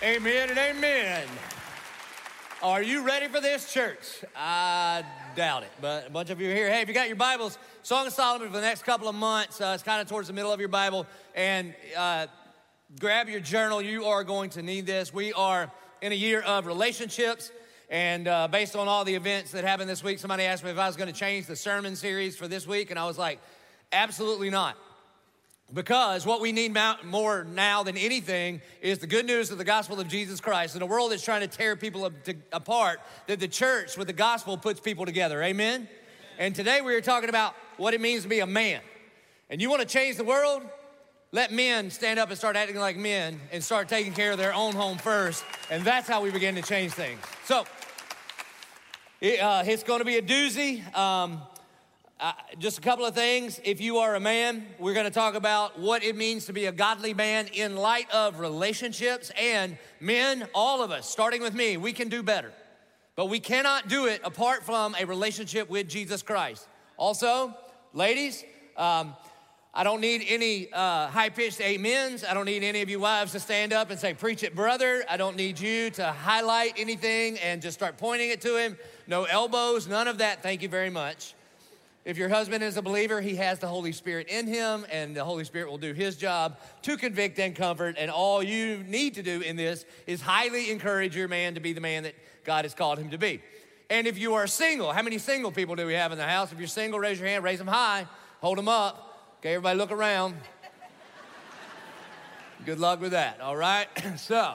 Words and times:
Amen 0.00 0.48
and 0.48 0.58
amen. 0.58 1.26
Are 2.62 2.80
you 2.80 3.02
ready 3.02 3.26
for 3.26 3.40
this, 3.40 3.72
church? 3.72 3.98
I 4.36 5.02
doubt 5.34 5.64
it, 5.64 5.70
but 5.80 6.06
a 6.06 6.10
bunch 6.10 6.30
of 6.30 6.40
you 6.40 6.52
are 6.52 6.54
here. 6.54 6.70
Hey, 6.70 6.82
if 6.82 6.88
you 6.88 6.94
got 6.94 7.08
your 7.08 7.16
Bibles, 7.16 7.58
Song 7.82 8.06
of 8.06 8.12
Solomon 8.12 8.46
for 8.46 8.54
the 8.54 8.60
next 8.60 8.84
couple 8.84 9.08
of 9.08 9.16
months, 9.16 9.60
uh, 9.60 9.72
it's 9.74 9.82
kind 9.82 10.00
of 10.00 10.08
towards 10.08 10.28
the 10.28 10.34
middle 10.34 10.52
of 10.52 10.60
your 10.60 10.68
Bible, 10.68 11.04
and 11.34 11.74
uh, 11.96 12.28
grab 13.00 13.28
your 13.28 13.40
journal. 13.40 13.82
You 13.82 14.04
are 14.04 14.22
going 14.22 14.50
to 14.50 14.62
need 14.62 14.86
this. 14.86 15.12
We 15.12 15.32
are 15.32 15.68
in 16.00 16.12
a 16.12 16.14
year 16.14 16.42
of 16.42 16.66
relationships, 16.66 17.50
and 17.90 18.28
uh, 18.28 18.46
based 18.46 18.76
on 18.76 18.86
all 18.86 19.04
the 19.04 19.16
events 19.16 19.50
that 19.50 19.64
happened 19.64 19.90
this 19.90 20.04
week, 20.04 20.20
somebody 20.20 20.44
asked 20.44 20.62
me 20.62 20.70
if 20.70 20.78
I 20.78 20.86
was 20.86 20.94
going 20.94 21.12
to 21.12 21.18
change 21.18 21.46
the 21.46 21.56
sermon 21.56 21.96
series 21.96 22.36
for 22.36 22.46
this 22.46 22.68
week, 22.68 22.90
and 22.90 23.00
I 23.00 23.06
was 23.06 23.18
like, 23.18 23.40
absolutely 23.92 24.50
not. 24.50 24.76
Because 25.72 26.24
what 26.24 26.40
we 26.40 26.50
need 26.50 26.74
more 27.04 27.44
now 27.44 27.82
than 27.82 27.98
anything 27.98 28.62
is 28.80 28.98
the 28.98 29.06
good 29.06 29.26
news 29.26 29.50
of 29.50 29.58
the 29.58 29.64
gospel 29.64 30.00
of 30.00 30.08
Jesus 30.08 30.40
Christ. 30.40 30.76
In 30.76 30.80
a 30.80 30.86
world 30.86 31.12
that's 31.12 31.22
trying 31.22 31.42
to 31.42 31.46
tear 31.46 31.76
people 31.76 32.10
apart, 32.52 33.00
that 33.26 33.38
the 33.38 33.48
church 33.48 33.98
with 33.98 34.06
the 34.06 34.14
gospel 34.14 34.56
puts 34.56 34.80
people 34.80 35.04
together. 35.04 35.42
Amen? 35.42 35.74
Amen? 35.74 35.88
And 36.38 36.54
today 36.54 36.80
we 36.80 36.94
are 36.94 37.02
talking 37.02 37.28
about 37.28 37.54
what 37.76 37.92
it 37.92 38.00
means 38.00 38.22
to 38.22 38.28
be 38.28 38.40
a 38.40 38.46
man. 38.46 38.80
And 39.50 39.60
you 39.60 39.68
want 39.68 39.82
to 39.82 39.88
change 39.88 40.16
the 40.16 40.24
world? 40.24 40.62
Let 41.32 41.52
men 41.52 41.90
stand 41.90 42.18
up 42.18 42.30
and 42.30 42.38
start 42.38 42.56
acting 42.56 42.78
like 42.78 42.96
men 42.96 43.38
and 43.52 43.62
start 43.62 43.88
taking 43.88 44.14
care 44.14 44.32
of 44.32 44.38
their 44.38 44.54
own 44.54 44.72
home 44.72 44.96
first. 44.96 45.44
And 45.70 45.84
that's 45.84 46.08
how 46.08 46.22
we 46.22 46.30
begin 46.30 46.54
to 46.54 46.62
change 46.62 46.92
things. 46.92 47.20
So, 47.44 47.66
it, 49.20 49.40
uh, 49.40 49.64
it's 49.66 49.82
going 49.82 49.98
to 49.98 50.06
be 50.06 50.16
a 50.16 50.22
doozy. 50.22 50.96
Um, 50.96 51.42
uh, 52.20 52.32
just 52.58 52.78
a 52.78 52.80
couple 52.80 53.04
of 53.04 53.14
things. 53.14 53.60
If 53.64 53.80
you 53.80 53.98
are 53.98 54.16
a 54.16 54.20
man, 54.20 54.66
we're 54.78 54.94
going 54.94 55.06
to 55.06 55.10
talk 55.10 55.34
about 55.34 55.78
what 55.78 56.02
it 56.02 56.16
means 56.16 56.46
to 56.46 56.52
be 56.52 56.66
a 56.66 56.72
godly 56.72 57.14
man 57.14 57.46
in 57.52 57.76
light 57.76 58.10
of 58.10 58.40
relationships. 58.40 59.30
And 59.40 59.78
men, 60.00 60.48
all 60.52 60.82
of 60.82 60.90
us, 60.90 61.08
starting 61.08 61.42
with 61.42 61.54
me, 61.54 61.76
we 61.76 61.92
can 61.92 62.08
do 62.08 62.24
better. 62.24 62.52
But 63.14 63.26
we 63.26 63.38
cannot 63.38 63.88
do 63.88 64.06
it 64.06 64.20
apart 64.24 64.64
from 64.64 64.96
a 64.98 65.04
relationship 65.04 65.70
with 65.70 65.88
Jesus 65.88 66.22
Christ. 66.22 66.66
Also, 66.96 67.54
ladies, 67.92 68.44
um, 68.76 69.14
I 69.72 69.84
don't 69.84 70.00
need 70.00 70.24
any 70.28 70.72
uh, 70.72 71.06
high 71.06 71.28
pitched 71.28 71.60
amens. 71.60 72.24
I 72.24 72.34
don't 72.34 72.46
need 72.46 72.64
any 72.64 72.82
of 72.82 72.88
you 72.88 72.98
wives 72.98 73.30
to 73.32 73.40
stand 73.40 73.72
up 73.72 73.90
and 73.90 74.00
say, 74.00 74.12
Preach 74.12 74.42
it, 74.42 74.56
brother. 74.56 75.04
I 75.08 75.16
don't 75.16 75.36
need 75.36 75.60
you 75.60 75.90
to 75.90 76.06
highlight 76.06 76.74
anything 76.76 77.38
and 77.38 77.62
just 77.62 77.78
start 77.78 77.96
pointing 77.96 78.30
it 78.30 78.40
to 78.40 78.56
him. 78.56 78.76
No 79.06 79.22
elbows, 79.22 79.86
none 79.86 80.08
of 80.08 80.18
that. 80.18 80.42
Thank 80.42 80.62
you 80.62 80.68
very 80.68 80.90
much. 80.90 81.34
If 82.04 82.16
your 82.16 82.28
husband 82.28 82.64
is 82.64 82.76
a 82.76 82.82
believer, 82.82 83.20
he 83.20 83.36
has 83.36 83.58
the 83.58 83.66
Holy 83.66 83.92
Spirit 83.92 84.28
in 84.28 84.46
him, 84.46 84.86
and 84.90 85.14
the 85.14 85.24
Holy 85.24 85.44
Spirit 85.44 85.70
will 85.70 85.78
do 85.78 85.92
his 85.92 86.16
job 86.16 86.58
to 86.82 86.96
convict 86.96 87.38
and 87.38 87.54
comfort. 87.54 87.96
And 87.98 88.10
all 88.10 88.42
you 88.42 88.82
need 88.86 89.14
to 89.14 89.22
do 89.22 89.40
in 89.40 89.56
this 89.56 89.84
is 90.06 90.20
highly 90.20 90.70
encourage 90.70 91.14
your 91.14 91.28
man 91.28 91.54
to 91.54 91.60
be 91.60 91.72
the 91.72 91.80
man 91.80 92.04
that 92.04 92.14
God 92.44 92.64
has 92.64 92.74
called 92.74 92.98
him 92.98 93.10
to 93.10 93.18
be. 93.18 93.42
And 93.90 94.06
if 94.06 94.18
you 94.18 94.34
are 94.34 94.46
single, 94.46 94.92
how 94.92 95.02
many 95.02 95.18
single 95.18 95.50
people 95.50 95.74
do 95.74 95.86
we 95.86 95.94
have 95.94 96.12
in 96.12 96.18
the 96.18 96.26
house? 96.26 96.52
If 96.52 96.58
you're 96.58 96.68
single, 96.68 96.98
raise 96.98 97.18
your 97.18 97.28
hand, 97.28 97.44
raise 97.44 97.58
them 97.58 97.68
high, 97.68 98.06
hold 98.40 98.58
them 98.58 98.68
up. 98.68 99.36
Okay, 99.40 99.54
everybody 99.54 99.78
look 99.78 99.92
around. 99.92 100.34
Good 102.64 102.80
luck 102.80 103.00
with 103.00 103.12
that, 103.12 103.40
all 103.40 103.56
right? 103.56 103.86
so, 104.16 104.54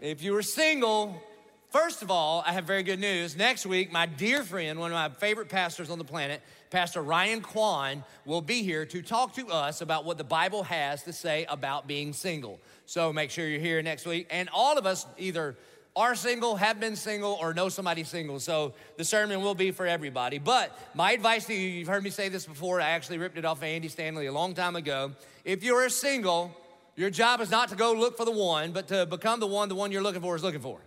if 0.00 0.22
you 0.22 0.34
are 0.36 0.42
single, 0.42 1.22
First 1.70 2.00
of 2.00 2.10
all, 2.10 2.42
I 2.46 2.52
have 2.52 2.64
very 2.64 2.82
good 2.82 2.98
news. 2.98 3.36
Next 3.36 3.66
week, 3.66 3.92
my 3.92 4.06
dear 4.06 4.42
friend, 4.42 4.78
one 4.78 4.90
of 4.90 4.94
my 4.94 5.10
favorite 5.10 5.50
pastors 5.50 5.90
on 5.90 5.98
the 5.98 6.04
planet, 6.04 6.40
Pastor 6.70 7.02
Ryan 7.02 7.42
Kwan, 7.42 8.04
will 8.24 8.40
be 8.40 8.62
here 8.62 8.86
to 8.86 9.02
talk 9.02 9.34
to 9.34 9.48
us 9.48 9.82
about 9.82 10.06
what 10.06 10.16
the 10.16 10.24
Bible 10.24 10.62
has 10.62 11.02
to 11.02 11.12
say 11.12 11.44
about 11.46 11.86
being 11.86 12.14
single. 12.14 12.58
So 12.86 13.12
make 13.12 13.30
sure 13.30 13.46
you're 13.46 13.60
here 13.60 13.82
next 13.82 14.06
week. 14.06 14.28
And 14.30 14.48
all 14.50 14.78
of 14.78 14.86
us 14.86 15.04
either 15.18 15.56
are 15.94 16.14
single, 16.14 16.56
have 16.56 16.80
been 16.80 16.96
single, 16.96 17.36
or 17.38 17.52
know 17.52 17.68
somebody 17.68 18.02
single. 18.02 18.40
So 18.40 18.72
the 18.96 19.04
sermon 19.04 19.42
will 19.42 19.54
be 19.54 19.70
for 19.70 19.86
everybody. 19.86 20.38
But 20.38 20.74
my 20.94 21.12
advice 21.12 21.44
to 21.48 21.54
you, 21.54 21.68
you've 21.68 21.88
heard 21.88 22.02
me 22.02 22.08
say 22.08 22.30
this 22.30 22.46
before, 22.46 22.80
I 22.80 22.90
actually 22.90 23.18
ripped 23.18 23.36
it 23.36 23.44
off 23.44 23.58
of 23.58 23.64
Andy 23.64 23.88
Stanley 23.88 24.24
a 24.24 24.32
long 24.32 24.54
time 24.54 24.74
ago. 24.74 25.12
If 25.44 25.62
you're 25.62 25.90
single, 25.90 26.50
your 26.96 27.10
job 27.10 27.42
is 27.42 27.50
not 27.50 27.68
to 27.68 27.76
go 27.76 27.92
look 27.92 28.16
for 28.16 28.24
the 28.24 28.32
one, 28.32 28.72
but 28.72 28.88
to 28.88 29.04
become 29.04 29.38
the 29.38 29.46
one 29.46 29.68
the 29.68 29.74
one 29.74 29.92
you're 29.92 30.02
looking 30.02 30.22
for 30.22 30.34
is 30.34 30.42
looking 30.42 30.62
for. 30.62 30.80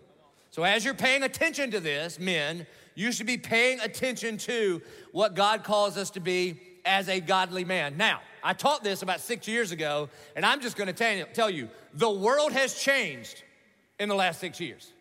So, 0.52 0.64
as 0.64 0.84
you're 0.84 0.94
paying 0.94 1.24
attention 1.24 1.72
to 1.72 1.80
this, 1.80 2.20
men, 2.20 2.68
you 2.94 3.14
should 3.14 3.26
be 3.26 3.38
paying 3.38 3.80
attention 3.80 4.38
to 4.40 4.82
what 5.14 5.34
God 5.34 5.64
calls 5.64 5.98
us 5.98 6.10
to 6.12 6.20
be 6.20 6.60
as 6.84 7.08
a 7.08 7.22
godly 7.22 7.64
man. 7.64 7.96
Now, 7.96 8.20
I 8.44 8.54
taught 8.54 8.84
this 8.84 9.02
about 9.02 9.22
six 9.22 9.48
years 9.48 9.72
ago, 9.72 10.10
and 10.36 10.46
I'm 10.46 10.60
just 10.60 10.76
gonna 10.76 10.92
tell 10.92 11.50
you 11.50 11.70
the 11.94 12.10
world 12.12 12.52
has 12.52 12.76
changed 12.76 13.44
in 13.98 14.10
the 14.10 14.16
last 14.16 14.42
six 14.42 14.60
years. 14.60 14.92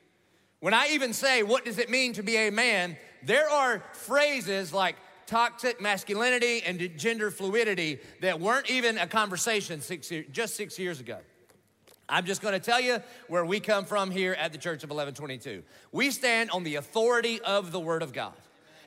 When 0.61 0.73
I 0.75 0.89
even 0.91 1.13
say, 1.13 1.43
what 1.43 1.65
does 1.65 1.79
it 1.79 1.91
mean 1.91 2.13
to 2.13 2.23
be 2.23 2.37
a 2.37 2.51
man, 2.51 2.97
there 3.25 3.49
are 3.51 3.83
phrases 3.93 4.73
like 4.73 4.97
toxic 5.27 5.81
masculinity 5.81 6.63
and 6.65 6.97
gender 6.97 7.31
fluidity 7.31 7.99
that 8.21 8.39
weren't 8.39 8.69
even 8.71 8.99
a 8.99 9.07
conversation 9.07 9.81
six, 9.81 10.13
just 10.31 10.55
six 10.55 10.79
years 10.79 11.01
ago. 11.01 11.19
I'm 12.11 12.27
just 12.27 12.43
going 12.43 12.55
to 12.55 12.61
tell 12.61 12.81
you 12.81 13.01
where 13.29 13.45
we 13.45 13.61
come 13.61 13.85
from 13.85 14.11
here 14.11 14.33
at 14.33 14.51
the 14.53 14.59
Church 14.59 14.83
of 14.83 14.91
1122. 14.91 15.63
We 15.93 16.11
stand 16.11 16.51
on 16.51 16.65
the 16.65 16.75
authority 16.75 17.41
of 17.41 17.71
the 17.71 17.79
Word 17.79 18.03
of 18.03 18.13
God. 18.13 18.35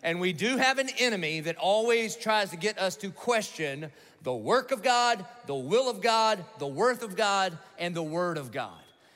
And 0.03 0.19
we 0.19 0.34
do 0.34 0.57
have 0.57 0.78
an 0.78 0.89
enemy 1.00 1.39
that 1.39 1.56
always 1.56 2.17
tries 2.17 2.50
to 2.50 2.57
get 2.57 2.78
us 2.78 2.97
to 2.97 3.09
question 3.09 3.89
the 4.23 4.35
work 4.35 4.72
of 4.72 4.83
God, 4.83 5.25
the 5.47 5.56
will 5.56 5.89
of 5.89 6.01
God, 6.01 6.44
the 6.59 6.67
worth 6.67 7.01
of 7.01 7.16
God, 7.16 7.57
and 7.79 7.95
the 7.95 8.03
Word 8.03 8.38
of 8.38 8.51
God. 8.51 8.73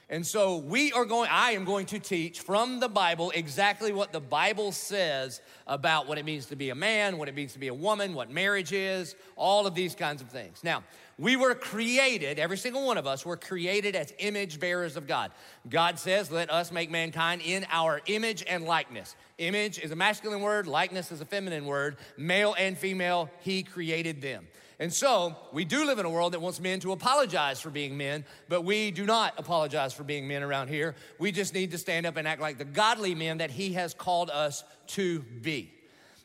And 0.09 0.25
so 0.25 0.55
we 0.55 0.93
are 0.93 1.03
going, 1.03 1.29
I 1.29 1.51
am 1.51 1.65
going 1.65 1.85
to 1.87 1.99
teach 1.99 2.39
from 2.39 2.79
the 2.79 2.87
Bible 2.87 3.31
exactly 3.35 3.91
what 3.91 4.13
the 4.13 4.21
Bible 4.21 4.71
says 4.71 5.41
about 5.67 6.07
what 6.07 6.17
it 6.17 6.23
means 6.23 6.45
to 6.45 6.55
be 6.55 6.69
a 6.69 6.75
man, 6.75 7.17
what 7.17 7.27
it 7.27 7.35
means 7.35 7.51
to 7.53 7.59
be 7.59 7.67
a 7.67 7.73
woman, 7.73 8.13
what 8.13 8.31
marriage 8.31 8.71
is, 8.71 9.15
all 9.35 9.67
of 9.67 9.75
these 9.75 9.95
kinds 9.95 10.21
of 10.21 10.29
things. 10.29 10.63
Now, 10.63 10.83
we 11.19 11.35
were 11.35 11.55
created, 11.55 12.37
every 12.37 12.57
single 12.57 12.85
one 12.85 12.97
of 12.97 13.07
us 13.07 13.25
were 13.25 13.37
created 13.37 13.95
as 13.95 14.13
image 14.19 14.59
bearers 14.59 14.95
of 14.95 15.07
God. 15.07 15.31
God 15.67 15.97
says, 15.97 16.31
Let 16.31 16.51
us 16.51 16.71
make 16.71 16.91
mankind 16.91 17.41
in 17.43 17.65
our 17.71 18.01
image 18.05 18.43
and 18.47 18.65
likeness. 18.65 19.15
Image 19.39 19.79
is 19.79 19.91
a 19.91 19.95
masculine 19.95 20.41
word, 20.41 20.67
likeness 20.67 21.11
is 21.11 21.19
a 21.19 21.25
feminine 21.25 21.65
word. 21.65 21.97
Male 22.17 22.55
and 22.57 22.77
female, 22.77 23.31
He 23.39 23.63
created 23.63 24.21
them. 24.21 24.47
And 24.79 24.93
so, 24.93 25.35
we 25.51 25.65
do 25.65 25.85
live 25.85 25.97
in 25.97 26.05
a 26.05 26.09
world 26.09 26.33
that 26.33 26.41
wants 26.41 26.59
men 26.59 26.79
to 26.81 26.91
apologize 26.91 27.59
for 27.59 27.71
being 27.71 27.97
men, 27.97 28.23
but 28.47 28.61
we 28.63 28.91
do 28.91 29.07
not 29.07 29.33
apologize 29.37 29.91
for 29.91 30.03
being 30.03 30.27
men 30.27 30.43
around 30.43 30.67
here. 30.67 30.93
We 31.17 31.31
just 31.31 31.55
need 31.55 31.71
to 31.71 31.79
stand 31.79 32.05
up 32.05 32.15
and 32.15 32.27
act 32.27 32.41
like 32.41 32.59
the 32.59 32.65
godly 32.65 33.15
men 33.15 33.39
that 33.39 33.49
He 33.49 33.73
has 33.73 33.95
called 33.95 34.29
us 34.29 34.63
to 34.87 35.21
be. 35.21 35.73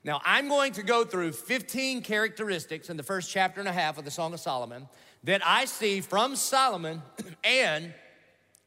Now, 0.05 0.21
I'm 0.25 0.49
going 0.49 0.73
to 0.73 0.83
go 0.83 1.05
through 1.05 1.33
15 1.33 2.03
characteristics 2.03 2.91
in 2.91 2.97
the 2.97 3.05
first 3.05 3.31
chapter 3.31 3.61
and 3.61 3.69
a 3.69 3.73
half 3.73 3.99
of 3.99 4.05
the 4.05 4.11
Song 4.11 4.35
of 4.35 4.41
Solomon 4.41 4.89
that 5.25 5.43
I 5.47 5.65
see 5.67 6.01
from 6.01 6.35
Solomon, 6.35 7.03
and 7.45 7.95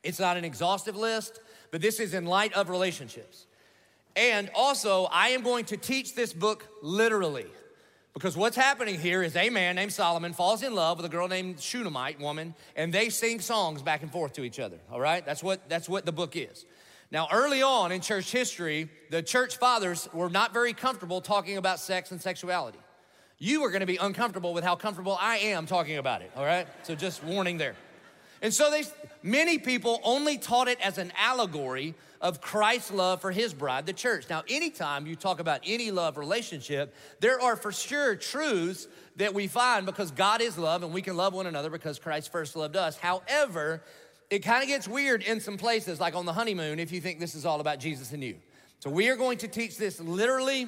it's 0.02 0.20
not 0.20 0.38
an 0.38 0.46
exhaustive 0.46 0.96
list, 0.96 1.42
but 1.72 1.82
this 1.82 2.00
is 2.00 2.14
in 2.14 2.26
light 2.26 2.54
of 2.54 2.70
relationships. 2.70 3.48
And 4.16 4.50
also, 4.56 5.10
I 5.12 5.30
am 5.30 5.42
going 5.42 5.66
to 5.66 5.78
teach 5.78 6.16
this 6.16 6.32
book 6.32 6.68
literally. 6.82 7.48
Because 8.14 8.38
what's 8.38 8.56
happening 8.56 8.98
here 8.98 9.22
is 9.24 9.36
a 9.36 9.50
man 9.50 9.76
named 9.76 9.92
Solomon 9.92 10.32
falls 10.32 10.64
in 10.64 10.74
love 10.74 10.96
with 10.96 11.06
a 11.06 11.10
girl 11.10 11.28
named 11.28 11.60
Shunammite 11.60 12.18
woman, 12.18 12.56
and 12.78 12.94
they 12.94 13.10
sing 13.10 13.42
songs 13.42 13.82
back 13.82 14.04
and 14.04 14.12
forth 14.12 14.32
to 14.34 14.46
each 14.46 14.58
other. 14.58 14.78
All 14.90 15.02
right? 15.02 15.26
That's 15.26 15.44
what, 15.44 15.68
that's 15.68 15.90
what 15.90 16.06
the 16.06 16.14
book 16.14 16.38
is. 16.38 16.66
Now, 17.16 17.30
early 17.32 17.62
on 17.62 17.94
in 17.94 18.02
church 18.02 18.30
history, 18.30 18.90
the 19.10 19.24
church 19.24 19.56
fathers 19.56 20.10
were 20.12 20.30
not 20.30 20.52
very 20.54 20.74
comfortable 20.74 21.22
talking 21.22 21.56
about 21.56 21.80
sex 21.80 22.12
and 22.12 22.22
sexuality. 22.22 22.78
You 23.38 23.64
are 23.64 23.72
gonna 23.72 23.86
be 23.86 23.96
uncomfortable 23.96 24.54
with 24.54 24.66
how 24.66 24.76
comfortable 24.76 25.18
I 25.22 25.38
am 25.38 25.66
talking 25.66 25.96
about 25.96 26.24
it, 26.24 26.32
all 26.36 26.44
right? 26.44 26.68
So 26.84 26.94
just 26.94 27.24
warning 27.24 27.58
there. 27.58 27.78
And 28.42 28.54
so 28.54 28.70
they, 28.70 28.84
many 29.24 29.60
people 29.60 30.02
only 30.04 30.38
taught 30.38 30.68
it 30.68 30.78
as 30.82 30.98
an 30.98 31.14
allegory 31.18 31.96
of 32.20 32.42
Christ's 32.42 32.92
love 32.92 33.22
for 33.22 33.32
his 33.32 33.54
bride, 33.54 33.86
the 33.86 33.94
church. 33.94 34.26
Now, 34.30 34.44
anytime 34.50 35.08
you 35.08 35.16
talk 35.16 35.40
about 35.40 35.62
any 35.66 35.92
love 35.92 36.18
relationship, 36.18 36.94
there 37.22 37.40
are 37.40 37.56
for 37.56 37.72
sure 37.72 38.18
truths 38.18 38.90
that 39.16 39.34
we 39.34 39.48
find 39.48 39.86
because 39.86 40.12
God 40.12 40.42
is 40.42 40.58
love 40.58 40.84
and 40.84 40.94
we 40.94 41.02
can 41.02 41.16
love 41.16 41.34
one 41.34 41.48
another 41.48 41.70
because 41.70 41.98
Christ 41.98 42.30
first 42.30 42.58
loved 42.58 42.76
us. 42.76 42.98
However, 42.98 43.84
it 44.30 44.40
kind 44.40 44.64
of 44.64 44.68
gets 44.68 44.88
weird 44.88 45.24
in 45.24 45.40
some 45.40 45.58
places, 45.58 46.00
like 46.00 46.16
on 46.16 46.26
the 46.26 46.34
honeymoon, 46.34 46.80
if 46.80 46.92
you 46.92 47.02
think 47.02 47.20
this 47.20 47.36
is 47.36 47.46
all 47.46 47.60
about 47.60 47.80
Jesus 47.80 48.12
and 48.12 48.24
you. 48.24 48.36
So 48.80 48.90
we 48.90 49.10
are 49.10 49.16
going 49.16 49.38
to 49.40 49.48
teach 49.48 49.78
this 49.78 50.00
literally, 50.00 50.68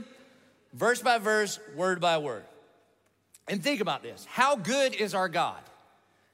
verse 0.74 1.02
by 1.02 1.18
verse, 1.18 1.60
word 1.76 2.00
by 2.00 2.18
word. 2.18 2.44
And 3.48 3.64
think 3.64 3.82
about 3.82 4.04
this 4.04 4.26
how 4.30 4.56
good 4.56 4.96
is 4.96 5.14
our 5.14 5.30
God? 5.30 5.62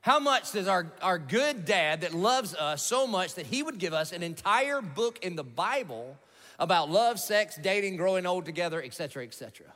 How 0.02 0.20
much 0.20 0.52
does 0.52 0.68
our, 0.68 0.92
our 1.02 1.18
good 1.18 1.64
dad 1.64 2.02
that 2.02 2.14
loves 2.14 2.54
us 2.56 2.84
so 2.84 3.08
much 3.08 3.36
that 3.36 3.46
he 3.46 3.64
would 3.64 3.80
give 3.80 3.94
us 3.94 4.12
an 4.12 4.22
entire 4.22 4.82
book 4.82 5.20
in 5.24 5.38
the 5.38 5.46
Bible 5.46 6.18
about 6.60 6.92
love, 6.92 7.22
sex, 7.22 7.56
dating, 7.56 7.96
growing 7.96 8.26
old 8.26 8.44
together, 8.44 8.84
etc., 8.84 9.24
etc.? 9.24 9.68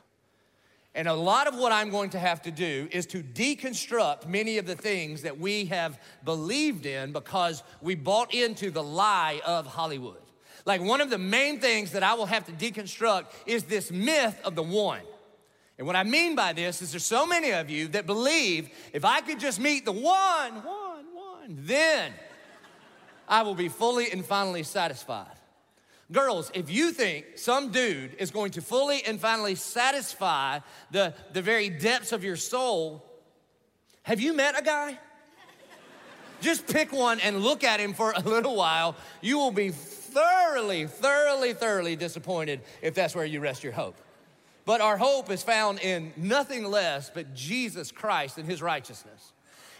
And 0.98 1.06
a 1.06 1.14
lot 1.14 1.46
of 1.46 1.54
what 1.54 1.70
I'm 1.70 1.90
going 1.90 2.10
to 2.10 2.18
have 2.18 2.42
to 2.42 2.50
do 2.50 2.88
is 2.90 3.06
to 3.06 3.22
deconstruct 3.22 4.26
many 4.26 4.58
of 4.58 4.66
the 4.66 4.74
things 4.74 5.22
that 5.22 5.38
we 5.38 5.66
have 5.66 5.96
believed 6.24 6.86
in 6.86 7.12
because 7.12 7.62
we 7.80 7.94
bought 7.94 8.34
into 8.34 8.72
the 8.72 8.82
lie 8.82 9.40
of 9.46 9.64
Hollywood. 9.64 10.20
Like 10.64 10.80
one 10.80 11.00
of 11.00 11.08
the 11.08 11.16
main 11.16 11.60
things 11.60 11.92
that 11.92 12.02
I 12.02 12.14
will 12.14 12.26
have 12.26 12.46
to 12.46 12.52
deconstruct 12.52 13.26
is 13.46 13.62
this 13.62 13.92
myth 13.92 14.40
of 14.42 14.56
the 14.56 14.62
one. 14.64 15.02
And 15.78 15.86
what 15.86 15.94
I 15.94 16.02
mean 16.02 16.34
by 16.34 16.52
this 16.52 16.82
is 16.82 16.90
there's 16.90 17.04
so 17.04 17.24
many 17.24 17.52
of 17.52 17.70
you 17.70 17.86
that 17.88 18.04
believe 18.04 18.68
if 18.92 19.04
I 19.04 19.20
could 19.20 19.38
just 19.38 19.60
meet 19.60 19.84
the 19.84 19.92
one, 19.92 20.02
one, 20.64 21.04
one, 21.14 21.58
then 21.60 22.12
I 23.28 23.42
will 23.42 23.54
be 23.54 23.68
fully 23.68 24.10
and 24.10 24.26
finally 24.26 24.64
satisfied. 24.64 25.38
Girls, 26.10 26.50
if 26.54 26.70
you 26.70 26.90
think 26.90 27.36
some 27.36 27.70
dude 27.70 28.14
is 28.18 28.30
going 28.30 28.52
to 28.52 28.62
fully 28.62 29.04
and 29.04 29.20
finally 29.20 29.54
satisfy 29.54 30.60
the, 30.90 31.14
the 31.34 31.42
very 31.42 31.68
depths 31.68 32.12
of 32.12 32.24
your 32.24 32.36
soul, 32.36 33.04
have 34.02 34.20
you 34.20 34.32
met 34.32 34.58
a 34.58 34.62
guy? 34.62 34.98
Just 36.40 36.66
pick 36.66 36.92
one 36.92 37.20
and 37.20 37.40
look 37.40 37.62
at 37.64 37.80
him 37.80 37.92
for 37.92 38.14
a 38.16 38.20
little 38.20 38.56
while. 38.56 38.96
You 39.20 39.38
will 39.38 39.50
be 39.50 39.70
thoroughly, 39.70 40.86
thoroughly, 40.86 41.52
thoroughly 41.52 41.96
disappointed 41.96 42.60
if 42.80 42.94
that's 42.94 43.14
where 43.14 43.26
you 43.26 43.40
rest 43.40 43.62
your 43.62 43.72
hope. 43.72 43.96
But 44.64 44.80
our 44.80 44.96
hope 44.96 45.30
is 45.30 45.42
found 45.42 45.80
in 45.80 46.12
nothing 46.16 46.64
less 46.64 47.10
but 47.10 47.34
Jesus 47.34 47.90
Christ 47.90 48.38
and 48.38 48.48
his 48.48 48.62
righteousness. 48.62 49.32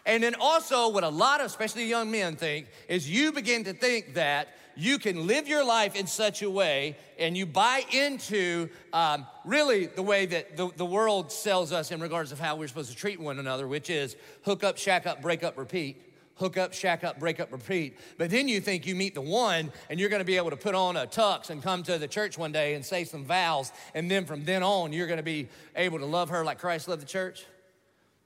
And 0.05 0.23
then 0.23 0.35
also, 0.41 0.89
what 0.89 1.05
a 1.05 1.09
lot 1.09 1.41
of, 1.41 1.47
especially 1.47 1.85
young 1.85 2.11
men, 2.11 2.37
think 2.37 2.69
is 2.89 3.09
you 3.09 3.31
begin 3.31 3.65
to 3.65 3.75
think 3.75 4.15
that 4.15 4.49
you 4.79 5.01
can 5.01 5.27
live 5.27 5.49
your 5.49 5.65
life 5.65 5.97
in 5.97 6.07
such 6.07 6.43
a 6.43 6.49
way 6.49 6.97
and 7.19 7.37
you 7.37 7.47
buy 7.47 7.83
into 7.91 8.69
um, 8.93 9.27
really 9.45 9.87
the 9.87 10.03
way 10.03 10.25
that 10.25 10.57
the, 10.57 10.71
the 10.77 10.87
world 10.87 11.33
sells 11.33 11.73
us 11.73 11.91
in 11.91 12.01
regards 12.01 12.31
of 12.31 12.39
how 12.39 12.55
we're 12.55 12.69
supposed 12.69 12.91
to 12.91 12.97
treat 12.97 13.19
one 13.19 13.41
another, 13.41 13.67
which 13.67 13.91
is 13.91 14.15
hook 14.45 14.63
up, 14.63 14.79
shack 14.79 15.05
up, 15.05 15.21
break 15.21 15.43
up, 15.43 15.59
repeat. 15.59 16.05
Hook 16.37 16.57
up, 16.57 16.73
shack 16.73 17.03
up, 17.03 17.19
break 17.19 17.41
up, 17.41 17.51
repeat. 17.51 17.99
But 18.17 18.31
then 18.31 18.47
you 18.47 18.61
think 18.61 18.87
you 18.87 18.95
meet 18.95 19.15
the 19.15 19.21
one 19.21 19.73
and 19.91 19.99
you're 19.99 20.09
gonna 20.09 20.23
be 20.23 20.37
able 20.37 20.51
to 20.51 20.57
put 20.57 20.77
on 20.77 20.97
a 20.97 21.09
tux 21.09 21.51
and 21.51 21.61
come 21.61 21.83
to 21.83 21.99
the 21.99 22.07
church 22.07 22.39
one 22.39 22.53
day 22.53 22.75
and 22.75 22.87
say 22.87 23.03
some 23.03 23.25
vows. 23.25 23.73
And 23.93 24.09
then 24.09 24.25
from 24.25 24.45
then 24.45 24.63
on, 24.63 24.93
you're 24.93 25.09
gonna 25.09 25.25
be 25.25 25.49
able 25.75 25.99
to 25.99 26.07
love 26.07 26.29
her 26.29 26.45
like 26.45 26.61
Christ 26.61 26.87
loved 26.87 27.03
the 27.03 27.07
church. 27.07 27.45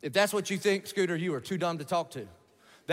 If 0.02 0.12
that's 0.12 0.34
what 0.34 0.50
you 0.50 0.58
think, 0.58 0.86
Scooter, 0.86 1.16
you 1.16 1.32
are 1.32 1.40
too 1.40 1.56
dumb 1.56 1.78
to 1.78 1.84
talk 1.84 2.10
to. 2.10 2.28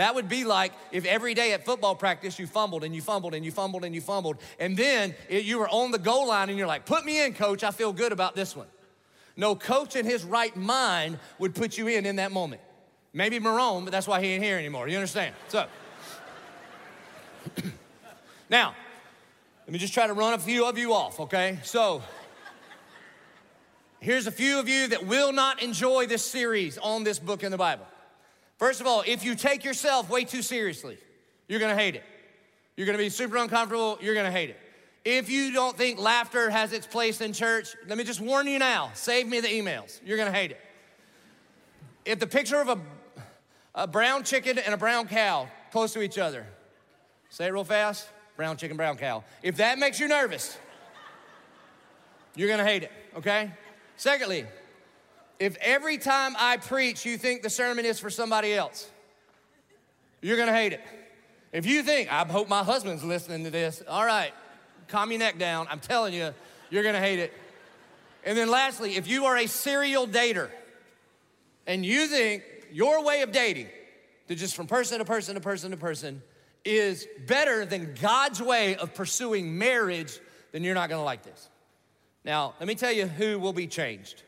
That 0.00 0.14
would 0.14 0.30
be 0.30 0.44
like 0.44 0.72
if 0.92 1.04
every 1.04 1.34
day 1.34 1.52
at 1.52 1.66
football 1.66 1.94
practice 1.94 2.38
you 2.38 2.46
fumbled 2.46 2.84
and 2.84 2.94
you 2.94 3.02
fumbled 3.02 3.34
and 3.34 3.44
you 3.44 3.50
fumbled 3.50 3.84
and 3.84 3.94
you 3.94 4.00
fumbled, 4.00 4.38
and 4.58 4.74
then 4.74 5.14
it, 5.28 5.44
you 5.44 5.58
were 5.58 5.68
on 5.68 5.90
the 5.90 5.98
goal 5.98 6.28
line 6.28 6.48
and 6.48 6.56
you're 6.56 6.66
like, 6.66 6.86
put 6.86 7.04
me 7.04 7.22
in, 7.22 7.34
coach, 7.34 7.62
I 7.62 7.70
feel 7.70 7.92
good 7.92 8.10
about 8.10 8.34
this 8.34 8.56
one. 8.56 8.66
No 9.36 9.54
coach 9.54 9.96
in 9.96 10.06
his 10.06 10.24
right 10.24 10.56
mind 10.56 11.18
would 11.38 11.54
put 11.54 11.76
you 11.76 11.86
in 11.86 12.06
in 12.06 12.16
that 12.16 12.32
moment. 12.32 12.62
Maybe 13.12 13.38
Marrone, 13.38 13.84
but 13.84 13.90
that's 13.90 14.06
why 14.06 14.22
he 14.22 14.28
ain't 14.28 14.42
here 14.42 14.56
anymore. 14.56 14.88
You 14.88 14.96
understand? 14.96 15.34
So, 15.48 15.66
now, 18.48 18.74
let 19.66 19.72
me 19.74 19.78
just 19.78 19.92
try 19.92 20.06
to 20.06 20.14
run 20.14 20.32
a 20.32 20.38
few 20.38 20.64
of 20.64 20.78
you 20.78 20.94
off, 20.94 21.20
okay? 21.20 21.58
So, 21.62 22.02
here's 23.98 24.26
a 24.26 24.32
few 24.32 24.58
of 24.58 24.66
you 24.66 24.88
that 24.88 25.04
will 25.04 25.34
not 25.34 25.62
enjoy 25.62 26.06
this 26.06 26.24
series 26.24 26.78
on 26.78 27.04
this 27.04 27.18
book 27.18 27.42
in 27.42 27.50
the 27.50 27.58
Bible. 27.58 27.86
First 28.60 28.82
of 28.82 28.86
all, 28.86 29.02
if 29.06 29.24
you 29.24 29.34
take 29.34 29.64
yourself 29.64 30.10
way 30.10 30.24
too 30.24 30.42
seriously, 30.42 30.98
you're 31.48 31.60
gonna 31.60 31.74
hate 31.74 31.94
it. 31.94 32.04
You're 32.76 32.84
gonna 32.84 32.98
be 32.98 33.08
super 33.08 33.38
uncomfortable, 33.38 33.96
you're 34.02 34.14
gonna 34.14 34.30
hate 34.30 34.50
it. 34.50 34.60
If 35.02 35.30
you 35.30 35.50
don't 35.50 35.74
think 35.74 35.98
laughter 35.98 36.50
has 36.50 36.74
its 36.74 36.86
place 36.86 37.22
in 37.22 37.32
church, 37.32 37.74
let 37.88 37.96
me 37.96 38.04
just 38.04 38.20
warn 38.20 38.46
you 38.46 38.58
now 38.58 38.90
save 38.92 39.26
me 39.26 39.40
the 39.40 39.48
emails. 39.48 39.98
You're 40.04 40.18
gonna 40.18 40.30
hate 40.30 40.50
it. 40.50 40.60
If 42.04 42.20
the 42.20 42.26
picture 42.26 42.60
of 42.60 42.68
a, 42.68 42.78
a 43.74 43.86
brown 43.86 44.24
chicken 44.24 44.58
and 44.58 44.74
a 44.74 44.76
brown 44.76 45.08
cow 45.08 45.48
close 45.72 45.94
to 45.94 46.02
each 46.02 46.18
other, 46.18 46.44
say 47.30 47.46
it 47.46 47.54
real 47.54 47.64
fast 47.64 48.06
brown 48.36 48.58
chicken, 48.58 48.76
brown 48.76 48.98
cow. 48.98 49.24
If 49.42 49.56
that 49.56 49.78
makes 49.78 49.98
you 49.98 50.06
nervous, 50.06 50.58
you're 52.34 52.48
gonna 52.48 52.64
hate 52.64 52.82
it, 52.82 52.92
okay? 53.16 53.52
Secondly, 53.96 54.44
if 55.40 55.56
every 55.62 55.96
time 55.96 56.36
I 56.38 56.58
preach 56.58 57.06
you 57.06 57.16
think 57.16 57.42
the 57.42 57.50
sermon 57.50 57.86
is 57.86 57.98
for 57.98 58.10
somebody 58.10 58.52
else, 58.52 58.88
you're 60.20 60.36
gonna 60.36 60.54
hate 60.54 60.74
it. 60.74 60.82
If 61.50 61.64
you 61.66 61.82
think, 61.82 62.12
I 62.12 62.24
hope 62.26 62.48
my 62.48 62.62
husband's 62.62 63.02
listening 63.02 63.42
to 63.44 63.50
this, 63.50 63.82
all 63.88 64.04
right, 64.04 64.32
calm 64.88 65.10
your 65.10 65.18
neck 65.18 65.38
down. 65.38 65.66
I'm 65.70 65.80
telling 65.80 66.12
you, 66.12 66.32
you're 66.68 66.82
gonna 66.82 67.00
hate 67.00 67.18
it. 67.18 67.32
And 68.24 68.36
then 68.36 68.50
lastly, 68.50 68.96
if 68.96 69.08
you 69.08 69.24
are 69.24 69.38
a 69.38 69.46
serial 69.46 70.06
dater 70.06 70.50
and 71.66 71.84
you 71.84 72.06
think 72.06 72.44
your 72.70 73.02
way 73.02 73.22
of 73.22 73.32
dating, 73.32 73.68
to 74.28 74.36
just 74.36 74.54
from 74.54 74.66
person 74.66 74.98
to 74.98 75.04
person 75.04 75.34
to 75.34 75.40
person 75.40 75.70
to 75.70 75.76
person, 75.76 76.22
is 76.64 77.08
better 77.26 77.64
than 77.64 77.94
God's 78.00 78.40
way 78.40 78.76
of 78.76 78.94
pursuing 78.94 79.56
marriage, 79.58 80.20
then 80.52 80.62
you're 80.62 80.74
not 80.74 80.90
gonna 80.90 81.02
like 81.02 81.22
this. 81.22 81.48
Now, 82.24 82.54
let 82.60 82.68
me 82.68 82.74
tell 82.74 82.92
you 82.92 83.06
who 83.06 83.38
will 83.38 83.54
be 83.54 83.66
changed. 83.66 84.22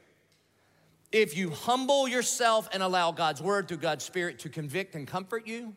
If 1.13 1.37
you 1.37 1.51
humble 1.51 2.09
yourself 2.09 2.69
and 2.73 2.83
allow 2.83 3.13
God's 3.13 3.43
word 3.43 3.69
through 3.69 3.79
God's 3.79 4.05
spirit 4.05 4.41
to 4.41 4.49
convict 4.49 4.95
and 4.95 5.07
comfort 5.07 5.47
you, 5.47 5.75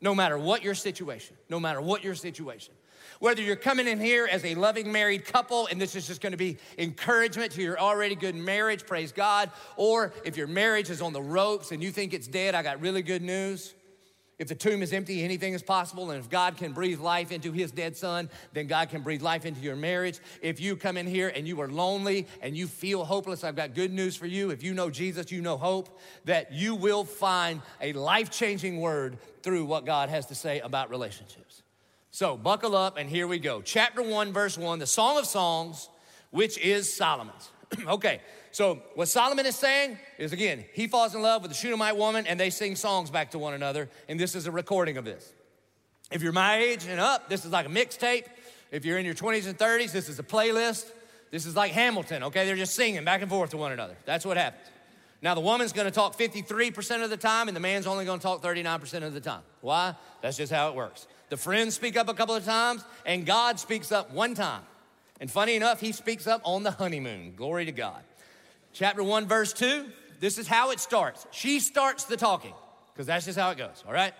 no 0.00 0.14
matter 0.14 0.38
what 0.38 0.62
your 0.62 0.74
situation, 0.74 1.36
no 1.48 1.60
matter 1.60 1.80
what 1.80 2.02
your 2.02 2.14
situation, 2.14 2.72
whether 3.20 3.42
you're 3.42 3.56
coming 3.56 3.86
in 3.86 4.00
here 4.00 4.28
as 4.30 4.44
a 4.44 4.54
loving 4.54 4.90
married 4.90 5.24
couple 5.24 5.66
and 5.66 5.80
this 5.80 5.96
is 5.96 6.06
just 6.06 6.20
gonna 6.20 6.36
be 6.36 6.56
encouragement 6.78 7.52
to 7.52 7.62
your 7.62 7.78
already 7.78 8.14
good 8.14 8.34
marriage, 8.34 8.86
praise 8.86 9.12
God, 9.12 9.50
or 9.76 10.12
if 10.24 10.36
your 10.36 10.46
marriage 10.46 10.88
is 10.88 11.02
on 11.02 11.12
the 11.12 11.22
ropes 11.22 11.72
and 11.72 11.82
you 11.82 11.90
think 11.90 12.14
it's 12.14 12.28
dead, 12.28 12.54
I 12.54 12.62
got 12.62 12.80
really 12.80 13.02
good 13.02 13.22
news. 13.22 13.74
If 14.38 14.46
the 14.46 14.54
tomb 14.54 14.82
is 14.82 14.92
empty, 14.92 15.24
anything 15.24 15.52
is 15.52 15.62
possible. 15.62 16.12
And 16.12 16.20
if 16.20 16.30
God 16.30 16.56
can 16.56 16.72
breathe 16.72 17.00
life 17.00 17.32
into 17.32 17.50
his 17.50 17.72
dead 17.72 17.96
son, 17.96 18.30
then 18.52 18.68
God 18.68 18.88
can 18.88 19.02
breathe 19.02 19.20
life 19.20 19.44
into 19.44 19.60
your 19.60 19.74
marriage. 19.74 20.20
If 20.40 20.60
you 20.60 20.76
come 20.76 20.96
in 20.96 21.08
here 21.08 21.32
and 21.34 21.46
you 21.46 21.60
are 21.60 21.68
lonely 21.68 22.28
and 22.40 22.56
you 22.56 22.68
feel 22.68 23.04
hopeless, 23.04 23.42
I've 23.42 23.56
got 23.56 23.74
good 23.74 23.92
news 23.92 24.14
for 24.14 24.26
you. 24.26 24.50
If 24.50 24.62
you 24.62 24.74
know 24.74 24.90
Jesus, 24.90 25.32
you 25.32 25.40
know 25.40 25.56
hope, 25.56 25.98
that 26.24 26.52
you 26.52 26.76
will 26.76 27.04
find 27.04 27.60
a 27.80 27.92
life 27.94 28.30
changing 28.30 28.80
word 28.80 29.18
through 29.42 29.64
what 29.64 29.84
God 29.84 30.08
has 30.08 30.26
to 30.26 30.36
say 30.36 30.60
about 30.60 30.88
relationships. 30.88 31.62
So 32.12 32.36
buckle 32.36 32.76
up 32.76 32.96
and 32.96 33.10
here 33.10 33.26
we 33.26 33.40
go. 33.40 33.60
Chapter 33.60 34.02
1, 34.02 34.32
verse 34.32 34.56
1, 34.56 34.78
the 34.78 34.86
Song 34.86 35.18
of 35.18 35.26
Songs, 35.26 35.88
which 36.30 36.58
is 36.58 36.94
Solomon's. 36.94 37.50
okay, 37.88 38.20
so, 38.50 38.82
what 38.94 39.08
Solomon 39.08 39.46
is 39.46 39.56
saying 39.56 39.98
is 40.16 40.32
again, 40.32 40.64
he 40.72 40.86
falls 40.86 41.14
in 41.14 41.22
love 41.22 41.42
with 41.42 41.50
the 41.50 41.56
Shunammite 41.56 41.96
woman 41.96 42.26
and 42.26 42.38
they 42.38 42.50
sing 42.50 42.76
songs 42.76 43.10
back 43.10 43.32
to 43.32 43.38
one 43.38 43.54
another, 43.54 43.88
and 44.08 44.18
this 44.18 44.34
is 44.34 44.46
a 44.46 44.50
recording 44.50 44.96
of 44.96 45.04
this. 45.04 45.32
If 46.10 46.22
you're 46.22 46.32
my 46.32 46.56
age 46.56 46.86
and 46.86 46.98
up, 46.98 47.28
this 47.28 47.44
is 47.44 47.52
like 47.52 47.66
a 47.66 47.68
mixtape. 47.68 48.24
If 48.70 48.84
you're 48.84 48.98
in 48.98 49.04
your 49.04 49.14
20s 49.14 49.46
and 49.46 49.58
30s, 49.58 49.92
this 49.92 50.08
is 50.08 50.18
a 50.18 50.22
playlist. 50.22 50.90
This 51.30 51.44
is 51.44 51.54
like 51.54 51.72
Hamilton, 51.72 52.24
okay? 52.24 52.46
They're 52.46 52.56
just 52.56 52.74
singing 52.74 53.04
back 53.04 53.20
and 53.20 53.30
forth 53.30 53.50
to 53.50 53.58
one 53.58 53.72
another. 53.72 53.96
That's 54.06 54.24
what 54.24 54.38
happens. 54.38 54.64
Now, 55.20 55.34
the 55.34 55.40
woman's 55.40 55.72
gonna 55.72 55.90
talk 55.90 56.16
53% 56.16 57.02
of 57.02 57.10
the 57.10 57.16
time, 57.16 57.48
and 57.48 57.56
the 57.56 57.60
man's 57.60 57.86
only 57.86 58.04
gonna 58.04 58.22
talk 58.22 58.42
39% 58.42 59.04
of 59.04 59.12
the 59.12 59.20
time. 59.20 59.42
Why? 59.60 59.94
That's 60.22 60.36
just 60.36 60.52
how 60.52 60.70
it 60.70 60.74
works. 60.74 61.06
The 61.28 61.36
friends 61.36 61.74
speak 61.74 61.96
up 61.96 62.08
a 62.08 62.14
couple 62.14 62.34
of 62.34 62.44
times, 62.44 62.84
and 63.04 63.26
God 63.26 63.58
speaks 63.60 63.92
up 63.92 64.12
one 64.12 64.34
time. 64.34 64.62
And 65.20 65.30
funny 65.30 65.56
enough, 65.56 65.80
he 65.80 65.92
speaks 65.92 66.26
up 66.26 66.40
on 66.44 66.62
the 66.62 66.70
honeymoon. 66.70 67.34
Glory 67.34 67.64
to 67.64 67.72
God. 67.72 68.02
Chapter 68.72 69.02
1, 69.02 69.26
verse 69.26 69.52
2, 69.52 69.86
this 70.20 70.38
is 70.38 70.46
how 70.46 70.70
it 70.70 70.80
starts. 70.80 71.26
She 71.30 71.60
starts 71.60 72.04
the 72.04 72.16
talking, 72.16 72.54
because 72.92 73.06
that's 73.06 73.24
just 73.24 73.38
how 73.38 73.50
it 73.50 73.58
goes, 73.58 73.82
all 73.86 73.92
right? 73.92 74.12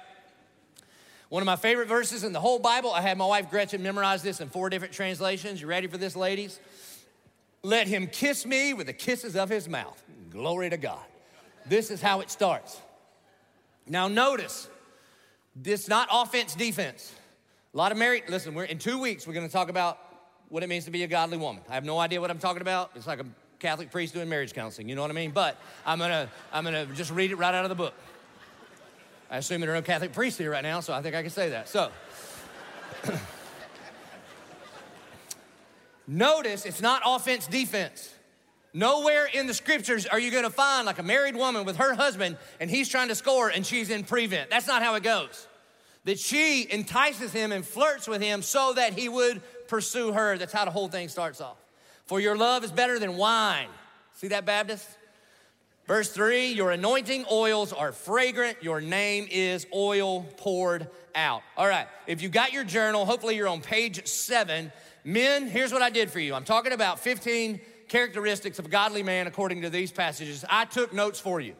One 1.28 1.42
of 1.42 1.46
my 1.46 1.56
favorite 1.56 1.88
verses 1.88 2.24
in 2.24 2.32
the 2.32 2.40
whole 2.40 2.58
Bible, 2.58 2.90
I 2.90 3.02
had 3.02 3.18
my 3.18 3.26
wife 3.26 3.50
Gretchen 3.50 3.82
memorize 3.82 4.22
this 4.22 4.40
in 4.40 4.48
four 4.48 4.70
different 4.70 4.94
translations. 4.94 5.60
You 5.60 5.66
ready 5.66 5.86
for 5.86 5.98
this, 5.98 6.16
ladies? 6.16 6.58
Let 7.62 7.86
him 7.86 8.06
kiss 8.06 8.46
me 8.46 8.72
with 8.72 8.86
the 8.86 8.92
kisses 8.94 9.36
of 9.36 9.50
his 9.50 9.68
mouth. 9.68 10.02
Glory 10.30 10.70
to 10.70 10.78
God. 10.78 11.04
This 11.66 11.90
is 11.90 12.00
how 12.00 12.20
it 12.20 12.30
starts. 12.30 12.80
Now, 13.86 14.08
notice, 14.08 14.68
this 15.54 15.86
not 15.86 16.08
offense, 16.10 16.54
defense. 16.54 17.12
A 17.74 17.76
lot 17.76 17.92
of 17.92 17.98
married, 17.98 18.24
listen, 18.28 18.54
we're 18.54 18.64
in 18.64 18.78
two 18.78 18.98
weeks, 18.98 19.26
we're 19.26 19.34
gonna 19.34 19.48
talk 19.48 19.68
about 19.68 19.98
what 20.48 20.62
it 20.62 20.68
means 20.68 20.86
to 20.86 20.90
be 20.90 21.02
a 21.02 21.06
godly 21.06 21.36
woman. 21.36 21.62
I 21.68 21.74
have 21.74 21.84
no 21.84 21.98
idea 21.98 22.20
what 22.22 22.30
I'm 22.30 22.38
talking 22.38 22.62
about. 22.62 22.90
It's 22.94 23.06
like 23.06 23.20
a 23.20 23.26
Catholic 23.58 23.90
priest 23.90 24.14
doing 24.14 24.28
marriage 24.28 24.52
counseling, 24.52 24.88
you 24.88 24.94
know 24.94 25.02
what 25.02 25.10
I 25.10 25.14
mean? 25.14 25.32
But 25.32 25.56
I'm 25.84 25.98
gonna, 25.98 26.28
I'm 26.52 26.64
gonna 26.64 26.86
just 26.94 27.10
read 27.10 27.30
it 27.30 27.36
right 27.36 27.54
out 27.54 27.64
of 27.64 27.68
the 27.68 27.74
book. 27.74 27.94
I 29.30 29.38
assume 29.38 29.60
there 29.60 29.70
are 29.70 29.74
no 29.74 29.82
Catholic 29.82 30.12
priests 30.12 30.38
here 30.38 30.50
right 30.50 30.62
now, 30.62 30.80
so 30.80 30.92
I 30.92 31.02
think 31.02 31.14
I 31.14 31.22
can 31.22 31.30
say 31.30 31.50
that. 31.50 31.68
So, 31.68 31.90
notice 36.06 36.64
it's 36.64 36.80
not 36.80 37.02
offense, 37.04 37.46
defense. 37.46 38.14
Nowhere 38.72 39.26
in 39.32 39.46
the 39.46 39.54
scriptures 39.54 40.06
are 40.06 40.20
you 40.20 40.30
gonna 40.30 40.50
find 40.50 40.86
like 40.86 40.98
a 40.98 41.02
married 41.02 41.36
woman 41.36 41.64
with 41.64 41.76
her 41.76 41.94
husband 41.94 42.36
and 42.60 42.70
he's 42.70 42.88
trying 42.88 43.08
to 43.08 43.14
score 43.14 43.48
and 43.48 43.66
she's 43.66 43.90
in 43.90 44.04
prevent. 44.04 44.50
That's 44.50 44.66
not 44.66 44.82
how 44.82 44.94
it 44.94 45.02
goes. 45.02 45.46
That 46.04 46.18
she 46.18 46.70
entices 46.70 47.32
him 47.32 47.50
and 47.50 47.66
flirts 47.66 48.06
with 48.06 48.22
him 48.22 48.40
so 48.42 48.72
that 48.74 48.92
he 48.92 49.08
would 49.08 49.42
pursue 49.68 50.12
her. 50.12 50.38
That's 50.38 50.52
how 50.52 50.64
the 50.64 50.70
whole 50.70 50.88
thing 50.88 51.08
starts 51.08 51.40
off. 51.40 51.56
For 52.08 52.20
your 52.20 52.36
love 52.36 52.64
is 52.64 52.72
better 52.72 52.98
than 52.98 53.18
wine. 53.18 53.68
See 54.14 54.28
that, 54.28 54.46
Baptist? 54.46 54.88
Verse 55.86 56.10
three, 56.10 56.52
your 56.52 56.70
anointing 56.70 57.26
oils 57.30 57.72
are 57.72 57.92
fragrant. 57.92 58.62
Your 58.62 58.80
name 58.80 59.28
is 59.30 59.66
oil 59.74 60.22
poured 60.38 60.88
out. 61.14 61.42
All 61.56 61.68
right, 61.68 61.86
if 62.06 62.22
you 62.22 62.30
got 62.30 62.52
your 62.52 62.64
journal, 62.64 63.04
hopefully 63.04 63.36
you're 63.36 63.48
on 63.48 63.60
page 63.60 64.06
seven. 64.06 64.72
Men, 65.04 65.46
here's 65.48 65.72
what 65.72 65.82
I 65.82 65.90
did 65.90 66.10
for 66.10 66.18
you. 66.18 66.34
I'm 66.34 66.44
talking 66.44 66.72
about 66.72 66.98
15 66.98 67.60
characteristics 67.88 68.58
of 68.58 68.66
a 68.66 68.68
godly 68.70 69.02
man 69.02 69.26
according 69.26 69.62
to 69.62 69.70
these 69.70 69.92
passages. 69.92 70.46
I 70.48 70.64
took 70.64 70.94
notes 70.94 71.20
for 71.20 71.40
you. 71.40 71.54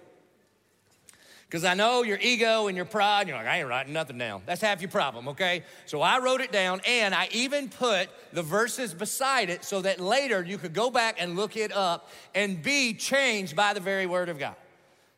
Because 1.48 1.64
I 1.64 1.72
know 1.72 2.02
your 2.02 2.18
ego 2.18 2.66
and 2.66 2.76
your 2.76 2.84
pride, 2.84 3.26
you're 3.26 3.36
like, 3.36 3.46
I 3.46 3.60
ain't 3.60 3.68
writing 3.68 3.94
nothing 3.94 4.18
down. 4.18 4.42
That's 4.44 4.60
half 4.60 4.82
your 4.82 4.90
problem, 4.90 5.28
okay? 5.28 5.62
So 5.86 6.02
I 6.02 6.18
wrote 6.18 6.42
it 6.42 6.52
down 6.52 6.82
and 6.86 7.14
I 7.14 7.28
even 7.32 7.70
put 7.70 8.10
the 8.34 8.42
verses 8.42 8.92
beside 8.92 9.48
it 9.48 9.64
so 9.64 9.80
that 9.80 9.98
later 9.98 10.44
you 10.44 10.58
could 10.58 10.74
go 10.74 10.90
back 10.90 11.16
and 11.18 11.36
look 11.36 11.56
it 11.56 11.72
up 11.72 12.10
and 12.34 12.62
be 12.62 12.92
changed 12.92 13.56
by 13.56 13.72
the 13.72 13.80
very 13.80 14.04
word 14.04 14.28
of 14.28 14.38
God. 14.38 14.56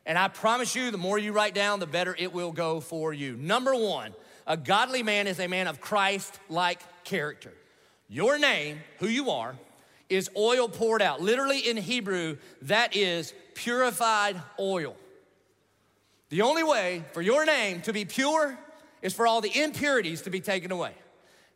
And 0.05 0.17
I 0.17 0.29
promise 0.29 0.73
you, 0.73 0.89
the 0.89 0.97
more 0.97 1.19
you 1.19 1.33
write 1.33 1.53
down, 1.53 1.81
the 1.81 1.85
better 1.85 2.15
it 2.17 2.31
will 2.31 2.53
go 2.53 2.79
for 2.79 3.11
you. 3.11 3.35
Number 3.35 3.75
one, 3.75 4.13
a 4.47 4.55
godly 4.55 5.03
man 5.03 5.27
is 5.27 5.37
a 5.37 5.47
man 5.47 5.67
of 5.67 5.81
Christ 5.81 6.39
like 6.47 6.79
character. 7.03 7.51
Your 8.07 8.39
name, 8.39 8.79
who 8.99 9.07
you 9.07 9.31
are, 9.31 9.53
is 10.09 10.29
oil 10.37 10.69
poured 10.69 11.01
out. 11.01 11.21
Literally 11.21 11.59
in 11.59 11.75
Hebrew, 11.75 12.37
that 12.63 12.95
is 12.95 13.33
purified 13.53 14.41
oil. 14.59 14.95
The 16.31 16.43
only 16.43 16.63
way 16.63 17.03
for 17.11 17.21
your 17.21 17.45
name 17.45 17.81
to 17.81 17.91
be 17.91 18.05
pure 18.05 18.57
is 19.01 19.13
for 19.13 19.27
all 19.27 19.41
the 19.41 19.61
impurities 19.61 20.21
to 20.21 20.29
be 20.29 20.39
taken 20.39 20.71
away. 20.71 20.93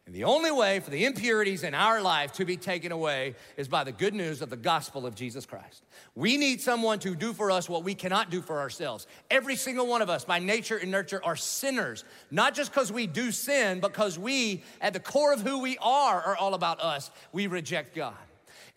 And 0.06 0.14
the 0.14 0.26
only 0.26 0.52
way 0.52 0.82
for 0.82 0.92
the 0.92 1.06
impurities 1.06 1.64
in 1.64 1.74
our 1.74 2.02
life 2.02 2.34
to 2.34 2.46
be 2.46 2.58
taken 2.58 2.92
away 2.92 3.36
is 3.56 3.70
by 3.70 3.86
the 3.86 3.94
good 3.94 4.14
news 4.14 4.42
of 4.42 4.50
the 4.50 4.58
gospel 4.58 5.06
of 5.06 5.16
Jesus 5.16 5.46
Christ. 5.46 5.86
We 6.14 6.36
need 6.36 6.60
someone 6.60 7.00
to 7.00 7.16
do 7.16 7.32
for 7.32 7.52
us 7.52 7.70
what 7.70 7.86
we 7.86 7.96
cannot 7.96 8.30
do 8.30 8.42
for 8.42 8.60
ourselves. 8.60 9.08
Every 9.32 9.56
single 9.56 9.88
one 9.88 10.02
of 10.02 10.10
us, 10.10 10.26
by 10.26 10.40
nature 10.40 10.76
and 10.76 10.92
nurture, 10.92 11.24
are 11.24 11.38
sinners, 11.38 12.04
not 12.30 12.54
just 12.54 12.72
because 12.72 12.92
we 12.92 13.08
do 13.08 13.32
sin, 13.32 13.80
because 13.80 14.20
we, 14.20 14.62
at 14.82 14.92
the 14.92 15.00
core 15.00 15.32
of 15.32 15.40
who 15.40 15.60
we 15.60 15.78
are, 15.78 16.22
are 16.22 16.36
all 16.36 16.54
about 16.54 16.82
us. 16.82 17.12
We 17.32 17.48
reject 17.48 17.96
God. 17.96 18.14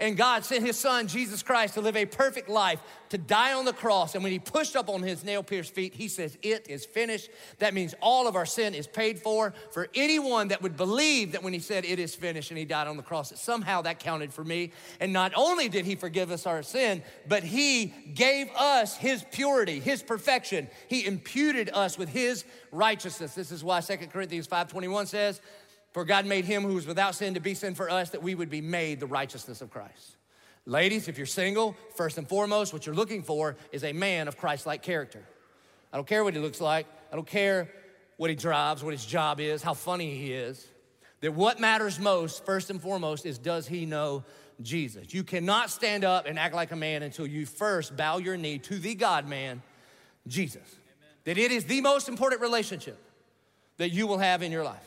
And 0.00 0.16
God 0.16 0.44
sent 0.44 0.64
his 0.64 0.78
son, 0.78 1.08
Jesus 1.08 1.42
Christ, 1.42 1.74
to 1.74 1.80
live 1.80 1.96
a 1.96 2.06
perfect 2.06 2.48
life, 2.48 2.80
to 3.08 3.18
die 3.18 3.52
on 3.52 3.64
the 3.64 3.72
cross. 3.72 4.14
And 4.14 4.22
when 4.22 4.30
he 4.30 4.38
pushed 4.38 4.76
up 4.76 4.88
on 4.88 5.02
his 5.02 5.24
nail 5.24 5.42
pierced 5.42 5.74
feet, 5.74 5.92
he 5.92 6.06
says, 6.06 6.38
It 6.40 6.66
is 6.68 6.84
finished. 6.84 7.30
That 7.58 7.74
means 7.74 7.96
all 8.00 8.28
of 8.28 8.36
our 8.36 8.46
sin 8.46 8.74
is 8.74 8.86
paid 8.86 9.18
for. 9.18 9.54
For 9.72 9.88
anyone 9.96 10.48
that 10.48 10.62
would 10.62 10.76
believe 10.76 11.32
that 11.32 11.42
when 11.42 11.52
he 11.52 11.58
said, 11.58 11.84
It 11.84 11.98
is 11.98 12.14
finished, 12.14 12.52
and 12.52 12.58
he 12.58 12.64
died 12.64 12.86
on 12.86 12.96
the 12.96 13.02
cross, 13.02 13.30
that 13.30 13.38
somehow 13.38 13.82
that 13.82 13.98
counted 13.98 14.32
for 14.32 14.44
me. 14.44 14.70
And 15.00 15.12
not 15.12 15.32
only 15.34 15.68
did 15.68 15.84
he 15.84 15.96
forgive 15.96 16.30
us 16.30 16.46
our 16.46 16.62
sin, 16.62 17.02
but 17.26 17.42
he 17.42 17.86
gave 18.14 18.50
us 18.54 18.96
his 18.96 19.24
purity, 19.32 19.80
his 19.80 20.04
perfection. 20.04 20.68
He 20.86 21.06
imputed 21.06 21.70
us 21.74 21.98
with 21.98 22.08
his 22.08 22.44
righteousness. 22.70 23.34
This 23.34 23.50
is 23.50 23.64
why 23.64 23.80
2 23.80 23.96
Corinthians 24.12 24.46
5.21 24.46 25.08
says, 25.08 25.40
for 25.92 26.04
God 26.04 26.26
made 26.26 26.45
him 26.45 26.62
who 26.62 26.75
was 26.75 26.87
without 26.87 27.14
sin 27.14 27.35
to 27.35 27.40
be 27.40 27.54
sin 27.54 27.75
for 27.75 27.90
us 27.90 28.11
that 28.11 28.23
we 28.23 28.35
would 28.35 28.50
be 28.50 28.61
made 28.61 29.00
the 29.00 29.07
righteousness 29.07 29.61
of 29.61 29.71
Christ. 29.71 30.16
Ladies, 30.66 31.09
if 31.09 31.16
you're 31.16 31.26
single, 31.26 31.75
first 31.97 32.18
and 32.18 32.28
foremost, 32.28 32.73
what 32.73 32.85
you're 32.85 32.95
looking 32.95 33.23
for 33.23 33.57
is 33.73 33.85
a 33.85 33.92
man 33.92 34.28
of 34.28 34.37
Christ 34.37 34.66
like 34.66 34.83
character. 34.83 35.25
I 35.92 35.97
don't 35.97 36.07
care 36.07 36.23
what 36.23 36.35
he 36.35 36.40
looks 36.40 36.61
like, 36.61 36.87
I 37.11 37.16
don't 37.16 37.26
care 37.26 37.71
what 38.18 38.28
he 38.28 38.37
drives, 38.37 38.85
what 38.85 38.92
his 38.92 39.07
job 39.07 39.40
is, 39.40 39.62
how 39.62 39.75
funny 39.75 40.14
he 40.14 40.33
is. 40.33 40.66
That 41.21 41.33
what 41.33 41.59
matters 41.59 41.99
most, 41.99 42.45
first 42.45 42.68
and 42.68 42.80
foremost, 42.80 43.25
is 43.25 43.38
does 43.38 43.66
he 43.66 43.87
know 43.87 44.25
Jesus? 44.61 45.14
You 45.14 45.25
cannot 45.25 45.71
stand 45.71 46.04
up 46.04 46.26
and 46.26 46.38
act 46.38 46.54
like 46.54 46.71
a 46.71 46.76
man 46.76 47.02
until 47.02 47.26
you 47.26 47.47
first 47.47 47.97
bow 47.97 48.18
your 48.18 48.37
knee 48.37 48.59
to 48.59 48.78
the 48.78 48.95
God 48.95 49.26
man, 49.26 49.62
Jesus. 50.26 50.62
Amen. 50.62 51.14
That 51.25 51.38
it 51.38 51.50
is 51.50 51.64
the 51.64 51.80
most 51.80 52.09
important 52.09 52.40
relationship 52.40 53.02
that 53.78 53.90
you 53.90 54.07
will 54.07 54.18
have 54.18 54.42
in 54.42 54.52
your 54.52 54.64
life. 54.64 54.85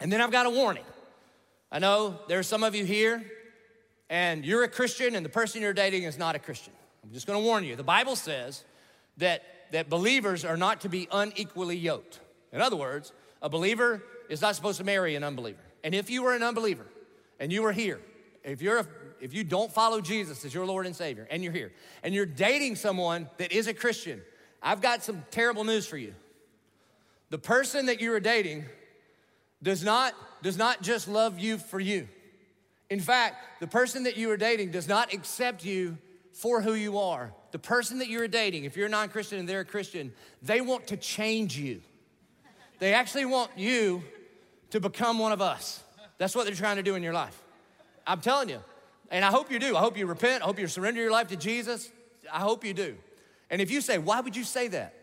And 0.00 0.12
then 0.12 0.20
I've 0.20 0.30
got 0.30 0.46
a 0.46 0.50
warning. 0.50 0.84
I 1.70 1.78
know 1.78 2.18
there's 2.28 2.46
some 2.46 2.62
of 2.62 2.74
you 2.74 2.84
here 2.84 3.24
and 4.08 4.44
you're 4.44 4.64
a 4.64 4.68
Christian 4.68 5.14
and 5.14 5.24
the 5.24 5.30
person 5.30 5.62
you're 5.62 5.72
dating 5.72 6.04
is 6.04 6.18
not 6.18 6.36
a 6.36 6.38
Christian. 6.38 6.72
I'm 7.02 7.12
just 7.12 7.26
gonna 7.26 7.40
warn 7.40 7.64
you. 7.64 7.76
The 7.76 7.82
Bible 7.82 8.16
says 8.16 8.64
that, 9.16 9.42
that 9.72 9.88
believers 9.88 10.44
are 10.44 10.56
not 10.56 10.82
to 10.82 10.88
be 10.88 11.08
unequally 11.10 11.76
yoked. 11.76 12.20
In 12.52 12.60
other 12.60 12.76
words, 12.76 13.12
a 13.42 13.48
believer 13.48 14.02
is 14.28 14.40
not 14.40 14.56
supposed 14.56 14.78
to 14.78 14.84
marry 14.84 15.16
an 15.16 15.24
unbeliever. 15.24 15.60
And 15.82 15.94
if 15.94 16.10
you 16.10 16.24
are 16.26 16.34
an 16.34 16.42
unbeliever 16.42 16.86
and 17.40 17.52
you 17.52 17.64
are 17.66 17.72
here, 17.72 18.00
if 18.42 18.62
you're 18.62 18.78
a, 18.78 18.86
if 19.20 19.34
you 19.34 19.42
don't 19.42 19.72
follow 19.72 20.00
Jesus 20.00 20.44
as 20.44 20.54
your 20.54 20.66
Lord 20.66 20.86
and 20.86 20.94
Savior 20.94 21.26
and 21.30 21.42
you're 21.42 21.52
here 21.52 21.72
and 22.02 22.14
you're 22.14 22.26
dating 22.26 22.76
someone 22.76 23.28
that 23.38 23.52
is 23.52 23.66
a 23.66 23.74
Christian, 23.74 24.22
I've 24.62 24.80
got 24.80 25.02
some 25.02 25.24
terrible 25.30 25.64
news 25.64 25.86
for 25.86 25.96
you. 25.96 26.14
The 27.30 27.38
person 27.38 27.86
that 27.86 28.00
you 28.00 28.12
are 28.12 28.20
dating 28.20 28.64
does 29.64 29.82
not, 29.82 30.14
does 30.42 30.56
not 30.56 30.82
just 30.82 31.08
love 31.08 31.40
you 31.40 31.58
for 31.58 31.80
you. 31.80 32.06
In 32.90 33.00
fact, 33.00 33.60
the 33.60 33.66
person 33.66 34.04
that 34.04 34.16
you 34.16 34.30
are 34.30 34.36
dating 34.36 34.70
does 34.70 34.86
not 34.86 35.12
accept 35.12 35.64
you 35.64 35.98
for 36.32 36.60
who 36.60 36.74
you 36.74 36.98
are. 36.98 37.32
The 37.50 37.58
person 37.58 37.98
that 37.98 38.08
you're 38.08 38.28
dating, 38.28 38.64
if 38.64 38.76
you're 38.76 38.86
a 38.86 38.90
non 38.90 39.08
Christian 39.08 39.38
and 39.38 39.48
they're 39.48 39.60
a 39.60 39.64
Christian, 39.64 40.12
they 40.42 40.60
want 40.60 40.88
to 40.88 40.96
change 40.96 41.56
you. 41.56 41.80
They 42.78 42.92
actually 42.92 43.24
want 43.24 43.50
you 43.56 44.04
to 44.70 44.80
become 44.80 45.18
one 45.18 45.32
of 45.32 45.40
us. 45.40 45.82
That's 46.18 46.36
what 46.36 46.44
they're 46.44 46.54
trying 46.54 46.76
to 46.76 46.82
do 46.82 46.94
in 46.94 47.02
your 47.02 47.14
life. 47.14 47.40
I'm 48.06 48.20
telling 48.20 48.50
you. 48.50 48.60
And 49.10 49.24
I 49.24 49.30
hope 49.30 49.50
you 49.50 49.58
do. 49.58 49.76
I 49.76 49.80
hope 49.80 49.96
you 49.96 50.06
repent. 50.06 50.42
I 50.42 50.46
hope 50.46 50.58
you 50.58 50.66
surrender 50.66 51.00
your 51.00 51.10
life 51.10 51.28
to 51.28 51.36
Jesus. 51.36 51.90
I 52.32 52.40
hope 52.40 52.64
you 52.64 52.74
do. 52.74 52.96
And 53.48 53.62
if 53.62 53.70
you 53.70 53.80
say, 53.80 53.98
why 53.98 54.20
would 54.20 54.36
you 54.36 54.44
say 54.44 54.68
that? 54.68 54.94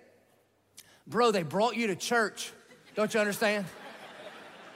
Bro, 1.08 1.32
they 1.32 1.44
brought 1.44 1.76
you 1.76 1.88
to 1.88 1.96
church. 1.96 2.52
Don't 2.96 3.14
you 3.14 3.20
understand? 3.20 3.66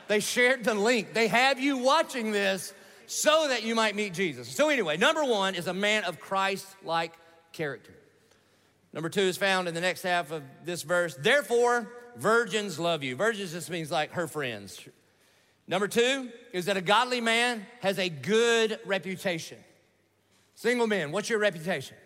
They 0.07 0.19
shared 0.19 0.63
the 0.63 0.73
link. 0.73 1.13
They 1.13 1.27
have 1.27 1.59
you 1.59 1.77
watching 1.77 2.31
this 2.31 2.73
so 3.07 3.47
that 3.47 3.63
you 3.63 3.75
might 3.75 3.95
meet 3.95 4.13
Jesus. 4.13 4.49
So, 4.49 4.69
anyway, 4.69 4.97
number 4.97 5.23
one 5.23 5.55
is 5.55 5.67
a 5.67 5.73
man 5.73 6.03
of 6.03 6.19
Christ 6.19 6.67
like 6.83 7.13
character. 7.51 7.93
Number 8.93 9.09
two 9.09 9.21
is 9.21 9.37
found 9.37 9.67
in 9.67 9.73
the 9.73 9.81
next 9.81 10.03
half 10.03 10.31
of 10.31 10.43
this 10.63 10.83
verse. 10.83 11.15
Therefore, 11.15 11.91
virgins 12.15 12.79
love 12.79 13.03
you. 13.03 13.15
Virgins 13.15 13.51
just 13.51 13.69
means 13.69 13.91
like 13.91 14.11
her 14.11 14.27
friends. 14.27 14.79
Number 15.67 15.87
two 15.87 16.29
is 16.53 16.65
that 16.65 16.77
a 16.77 16.81
godly 16.81 17.21
man 17.21 17.65
has 17.81 17.99
a 17.99 18.07
good 18.07 18.79
reputation. 18.85 19.57
Single 20.53 20.87
men, 20.87 21.11
what's 21.11 21.29
your 21.29 21.39
reputation? 21.39 21.97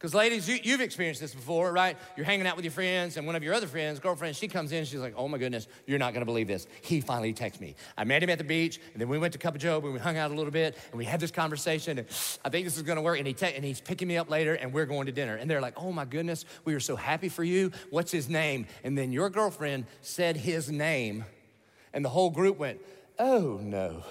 Because, 0.00 0.14
ladies, 0.14 0.48
you, 0.48 0.72
have 0.72 0.80
experienced 0.80 1.20
this 1.20 1.34
before, 1.34 1.70
right? 1.74 1.94
You're 2.16 2.24
hanging 2.24 2.46
out 2.46 2.56
with 2.56 2.64
your 2.64 2.72
friends, 2.72 3.18
and 3.18 3.26
one 3.26 3.36
of 3.36 3.42
your 3.42 3.52
other 3.52 3.66
friends, 3.66 4.00
girlfriend, 4.00 4.34
she 4.34 4.48
comes 4.48 4.72
in, 4.72 4.86
she's 4.86 4.98
like, 4.98 5.12
oh 5.14 5.28
my 5.28 5.36
goodness, 5.36 5.68
you're 5.86 5.98
not 5.98 6.14
gonna 6.14 6.24
believe 6.24 6.48
this. 6.48 6.66
He 6.80 7.02
finally 7.02 7.34
texted 7.34 7.60
me. 7.60 7.74
I 7.98 8.04
met 8.04 8.22
him 8.22 8.30
at 8.30 8.38
the 8.38 8.44
beach, 8.44 8.80
and 8.94 9.00
then 9.02 9.10
we 9.10 9.18
went 9.18 9.34
to 9.34 9.38
Cup 9.38 9.54
of 9.54 9.60
Joe, 9.60 9.78
and 9.78 9.92
we 9.92 9.98
hung 9.98 10.16
out 10.16 10.30
a 10.30 10.34
little 10.34 10.52
bit, 10.52 10.78
and 10.90 10.96
we 10.96 11.04
had 11.04 11.20
this 11.20 11.30
conversation, 11.30 11.98
and 11.98 12.08
I 12.42 12.48
think 12.48 12.64
this 12.64 12.78
is 12.78 12.82
gonna 12.82 13.02
work. 13.02 13.18
And, 13.18 13.26
he 13.26 13.34
te- 13.34 13.52
and 13.54 13.62
he's 13.62 13.82
picking 13.82 14.08
me 14.08 14.16
up 14.16 14.30
later, 14.30 14.54
and 14.54 14.72
we're 14.72 14.86
going 14.86 15.04
to 15.04 15.12
dinner. 15.12 15.36
And 15.36 15.50
they're 15.50 15.60
like, 15.60 15.74
oh 15.76 15.92
my 15.92 16.06
goodness, 16.06 16.46
we 16.64 16.72
are 16.72 16.80
so 16.80 16.96
happy 16.96 17.28
for 17.28 17.44
you. 17.44 17.70
What's 17.90 18.10
his 18.10 18.26
name? 18.26 18.68
And 18.82 18.96
then 18.96 19.12
your 19.12 19.28
girlfriend 19.28 19.84
said 20.00 20.34
his 20.38 20.70
name, 20.70 21.26
and 21.92 22.02
the 22.02 22.08
whole 22.08 22.30
group 22.30 22.56
went, 22.56 22.80
oh 23.18 23.60
no. 23.62 24.02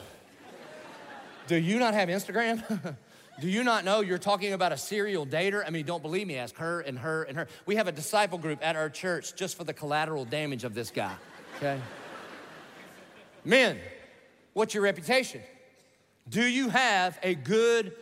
Do 1.47 1.55
you 1.55 1.79
not 1.79 1.95
have 1.95 2.09
Instagram? 2.09 2.95
Do 3.39 3.47
you 3.49 3.63
not 3.63 3.85
know 3.85 4.01
you're 4.01 4.17
talking 4.17 4.53
about 4.53 4.71
a 4.73 4.77
serial 4.77 5.25
dater? 5.25 5.63
I 5.65 5.69
mean, 5.69 5.85
don't 5.85 6.01
believe 6.01 6.27
me, 6.27 6.35
ask 6.35 6.55
her 6.57 6.81
and 6.81 6.99
her 6.99 7.23
and 7.23 7.37
her. 7.37 7.47
We 7.65 7.75
have 7.75 7.87
a 7.87 7.91
disciple 7.91 8.37
group 8.37 8.59
at 8.61 8.75
our 8.75 8.89
church 8.89 9.35
just 9.35 9.55
for 9.55 9.63
the 9.63 9.73
collateral 9.73 10.25
damage 10.25 10.65
of 10.65 10.73
this 10.73 10.91
guy, 10.91 11.13
okay? 11.57 11.79
Men, 13.45 13.79
what's 14.53 14.73
your 14.73 14.83
reputation? 14.83 15.41
Do 16.27 16.43
you 16.43 16.69
have 16.69 17.17
a 17.23 17.33
good 17.33 17.93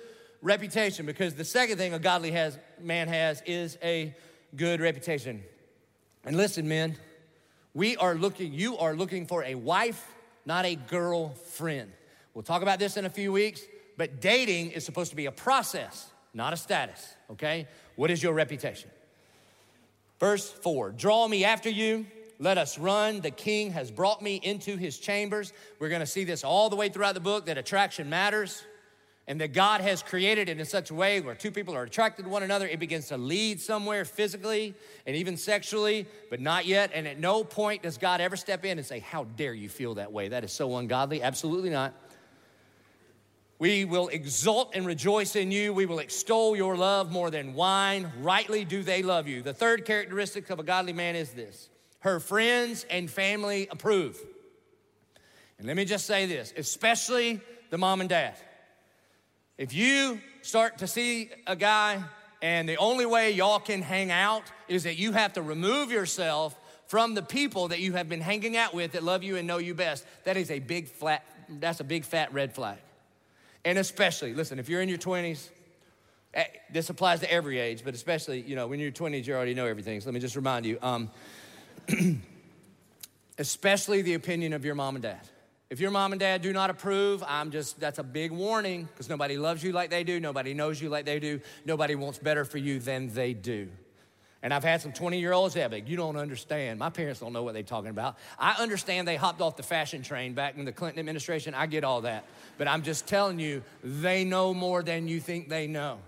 reputation? 0.42 1.06
Because 1.06 1.36
the 1.36 1.46
second 1.46 1.78
thing 1.78 1.94
a 1.94 2.00
godly 2.00 2.32
has, 2.32 2.58
man 2.82 3.08
has 3.08 3.44
is 3.46 3.78
a 3.84 4.16
good 4.56 4.82
reputation. 4.82 5.44
And 6.26 6.36
listen, 6.36 6.68
men, 6.68 6.98
we 7.76 7.96
are 7.98 8.16
looking, 8.16 8.54
you 8.54 8.78
are 8.78 8.96
looking 8.96 9.28
for 9.28 9.44
a 9.44 9.54
wife, 9.54 10.16
not 10.46 10.66
a 10.66 10.76
girlfriend. 10.76 11.92
We'll 12.34 12.44
talk 12.44 12.64
about 12.64 12.80
this 12.80 12.98
in 12.98 13.06
a 13.06 13.10
few 13.10 13.32
weeks. 13.32 13.62
But 13.98 14.22
dating 14.22 14.72
is 14.72 14.86
supposed 14.86 15.10
to 15.10 15.16
be 15.16 15.26
a 15.26 15.32
process, 15.32 16.10
not 16.34 16.54
a 16.54 16.58
status, 16.58 17.16
okay? 17.32 17.68
What 17.96 18.12
is 18.12 18.22
your 18.22 18.34
reputation? 18.34 18.90
Verse 20.20 20.50
four 20.50 20.92
draw 20.92 21.28
me 21.28 21.44
after 21.44 21.70
you. 21.70 22.06
Let 22.40 22.60
us 22.60 22.78
run. 22.78 23.22
The 23.22 23.32
king 23.32 23.72
has 23.72 23.90
brought 23.90 24.22
me 24.22 24.36
into 24.36 24.78
his 24.78 25.00
chambers. 25.00 25.54
We're 25.80 25.90
gonna 25.90 26.06
see 26.06 26.24
this 26.24 26.44
all 26.44 26.70
the 26.70 26.76
way 26.76 26.90
throughout 26.90 27.16
the 27.16 27.20
book 27.20 27.48
that 27.48 27.58
attraction 27.58 28.10
matters 28.10 28.64
and 29.28 29.42
that 29.42 29.54
God 29.54 29.82
has 29.82 30.02
created 30.02 30.48
it 30.48 30.60
in 30.60 30.66
such 30.66 30.90
a 30.90 30.94
way 30.94 31.20
where 31.20 31.36
two 31.36 31.52
people 31.52 31.76
are 31.76 31.84
attracted 31.84 32.24
to 32.24 32.30
one 32.30 32.44
another. 32.44 32.66
It 32.66 32.80
begins 32.80 33.10
to 33.10 33.18
lead 33.18 33.60
somewhere 33.60 34.06
physically 34.06 34.74
and 35.06 35.16
even 35.16 35.36
sexually, 35.36 36.06
but 36.30 36.40
not 36.40 36.66
yet. 36.66 36.92
And 36.94 37.08
at 37.08 37.20
no 37.20 37.44
point 37.44 37.84
does 37.84 37.98
God 37.98 38.22
ever 38.22 38.38
step 38.38 38.64
in 38.64 38.78
and 38.78 38.88
say, 38.88 39.00
How 39.00 39.26
dare 39.26 39.54
you 39.54 39.68
feel 39.68 39.96
that 39.96 40.14
way? 40.14 40.30
That 40.30 40.44
is 40.44 40.54
so 40.54 40.78
ungodly. 40.78 41.22
Absolutely 41.22 41.72
not. 41.72 41.94
We 43.60 43.86
will 43.86 44.08
exult 44.10 44.76
and 44.76 44.86
rejoice 44.86 45.36
in 45.36 45.52
you. 45.52 45.74
We 45.74 45.88
will 45.88 46.00
extol 46.00 46.56
your 46.56 46.78
love 46.78 47.12
more 47.12 47.32
than 47.32 47.56
wine. 47.56 48.12
Rightly 48.22 48.66
do 48.66 48.84
they 48.84 49.02
love 49.02 49.28
you. 49.28 49.42
The 49.42 49.54
third 49.54 49.86
characteristic 49.86 50.50
of 50.50 50.60
a 50.60 50.64
godly 50.64 50.94
man 50.94 51.16
is 51.16 51.32
this 51.32 51.70
her 52.00 52.20
friends 52.20 52.86
and 52.90 53.10
family 53.10 53.68
approve. 53.72 54.20
And 55.58 55.66
let 55.66 55.76
me 55.76 55.86
just 55.86 56.06
say 56.06 56.28
this, 56.28 56.54
especially 56.56 57.42
the 57.72 57.78
mom 57.78 58.02
and 58.02 58.10
dad. 58.10 58.36
If 59.58 59.74
you 59.74 60.22
start 60.44 60.78
to 60.80 60.88
see 60.88 61.32
a 61.48 61.56
guy 61.56 62.04
and 62.44 62.70
the 62.70 62.78
only 62.78 63.08
way 63.08 63.32
y'all 63.32 63.60
can 63.60 63.82
hang 63.82 64.12
out 64.12 64.44
is 64.68 64.84
that 64.84 64.98
you 64.98 65.14
have 65.14 65.34
to 65.34 65.42
remove 65.42 65.92
yourself 65.92 66.56
from 66.86 67.16
the 67.16 67.24
people 67.24 67.70
that 67.70 67.80
you 67.80 67.94
have 67.94 68.08
been 68.08 68.22
hanging 68.22 68.56
out 68.56 68.76
with 68.76 68.92
that 68.92 69.04
love 69.04 69.24
you 69.24 69.36
and 69.36 69.48
know 69.48 69.58
you 69.58 69.74
best, 69.74 70.06
that 70.26 70.38
is 70.38 70.52
a 70.52 70.60
big 70.60 70.88
flat, 70.88 71.26
that's 71.50 71.80
a 71.80 71.84
big 71.84 72.06
fat 72.06 72.32
red 72.32 72.54
flag. 72.54 72.78
And 73.68 73.78
especially, 73.78 74.34
listen, 74.34 74.60
if 74.60 74.70
you're 74.70 74.82
in 74.82 74.88
your 74.88 74.98
20s, 74.98 75.50
eh, 76.34 76.46
this 76.72 76.90
applies 76.90 77.20
to 77.20 77.30
every 77.30 77.60
age, 77.60 77.82
but 77.84 77.94
especially, 77.94 78.40
you 78.40 78.56
know, 78.56 78.66
when 78.66 78.80
you're 78.80 78.94
20s, 78.94 79.28
you 79.28 79.34
already 79.34 79.54
know 79.54 79.66
everything. 79.66 80.00
So 80.00 80.06
let 80.06 80.14
me 80.14 80.22
just 80.22 80.38
remind 80.38 80.66
you, 80.66 80.78
um, 80.82 81.12
especially 83.38 84.04
the 84.04 84.14
opinion 84.14 84.54
of 84.54 84.64
your 84.64 84.74
mom 84.74 84.96
and 84.96 85.04
dad. 85.04 85.20
If 85.70 85.82
your 85.82 85.92
mom 85.92 86.14
and 86.14 86.20
dad 86.22 86.42
do 86.42 86.54
not 86.54 86.70
approve, 86.70 87.22
I'm 87.28 87.52
just, 87.52 87.78
that's 87.78 88.00
a 88.00 88.04
big 88.04 88.32
warning 88.32 88.86
because 88.86 89.10
nobody 89.10 89.38
loves 89.38 89.62
you 89.62 89.74
like 89.74 89.90
they 89.90 90.06
do. 90.06 90.22
Nobody 90.22 90.54
knows 90.54 90.82
you 90.82 90.88
like 90.88 91.04
they 91.04 91.20
do. 91.20 91.42
Nobody 91.66 91.96
wants 91.96 92.20
better 92.20 92.46
for 92.46 92.60
you 92.60 92.80
than 92.80 93.14
they 93.14 93.34
do. 93.34 93.68
And 94.44 94.54
I've 94.54 94.64
had 94.64 94.82
some 94.82 94.94
20 94.94 95.20
year 95.20 95.34
olds 95.34 95.56
that 95.56 95.72
big. 95.72 95.90
You 95.90 95.98
don't 95.98 96.16
understand. 96.16 96.80
My 96.80 96.90
parents 96.90 97.20
don't 97.20 97.34
know 97.34 97.44
what 97.44 97.54
they're 97.54 97.64
talking 97.64 97.90
about. 97.90 98.18
I 98.38 98.62
understand 98.62 99.08
they 99.08 99.16
hopped 99.16 99.42
off 99.42 99.58
the 99.58 99.64
fashion 99.64 100.04
train 100.04 100.34
back 100.34 100.58
in 100.58 100.66
the 100.66 100.72
Clinton 100.72 101.00
administration. 101.00 101.54
I 101.54 101.66
get 101.66 101.84
all 101.84 102.02
that. 102.02 102.26
But 102.58 102.68
I'm 102.68 102.84
just 102.84 103.08
telling 103.08 103.40
you, 103.40 103.64
they 103.84 104.24
know 104.24 104.54
more 104.54 104.84
than 104.84 105.08
you 105.08 105.20
think 105.20 105.50
they 105.50 105.68
know. 105.68 106.00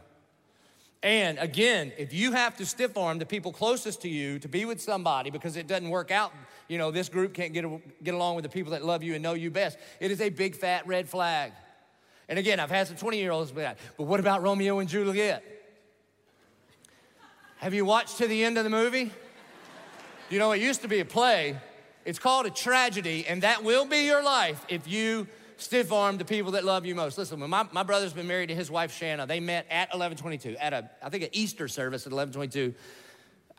And 1.02 1.40
again, 1.40 1.94
if 1.98 2.14
you 2.14 2.34
have 2.34 2.58
to 2.58 2.66
stiff 2.66 2.98
arm 2.98 3.20
the 3.20 3.26
people 3.26 3.54
closest 3.54 4.02
to 4.02 4.10
you 4.10 4.38
to 4.40 4.50
be 4.50 4.66
with 4.66 4.82
somebody 4.82 5.30
because 5.30 5.56
it 5.56 5.66
doesn't 5.66 5.90
work 5.90 6.12
out, 6.12 6.34
you 6.68 6.78
know, 6.78 6.92
this 6.92 7.08
group 7.08 7.34
can't 7.34 7.54
get, 7.54 8.04
get 8.04 8.14
along 8.14 8.36
with 8.36 8.44
the 8.44 8.50
people 8.50 8.74
that 8.74 8.84
love 8.84 9.02
you 9.02 9.14
and 9.14 9.24
know 9.24 9.34
you 9.34 9.50
best, 9.50 9.78
it 10.00 10.12
is 10.12 10.20
a 10.20 10.30
big 10.30 10.56
fat 10.56 10.86
red 10.86 11.08
flag. 11.08 11.54
And 12.28 12.38
again, 12.38 12.60
I've 12.60 12.70
had 12.70 12.88
some 12.88 12.98
20 12.98 13.18
year 13.18 13.32
olds 13.32 13.52
like, 13.54 13.78
but 13.98 14.04
what 14.04 14.20
about 14.20 14.44
Romeo 14.44 14.80
and 14.80 14.90
Juliet? 14.90 15.44
Have 17.60 17.74
you 17.74 17.84
watched 17.84 18.20
to 18.20 18.28
the 18.28 18.46
end 18.46 18.58
of 18.58 18.64
the 18.64 18.70
movie? 18.70 19.12
You 20.30 20.40
know, 20.40 20.54
it 20.54 20.62
used 20.62 20.82
to 20.84 20.88
be 20.88 21.02
a 21.02 21.06
play. 21.06 21.58
It's 22.06 22.18
called 22.18 22.46
a 22.46 22.50
tragedy, 22.50 23.26
and 23.28 23.44
that 23.44 23.66
will 23.66 23.86
be 23.86 24.06
your 24.06 24.24
life 24.24 24.66
if 24.70 24.88
you 24.88 25.28
stiff 25.58 25.92
arm 25.92 26.18
the 26.18 26.24
people 26.24 26.54
that 26.54 26.64
love 26.64 26.86
you 26.86 26.96
most. 26.96 27.18
Listen, 27.18 27.38
my, 27.38 27.68
my 27.74 27.84
brother's 27.84 28.14
been 28.14 28.28
married 28.28 28.48
to 28.48 28.56
his 28.56 28.72
wife 28.72 28.96
Shanna, 28.96 29.28
they 29.28 29.42
met 29.42 29.66
at 29.70 29.90
1122 29.90 30.56
at 30.56 30.72
a, 30.72 30.90
I 31.04 31.10
think, 31.10 31.24
an 31.24 31.30
Easter 31.34 31.68
service 31.68 32.08
at 32.08 32.14
1122. 32.14 32.74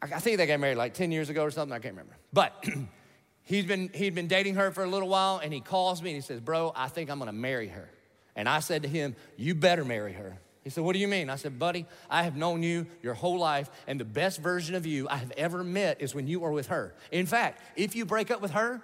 I, 0.00 0.16
I 0.16 0.18
think 0.18 0.38
they 0.38 0.46
got 0.46 0.58
married 0.60 0.78
like 0.78 0.94
10 0.94 1.12
years 1.12 1.28
ago 1.28 1.42
or 1.42 1.50
something, 1.50 1.74
I 1.74 1.78
can't 1.78 1.92
remember. 1.92 2.16
But 2.32 2.64
he'd 3.42 3.68
been, 3.68 3.90
he'd 3.92 4.14
been 4.14 4.28
dating 4.28 4.54
her 4.54 4.70
for 4.70 4.82
a 4.82 4.88
little 4.88 5.10
while, 5.10 5.42
and 5.44 5.52
he 5.52 5.60
calls 5.60 6.00
me 6.00 6.08
and 6.08 6.14
he 6.14 6.22
says, 6.22 6.40
Bro, 6.40 6.72
I 6.74 6.88
think 6.88 7.10
I'm 7.10 7.18
gonna 7.18 7.32
marry 7.32 7.68
her. 7.68 7.90
And 8.34 8.48
I 8.48 8.60
said 8.60 8.84
to 8.84 8.88
him, 8.88 9.14
You 9.36 9.54
better 9.54 9.84
marry 9.84 10.14
her. 10.14 10.38
He 10.62 10.70
said, 10.70 10.84
What 10.84 10.92
do 10.92 10.98
you 10.98 11.08
mean? 11.08 11.30
I 11.30 11.36
said, 11.36 11.58
Buddy, 11.58 11.86
I 12.08 12.22
have 12.22 12.36
known 12.36 12.62
you 12.62 12.86
your 13.02 13.14
whole 13.14 13.38
life, 13.38 13.70
and 13.86 13.98
the 13.98 14.04
best 14.04 14.40
version 14.40 14.74
of 14.74 14.86
you 14.86 15.08
I 15.08 15.16
have 15.16 15.32
ever 15.32 15.64
met 15.64 16.00
is 16.00 16.14
when 16.14 16.26
you 16.26 16.44
are 16.44 16.52
with 16.52 16.68
her. 16.68 16.94
In 17.10 17.26
fact, 17.26 17.62
if 17.76 17.96
you 17.96 18.04
break 18.04 18.30
up 18.30 18.40
with 18.40 18.52
her, 18.52 18.82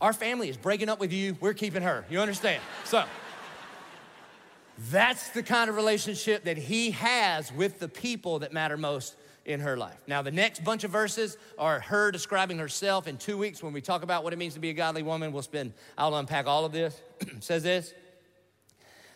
our 0.00 0.12
family 0.12 0.48
is 0.48 0.56
breaking 0.56 0.88
up 0.88 1.00
with 1.00 1.12
you, 1.12 1.36
we're 1.40 1.54
keeping 1.54 1.82
her. 1.82 2.04
You 2.10 2.20
understand? 2.20 2.62
So, 2.84 3.04
that's 4.90 5.30
the 5.30 5.42
kind 5.42 5.70
of 5.70 5.76
relationship 5.76 6.44
that 6.44 6.58
he 6.58 6.92
has 6.92 7.52
with 7.52 7.78
the 7.78 7.88
people 7.88 8.40
that 8.40 8.52
matter 8.52 8.76
most 8.76 9.16
in 9.44 9.60
her 9.60 9.76
life. 9.76 10.00
Now, 10.06 10.22
the 10.22 10.30
next 10.30 10.64
bunch 10.64 10.84
of 10.84 10.90
verses 10.90 11.36
are 11.58 11.80
her 11.80 12.10
describing 12.10 12.58
herself 12.58 13.06
in 13.06 13.16
two 13.16 13.36
weeks 13.36 13.62
when 13.62 13.72
we 13.72 13.80
talk 13.80 14.02
about 14.02 14.24
what 14.24 14.32
it 14.32 14.36
means 14.36 14.54
to 14.54 14.60
be 14.60 14.70
a 14.70 14.74
godly 14.74 15.02
woman. 15.02 15.32
We'll 15.32 15.42
spend, 15.42 15.74
I'll 15.98 16.14
unpack 16.14 16.46
all 16.46 16.64
of 16.64 16.72
this. 16.72 17.00
says 17.40 17.62
this 17.62 17.94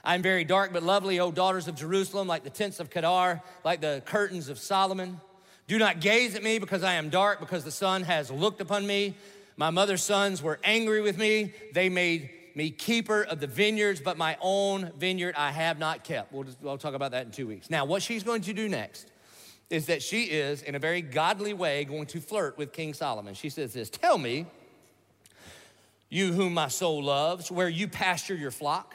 I'm 0.09 0.23
very 0.23 0.45
dark 0.45 0.73
but 0.73 0.83
lovely, 0.83 1.21
O 1.21 1.31
daughters 1.31 1.69
of 1.69 1.75
Jerusalem, 1.75 2.27
like 2.27 2.43
the 2.43 2.49
tents 2.49 2.81
of 2.81 2.89
Kedar, 2.89 3.43
like 3.63 3.83
the 3.83 4.03
curtains 4.07 4.49
of 4.49 4.59
Solomon. 4.59 5.21
Do 5.67 5.79
not 5.79 6.01
gaze 6.01 6.35
at 6.35 6.43
me 6.43 6.59
because 6.59 6.83
I 6.83 6.95
am 6.95 7.11
dark, 7.11 7.41
because 7.41 7.63
the 7.63 7.71
sun 7.71 8.05
has 8.05 8.31
looked 8.31 8.63
upon 8.63 8.87
me. 8.87 9.15
My 9.59 9.69
mother's 9.69 10.03
sons 10.03 10.43
were 10.43 10.59
angry 10.65 11.03
with 11.03 11.19
me. 11.19 11.53
They 11.75 11.91
made 11.91 12.31
me 12.55 12.71
keeper 12.71 13.23
of 13.23 13.39
the 13.39 13.47
vineyards, 13.47 14.01
but 14.01 14.17
my 14.17 14.39
own 14.41 14.93
vineyard 14.97 15.35
I 15.37 15.51
have 15.51 15.79
not 15.79 16.05
kept. 16.05 16.33
We'll, 16.33 16.45
just, 16.45 16.57
we'll 16.63 16.79
talk 16.79 16.95
about 16.95 17.11
that 17.11 17.27
in 17.27 17.33
two 17.33 17.47
weeks. 17.47 17.69
Now, 17.69 17.85
what 17.85 18.03
she's 18.03 18.23
going 18.23 18.41
to 18.43 18.55
do 18.55 18.67
next 18.67 19.09
is 19.69 19.85
that 19.87 20.03
she 20.03 20.23
is, 20.23 20.63
in 20.63 20.75
a 20.75 20.79
very 20.79 21.03
godly 21.03 21.53
way, 21.53 21.85
going 21.85 22.07
to 22.07 22.21
flirt 22.23 22.57
with 22.57 22.73
King 22.73 22.95
Solomon. 22.95 23.35
She 23.35 23.51
says 23.51 23.75
this 23.75 23.91
Tell 23.91 24.17
me, 24.17 24.47
you 26.09 26.33
whom 26.33 26.55
my 26.55 26.69
soul 26.69 27.05
loves, 27.05 27.51
where 27.51 27.69
you 27.69 27.89
pasture 27.89 28.35
your 28.35 28.51
flock 28.51 28.95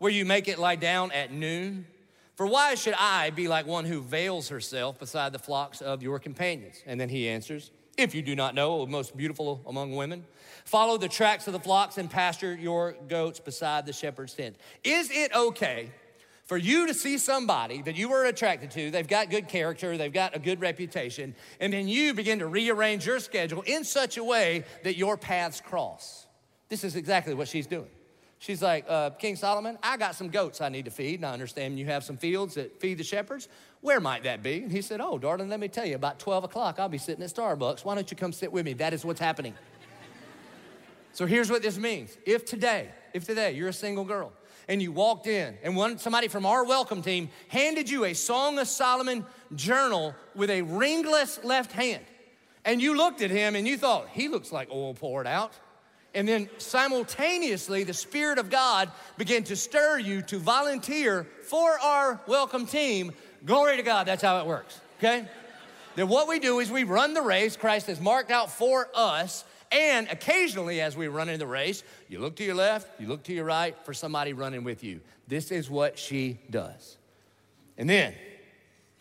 where 0.00 0.10
you 0.10 0.24
make 0.24 0.48
it 0.48 0.58
lie 0.58 0.76
down 0.76 1.12
at 1.12 1.30
noon? 1.30 1.86
For 2.34 2.46
why 2.46 2.74
should 2.74 2.94
I 2.98 3.28
be 3.28 3.48
like 3.48 3.66
one 3.66 3.84
who 3.84 4.00
veils 4.00 4.48
herself 4.48 4.98
beside 4.98 5.32
the 5.32 5.38
flocks 5.38 5.82
of 5.82 6.02
your 6.02 6.18
companions? 6.18 6.82
And 6.86 6.98
then 6.98 7.10
he 7.10 7.28
answers, 7.28 7.70
If 7.98 8.14
you 8.14 8.22
do 8.22 8.34
not 8.34 8.54
know, 8.54 8.86
most 8.86 9.14
beautiful 9.14 9.60
among 9.66 9.94
women, 9.94 10.24
follow 10.64 10.96
the 10.96 11.06
tracks 11.06 11.46
of 11.46 11.52
the 11.52 11.60
flocks 11.60 11.98
and 11.98 12.10
pasture 12.10 12.56
your 12.56 12.96
goats 13.08 13.40
beside 13.40 13.84
the 13.84 13.92
shepherd's 13.92 14.32
tent. 14.32 14.56
Is 14.82 15.10
it 15.10 15.36
okay 15.36 15.90
for 16.46 16.56
you 16.56 16.86
to 16.86 16.94
see 16.94 17.18
somebody 17.18 17.82
that 17.82 17.94
you 17.94 18.08
were 18.08 18.24
attracted 18.24 18.70
to, 18.70 18.90
they've 18.90 19.06
got 19.06 19.28
good 19.28 19.46
character, 19.46 19.98
they've 19.98 20.10
got 20.10 20.34
a 20.34 20.38
good 20.38 20.62
reputation, 20.62 21.34
and 21.60 21.74
then 21.74 21.86
you 21.88 22.14
begin 22.14 22.38
to 22.38 22.46
rearrange 22.46 23.04
your 23.04 23.20
schedule 23.20 23.60
in 23.66 23.84
such 23.84 24.16
a 24.16 24.24
way 24.24 24.64
that 24.82 24.96
your 24.96 25.18
paths 25.18 25.60
cross? 25.60 26.26
This 26.70 26.84
is 26.84 26.96
exactly 26.96 27.34
what 27.34 27.48
she's 27.48 27.66
doing. 27.66 27.90
She's 28.40 28.62
like, 28.62 28.86
uh, 28.88 29.10
King 29.10 29.36
Solomon, 29.36 29.76
I 29.82 29.98
got 29.98 30.14
some 30.14 30.30
goats 30.30 30.62
I 30.62 30.70
need 30.70 30.86
to 30.86 30.90
feed, 30.90 31.16
and 31.16 31.26
I 31.26 31.32
understand 31.34 31.78
you 31.78 31.84
have 31.84 32.02
some 32.02 32.16
fields 32.16 32.54
that 32.54 32.80
feed 32.80 32.96
the 32.96 33.04
shepherds. 33.04 33.48
Where 33.82 34.00
might 34.00 34.22
that 34.22 34.42
be? 34.42 34.62
And 34.62 34.72
he 34.72 34.80
said, 34.80 34.98
Oh, 34.98 35.18
darling, 35.18 35.50
let 35.50 35.60
me 35.60 35.68
tell 35.68 35.84
you, 35.84 35.94
about 35.94 36.18
12 36.18 36.44
o'clock, 36.44 36.78
I'll 36.78 36.88
be 36.88 36.96
sitting 36.96 37.22
at 37.22 37.28
Starbucks. 37.28 37.84
Why 37.84 37.94
don't 37.94 38.10
you 38.10 38.16
come 38.16 38.32
sit 38.32 38.50
with 38.50 38.64
me? 38.64 38.72
That 38.72 38.94
is 38.94 39.04
what's 39.04 39.20
happening. 39.20 39.52
so 41.12 41.26
here's 41.26 41.50
what 41.50 41.60
this 41.60 41.76
means. 41.76 42.16
If 42.24 42.46
today, 42.46 42.88
if 43.12 43.26
today 43.26 43.52
you're 43.52 43.68
a 43.68 43.74
single 43.74 44.04
girl 44.04 44.32
and 44.68 44.80
you 44.80 44.90
walked 44.90 45.26
in 45.26 45.58
and 45.62 45.76
one, 45.76 45.98
somebody 45.98 46.28
from 46.28 46.46
our 46.46 46.64
welcome 46.64 47.02
team 47.02 47.28
handed 47.48 47.90
you 47.90 48.06
a 48.06 48.14
Song 48.14 48.58
of 48.58 48.68
Solomon 48.68 49.26
journal 49.54 50.14
with 50.34 50.48
a 50.48 50.62
ringless 50.62 51.44
left 51.44 51.72
hand, 51.72 52.04
and 52.64 52.80
you 52.80 52.96
looked 52.96 53.20
at 53.20 53.30
him 53.30 53.54
and 53.54 53.68
you 53.68 53.76
thought, 53.76 54.08
he 54.08 54.28
looks 54.28 54.50
like 54.50 54.70
oil 54.70 54.94
poured 54.94 55.26
out. 55.26 55.52
And 56.14 56.26
then 56.26 56.50
simultaneously, 56.58 57.84
the 57.84 57.94
Spirit 57.94 58.38
of 58.38 58.50
God 58.50 58.90
began 59.16 59.44
to 59.44 59.56
stir 59.56 59.98
you 59.98 60.22
to 60.22 60.38
volunteer 60.38 61.26
for 61.44 61.78
our 61.78 62.20
welcome 62.26 62.66
team. 62.66 63.12
Glory 63.44 63.76
to 63.76 63.82
God, 63.82 64.06
that's 64.06 64.22
how 64.22 64.40
it 64.40 64.46
works, 64.46 64.80
okay? 64.98 65.28
then 65.96 66.08
what 66.08 66.28
we 66.28 66.38
do 66.38 66.60
is 66.60 66.70
we 66.70 66.84
run 66.84 67.14
the 67.14 67.22
race 67.22 67.56
Christ 67.56 67.86
has 67.86 68.00
marked 68.00 68.30
out 68.30 68.50
for 68.50 68.88
us. 68.94 69.44
And 69.72 70.08
occasionally, 70.08 70.80
as 70.80 70.96
we 70.96 71.06
run 71.06 71.28
in 71.28 71.38
the 71.38 71.46
race, 71.46 71.84
you 72.08 72.18
look 72.18 72.36
to 72.36 72.44
your 72.44 72.56
left, 72.56 73.00
you 73.00 73.06
look 73.06 73.22
to 73.24 73.32
your 73.32 73.44
right 73.44 73.76
for 73.84 73.94
somebody 73.94 74.32
running 74.32 74.64
with 74.64 74.82
you. 74.82 75.00
This 75.28 75.52
is 75.52 75.70
what 75.70 75.96
she 75.96 76.40
does. 76.50 76.96
And 77.78 77.88
then, 77.88 78.14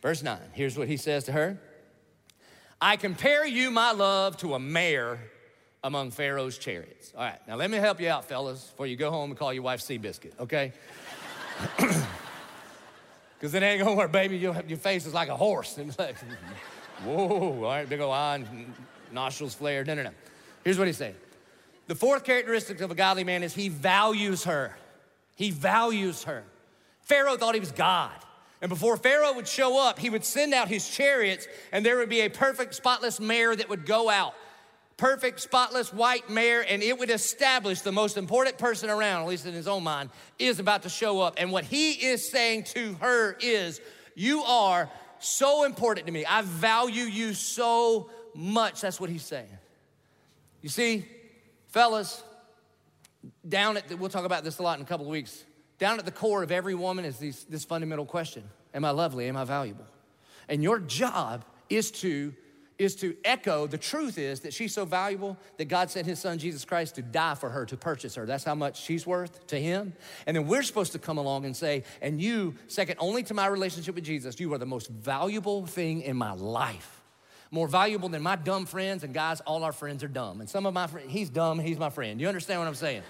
verse 0.02 0.22
9, 0.22 0.38
here's 0.54 0.78
what 0.78 0.88
he 0.88 0.98
says 0.98 1.24
to 1.24 1.32
her 1.32 1.60
I 2.80 2.98
compare 2.98 3.46
you, 3.46 3.72
my 3.72 3.92
love, 3.92 4.38
to 4.38 4.54
a 4.54 4.60
mare 4.60 5.20
among 5.84 6.12
Pharaoh's 6.12 6.58
chariots. 6.58 7.14
All 7.16 7.24
right, 7.24 7.40
now 7.48 7.56
let 7.56 7.70
me 7.70 7.78
help 7.78 8.02
you 8.02 8.10
out, 8.10 8.26
fellas, 8.26 8.66
before 8.66 8.88
you 8.88 8.96
go 8.96 9.12
home 9.12 9.32
and 9.32 9.40
call 9.40 9.54
your 9.54 9.64
wife 9.64 9.82
Seabiscuit, 9.82 10.40
okay? 10.40 10.74
Because 13.40 13.54
it 13.54 13.64
ain't 13.64 13.82
gonna 13.82 13.96
work, 13.96 14.12
baby. 14.12 14.38
Your, 14.38 14.62
your 14.68 14.78
face 14.78 15.06
is 15.06 15.14
like 15.14 15.30
a 15.30 15.36
horse. 15.36 15.78
And 15.78 15.96
like, 16.00 16.18
whoa, 17.06 17.64
all 17.64 17.64
right, 17.64 17.88
big 17.88 18.02
old 18.02 18.14
eye, 18.14 18.44
nostrils 19.14 19.54
flared. 19.54 19.88
No, 19.88 19.96
no, 19.96 20.04
no. 20.04 20.12
Here's 20.66 20.78
what 20.78 20.88
he's 20.88 20.98
saying. 20.98 21.16
The 21.88 21.96
fourth 21.96 22.24
characteristic 22.24 22.82
of 22.82 22.92
a 22.92 22.96
godly 22.96 23.24
man 23.24 23.42
is 23.42 23.56
he 23.56 23.70
values 23.70 24.44
her. 24.44 24.76
He 25.36 25.52
values 25.52 26.26
her. 26.26 26.44
Pharaoh 27.04 27.38
thought 27.38 27.54
he 27.54 27.62
was 27.62 27.72
God. 27.72 28.12
And 28.62 28.68
before 28.68 28.98
Pharaoh 28.98 29.34
would 29.34 29.48
show 29.48 29.80
up, 29.80 30.00
he 30.00 30.10
would 30.10 30.26
send 30.26 30.54
out 30.54 30.68
his 30.68 30.88
chariots, 30.88 31.48
and 31.72 31.86
there 31.86 31.98
would 31.98 32.10
be 32.10 32.20
a 32.20 32.30
perfect, 32.30 32.76
spotless 32.76 33.22
mare 33.22 33.56
that 33.56 33.70
would 33.70 33.86
go 33.86 34.10
out 34.10 34.36
perfect, 35.00 35.40
spotless 35.40 35.92
white 35.94 36.30
mare, 36.30 36.64
and 36.70 36.84
it 36.84 37.00
would 37.00 37.10
establish 37.10 37.82
the 37.82 37.92
most 37.92 38.18
important 38.18 38.58
person 38.58 38.90
around, 38.90 39.24
at 39.24 39.28
least 39.28 39.46
in 39.46 39.54
his 39.54 39.68
own 39.68 39.84
mind, 39.84 40.10
is 40.38 40.60
about 40.60 40.84
to 40.84 40.90
show 40.90 41.22
up. 41.22 41.36
And 41.38 41.52
what 41.52 41.64
he 41.64 41.94
is 41.94 42.30
saying 42.30 42.66
to 42.76 42.94
her 42.96 43.36
is, 43.40 43.82
You 44.14 44.44
are 44.44 44.90
so 45.20 45.64
important 45.64 46.06
to 46.06 46.12
me. 46.12 46.26
I 46.26 46.44
value 46.44 47.06
you 47.06 47.34
so 47.34 48.10
much. 48.36 48.82
That's 48.82 49.00
what 49.00 49.10
he's 49.10 49.24
saying. 49.24 49.50
You 50.62 50.70
see, 50.70 51.06
fellas, 51.70 52.22
down 53.48 53.78
at, 53.78 53.88
the, 53.88 53.98
we'll 53.98 54.10
talk 54.10 54.26
about 54.26 54.44
this 54.44 54.60
a 54.60 54.64
lot 54.64 54.78
in 54.78 54.84
a 54.84 54.88
couple 54.88 55.06
of 55.06 55.12
weeks. 55.12 55.44
down 55.78 55.98
at 55.98 56.06
the 56.06 56.12
core 56.12 56.44
of 56.44 56.52
every 56.52 56.76
woman 56.76 57.06
is 57.06 57.18
these, 57.18 57.46
this 57.46 57.64
fundamental 57.66 58.06
question 58.06 58.44
Am 58.74 58.86
I 58.86 58.92
lovely? 58.92 59.28
Am 59.30 59.38
I 59.38 59.46
valuable? 59.46 59.86
And 60.50 60.62
your 60.62 60.80
job 60.80 61.46
is 61.70 61.90
to 61.92 62.34
is 62.80 62.96
to 62.96 63.16
echo 63.26 63.68
the 63.68 63.78
truth 63.78 64.18
is 64.18 64.40
that 64.40 64.54
she's 64.54 64.74
so 64.74 64.86
valuable 64.86 65.38
that 65.58 65.66
God 65.66 65.92
sent 65.92 66.08
his 66.08 66.18
son 66.18 66.40
Jesus 66.40 66.64
Christ 66.64 66.96
to 66.96 67.02
die 67.02 67.36
for 67.36 67.50
her, 67.50 67.66
to 67.66 67.78
purchase 67.78 68.16
her. 68.16 68.26
That's 68.26 68.46
how 68.46 68.56
much 68.56 68.82
she's 68.82 69.06
worth 69.06 69.46
to 69.48 69.60
him. 69.60 69.94
And 70.26 70.36
then 70.36 70.48
we're 70.48 70.64
supposed 70.64 70.94
to 70.94 71.00
come 71.00 71.18
along 71.18 71.46
and 71.46 71.56
say, 71.56 71.84
and 72.02 72.22
you, 72.22 72.56
second 72.68 72.96
only 73.00 73.22
to 73.24 73.34
my 73.34 73.48
relationship 73.48 73.96
with 73.96 74.06
Jesus, 74.06 74.40
you 74.40 74.52
are 74.54 74.58
the 74.58 74.66
most 74.66 74.88
valuable 74.90 75.66
thing 75.66 76.02
in 76.02 76.16
my 76.16 76.32
life. 76.32 77.04
More 77.52 77.68
valuable 77.68 78.10
than 78.10 78.22
my 78.22 78.36
dumb 78.36 78.66
friends, 78.66 79.04
and 79.04 79.14
guys, 79.14 79.42
all 79.42 79.64
our 79.64 79.72
friends 79.74 80.04
are 80.04 80.08
dumb. 80.08 80.40
And 80.40 80.50
some 80.50 80.66
of 80.66 80.74
my 80.74 80.88
friends, 80.88 81.12
he's 81.12 81.30
dumb, 81.30 81.60
he's 81.60 81.80
my 81.80 81.90
friend. 81.90 82.22
You 82.22 82.28
understand 82.28 82.62
what 82.62 82.68
I'm 82.68 82.76
saying? 82.76 83.02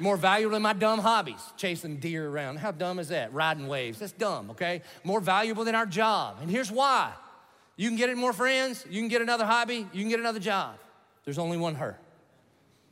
More 0.00 0.16
valuable 0.16 0.54
than 0.54 0.62
my 0.62 0.72
dumb 0.72 1.00
hobbies, 1.00 1.42
chasing 1.56 1.98
deer 1.98 2.28
around. 2.28 2.56
How 2.56 2.70
dumb 2.70 2.98
is 2.98 3.08
that? 3.08 3.34
Riding 3.34 3.68
waves. 3.68 3.98
That's 3.98 4.12
dumb, 4.12 4.50
okay? 4.50 4.82
More 5.02 5.20
valuable 5.20 5.64
than 5.64 5.74
our 5.74 5.86
job. 5.86 6.38
And 6.40 6.50
here's 6.50 6.70
why 6.70 7.12
you 7.76 7.88
can 7.88 7.96
get 7.96 8.16
more 8.16 8.32
friends, 8.32 8.84
you 8.88 9.00
can 9.00 9.08
get 9.08 9.22
another 9.22 9.44
hobby, 9.44 9.86
you 9.92 10.00
can 10.00 10.08
get 10.08 10.20
another 10.20 10.40
job. 10.40 10.76
There's 11.24 11.38
only 11.38 11.56
one 11.56 11.74
her. 11.76 11.98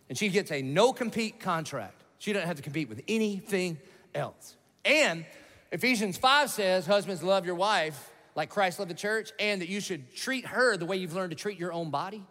And 0.09 0.19
she 0.19 0.29
gets 0.29 0.51
a 0.51 0.63
no 0.63 0.93
compete 0.93 1.41
contract. 1.41 2.03
She 2.19 2.33
doesn't 2.33 2.47
have 2.47 2.57
to 2.57 2.63
compete 2.63 2.89
with 2.89 3.03
anything 3.09 3.79
else. 4.15 4.57
And 4.85 5.25
Ephesians 5.71 6.19
5 6.19 6.51
says, 6.51 6.87
Husbands, 6.87 7.23
love 7.23 7.47
your 7.47 7.55
wife 7.55 8.13
like 8.35 8.49
Christ 8.49 8.79
loved 8.79 8.91
the 8.91 8.95
church, 8.95 9.31
and 9.39 9.61
that 9.61 9.69
you 9.69 9.81
should 9.81 10.15
treat 10.15 10.47
her 10.47 10.77
the 10.77 10.87
way 10.87 10.97
you've 10.97 11.15
learned 11.15 11.31
to 11.31 11.37
treat 11.37 11.59
your 11.59 11.73
own 11.73 11.91
body. 11.91 12.25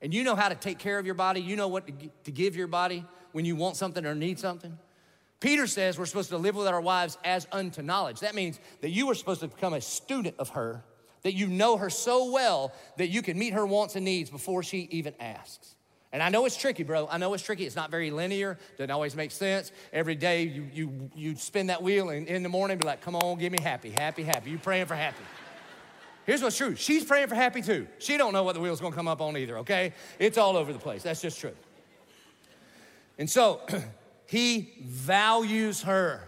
And 0.00 0.14
you 0.14 0.22
know 0.22 0.36
how 0.36 0.48
to 0.48 0.54
take 0.54 0.78
care 0.78 0.98
of 0.98 1.06
your 1.06 1.16
body, 1.16 1.40
you 1.40 1.56
know 1.56 1.68
what 1.68 1.88
to 2.24 2.30
give 2.30 2.54
your 2.54 2.68
body 2.68 3.04
when 3.32 3.44
you 3.44 3.56
want 3.56 3.76
something 3.76 4.06
or 4.06 4.14
need 4.14 4.38
something. 4.38 4.78
Peter 5.40 5.66
says 5.66 5.98
we're 5.98 6.06
supposed 6.06 6.30
to 6.30 6.38
live 6.38 6.54
with 6.54 6.66
our 6.66 6.80
wives 6.80 7.18
as 7.24 7.46
unto 7.52 7.82
knowledge. 7.82 8.20
That 8.20 8.34
means 8.34 8.58
that 8.80 8.90
you 8.90 9.10
are 9.10 9.14
supposed 9.14 9.40
to 9.40 9.48
become 9.48 9.72
a 9.72 9.80
student 9.80 10.36
of 10.38 10.50
her 10.50 10.82
that 11.22 11.34
you 11.34 11.48
know 11.48 11.76
her 11.76 11.90
so 11.90 12.30
well 12.30 12.72
that 12.96 13.08
you 13.08 13.22
can 13.22 13.38
meet 13.38 13.52
her 13.52 13.66
wants 13.66 13.96
and 13.96 14.04
needs 14.04 14.30
before 14.30 14.62
she 14.62 14.88
even 14.90 15.14
asks. 15.20 15.74
And 16.12 16.22
I 16.22 16.30
know 16.30 16.46
it's 16.46 16.56
tricky, 16.56 16.84
bro. 16.84 17.06
I 17.10 17.18
know 17.18 17.34
it's 17.34 17.42
tricky. 17.42 17.66
It's 17.66 17.76
not 17.76 17.90
very 17.90 18.10
linear. 18.10 18.58
Doesn't 18.78 18.90
always 18.90 19.14
make 19.14 19.30
sense. 19.30 19.72
Every 19.92 20.14
day 20.14 20.44
you, 20.44 20.66
you, 20.72 21.10
you 21.14 21.36
spin 21.36 21.66
that 21.66 21.82
wheel 21.82 22.08
and 22.08 22.26
in 22.26 22.42
the 22.42 22.48
morning 22.48 22.78
be 22.78 22.86
like, 22.86 23.02
come 23.02 23.14
on, 23.14 23.38
give 23.38 23.52
me 23.52 23.58
happy, 23.62 23.90
happy, 23.90 24.22
happy. 24.22 24.50
You 24.50 24.58
praying 24.58 24.86
for 24.86 24.94
happy. 24.94 25.24
Here's 26.24 26.42
what's 26.42 26.56
true. 26.56 26.74
She's 26.76 27.04
praying 27.04 27.28
for 27.28 27.34
happy 27.34 27.62
too. 27.62 27.86
She 27.98 28.16
don't 28.16 28.32
know 28.32 28.42
what 28.42 28.54
the 28.54 28.60
wheel's 28.60 28.80
gonna 28.80 28.94
come 28.94 29.08
up 29.08 29.20
on 29.20 29.36
either, 29.36 29.58
okay? 29.58 29.92
It's 30.18 30.38
all 30.38 30.56
over 30.56 30.72
the 30.72 30.78
place. 30.78 31.02
That's 31.02 31.20
just 31.20 31.38
true. 31.38 31.54
And 33.18 33.28
so 33.28 33.60
he 34.26 34.72
values 34.82 35.82
her. 35.82 36.22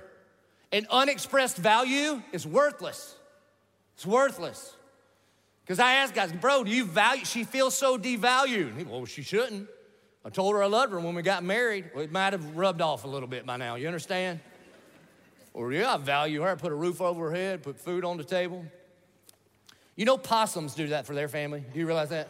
An 0.73 0.87
unexpressed 0.91 1.57
value 1.57 2.23
is 2.33 2.47
worthless. 2.47 3.15
It's 3.95 4.07
worthless. 4.07 4.75
Because 5.71 5.79
I 5.79 5.93
asked 5.93 6.17
guys, 6.17 6.33
bro, 6.33 6.65
do 6.65 6.71
you 6.73 6.85
value? 6.85 7.25
She 7.25 7.45
feels 7.45 7.79
so 7.79 7.97
devalued. 7.97 8.77
He, 8.77 8.83
well, 8.83 9.05
she 9.05 9.23
shouldn't. 9.23 9.69
I 10.25 10.29
told 10.29 10.57
her 10.57 10.63
I 10.65 10.67
loved 10.67 10.93
her 10.93 10.99
when 10.99 11.15
we 11.15 11.23
got 11.23 11.45
married. 11.45 11.93
Well, 11.95 12.03
it 12.03 12.11
might 12.11 12.33
have 12.33 12.57
rubbed 12.57 12.81
off 12.81 13.05
a 13.05 13.07
little 13.07 13.29
bit 13.29 13.47
by 13.47 13.57
now. 13.57 13.77
You 13.77 13.87
understand? 13.87 14.41
Or 15.55 15.73
yeah, 15.73 15.95
I 15.95 15.97
value 15.99 16.43
her. 16.43 16.49
I 16.49 16.57
put 16.57 16.73
a 16.73 16.75
roof 16.75 17.01
over 17.01 17.31
her 17.31 17.37
head, 17.37 17.63
put 17.63 17.79
food 17.79 18.05
on 18.05 18.17
the 18.17 18.25
table. 18.25 18.65
You 19.95 20.07
know, 20.07 20.19
possums 20.19 20.75
do 20.75 20.89
that 20.89 21.07
for 21.07 21.15
their 21.15 21.29
family. 21.29 21.63
Do 21.73 21.79
you 21.79 21.87
realize 21.87 22.09
that? 22.09 22.27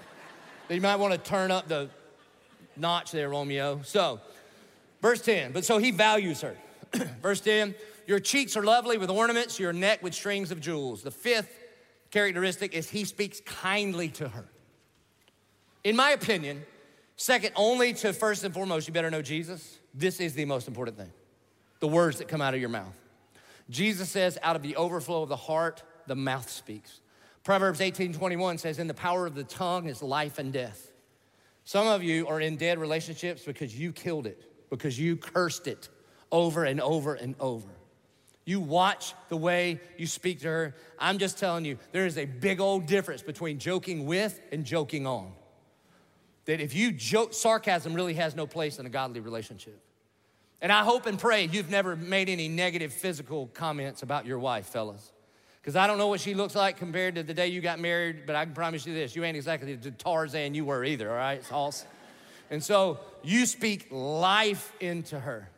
you 0.68 0.82
might 0.82 0.96
want 0.96 1.14
to 1.14 1.18
turn 1.18 1.50
up 1.50 1.66
the 1.66 1.88
notch 2.76 3.10
there, 3.10 3.30
Romeo. 3.30 3.80
So, 3.84 4.20
verse 5.00 5.22
10. 5.22 5.52
But 5.52 5.64
so 5.64 5.78
he 5.78 5.92
values 5.92 6.42
her. 6.42 6.58
verse 7.22 7.40
10. 7.40 7.74
Your 8.06 8.20
cheeks 8.20 8.54
are 8.54 8.64
lovely 8.64 8.98
with 8.98 9.08
ornaments, 9.08 9.58
your 9.58 9.72
neck 9.72 10.02
with 10.02 10.12
strings 10.12 10.50
of 10.50 10.60
jewels. 10.60 11.02
The 11.02 11.10
fifth 11.10 11.59
characteristic 12.10 12.74
is 12.74 12.90
he 12.90 13.04
speaks 13.04 13.40
kindly 13.40 14.08
to 14.08 14.28
her. 14.28 14.46
In 15.84 15.96
my 15.96 16.10
opinion, 16.10 16.62
second 17.16 17.52
only 17.56 17.92
to 17.94 18.12
first 18.12 18.44
and 18.44 18.52
foremost, 18.52 18.86
you 18.86 18.94
better 18.94 19.10
know 19.10 19.22
Jesus. 19.22 19.78
This 19.94 20.20
is 20.20 20.34
the 20.34 20.44
most 20.44 20.68
important 20.68 20.96
thing 20.96 21.10
the 21.80 21.88
words 21.88 22.18
that 22.18 22.28
come 22.28 22.42
out 22.42 22.52
of 22.54 22.60
your 22.60 22.68
mouth. 22.68 22.94
Jesus 23.70 24.10
says, 24.10 24.36
out 24.42 24.56
of 24.56 24.62
the 24.62 24.76
overflow 24.76 25.22
of 25.22 25.28
the 25.28 25.36
heart, 25.36 25.82
the 26.06 26.14
mouth 26.14 26.50
speaks. 26.50 27.00
Proverbs 27.44 27.80
18 27.80 28.12
21 28.12 28.58
says, 28.58 28.78
In 28.78 28.86
the 28.86 28.94
power 28.94 29.26
of 29.26 29.34
the 29.34 29.44
tongue 29.44 29.86
is 29.86 30.02
life 30.02 30.38
and 30.38 30.52
death. 30.52 30.92
Some 31.64 31.86
of 31.86 32.02
you 32.02 32.26
are 32.26 32.40
in 32.40 32.56
dead 32.56 32.78
relationships 32.78 33.42
because 33.44 33.78
you 33.78 33.92
killed 33.92 34.26
it, 34.26 34.68
because 34.70 34.98
you 34.98 35.16
cursed 35.16 35.66
it 35.66 35.88
over 36.30 36.64
and 36.64 36.80
over 36.80 37.14
and 37.14 37.34
over. 37.40 37.68
You 38.44 38.60
watch 38.60 39.14
the 39.28 39.36
way 39.36 39.80
you 39.96 40.06
speak 40.06 40.40
to 40.40 40.48
her. 40.48 40.74
I'm 40.98 41.18
just 41.18 41.38
telling 41.38 41.64
you, 41.64 41.78
there 41.92 42.06
is 42.06 42.18
a 42.18 42.24
big 42.24 42.60
old 42.60 42.86
difference 42.86 43.22
between 43.22 43.58
joking 43.58 44.06
with 44.06 44.40
and 44.50 44.64
joking 44.64 45.06
on. 45.06 45.32
That 46.46 46.60
if 46.60 46.74
you 46.74 46.90
joke, 46.90 47.34
sarcasm 47.34 47.94
really 47.94 48.14
has 48.14 48.34
no 48.34 48.46
place 48.46 48.78
in 48.78 48.86
a 48.86 48.88
godly 48.88 49.20
relationship. 49.20 49.80
And 50.62 50.72
I 50.72 50.84
hope 50.84 51.06
and 51.06 51.18
pray 51.18 51.46
you've 51.46 51.70
never 51.70 51.96
made 51.96 52.28
any 52.28 52.48
negative 52.48 52.92
physical 52.92 53.46
comments 53.48 54.02
about 54.02 54.26
your 54.26 54.38
wife, 54.38 54.66
fellas. 54.66 55.12
Because 55.60 55.76
I 55.76 55.86
don't 55.86 55.98
know 55.98 56.08
what 56.08 56.20
she 56.20 56.34
looks 56.34 56.54
like 56.54 56.78
compared 56.78 57.16
to 57.16 57.22
the 57.22 57.34
day 57.34 57.48
you 57.48 57.60
got 57.60 57.78
married, 57.78 58.24
but 58.26 58.34
I 58.34 58.44
can 58.44 58.54
promise 58.54 58.86
you 58.86 58.94
this 58.94 59.14
you 59.14 59.24
ain't 59.24 59.36
exactly 59.36 59.74
the 59.74 59.90
Tarzan 59.90 60.54
you 60.54 60.64
were 60.64 60.84
either, 60.84 61.10
all 61.10 61.16
right, 61.16 61.44
Sauce? 61.44 61.84
And 62.50 62.64
so 62.64 62.98
you 63.22 63.46
speak 63.46 63.88
life 63.90 64.72
into 64.80 65.20
her. 65.20 65.48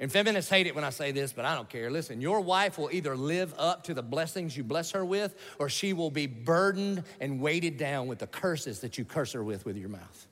And 0.00 0.10
feminists 0.10 0.50
hate 0.50 0.66
it 0.66 0.74
when 0.74 0.82
I 0.82 0.88
say 0.88 1.12
this, 1.12 1.34
but 1.34 1.44
I 1.44 1.54
don't 1.54 1.68
care. 1.68 1.90
Listen, 1.90 2.22
your 2.22 2.40
wife 2.40 2.78
will 2.78 2.88
either 2.90 3.14
live 3.14 3.54
up 3.58 3.84
to 3.84 3.94
the 3.94 4.02
blessings 4.02 4.56
you 4.56 4.64
bless 4.64 4.92
her 4.92 5.04
with, 5.04 5.34
or 5.58 5.68
she 5.68 5.92
will 5.92 6.10
be 6.10 6.26
burdened 6.26 7.04
and 7.20 7.38
weighted 7.38 7.76
down 7.76 8.06
with 8.06 8.18
the 8.18 8.26
curses 8.26 8.80
that 8.80 8.96
you 8.96 9.04
curse 9.04 9.32
her 9.32 9.44
with 9.44 9.66
with 9.66 9.76
your 9.76 9.90
mouth. 9.90 10.26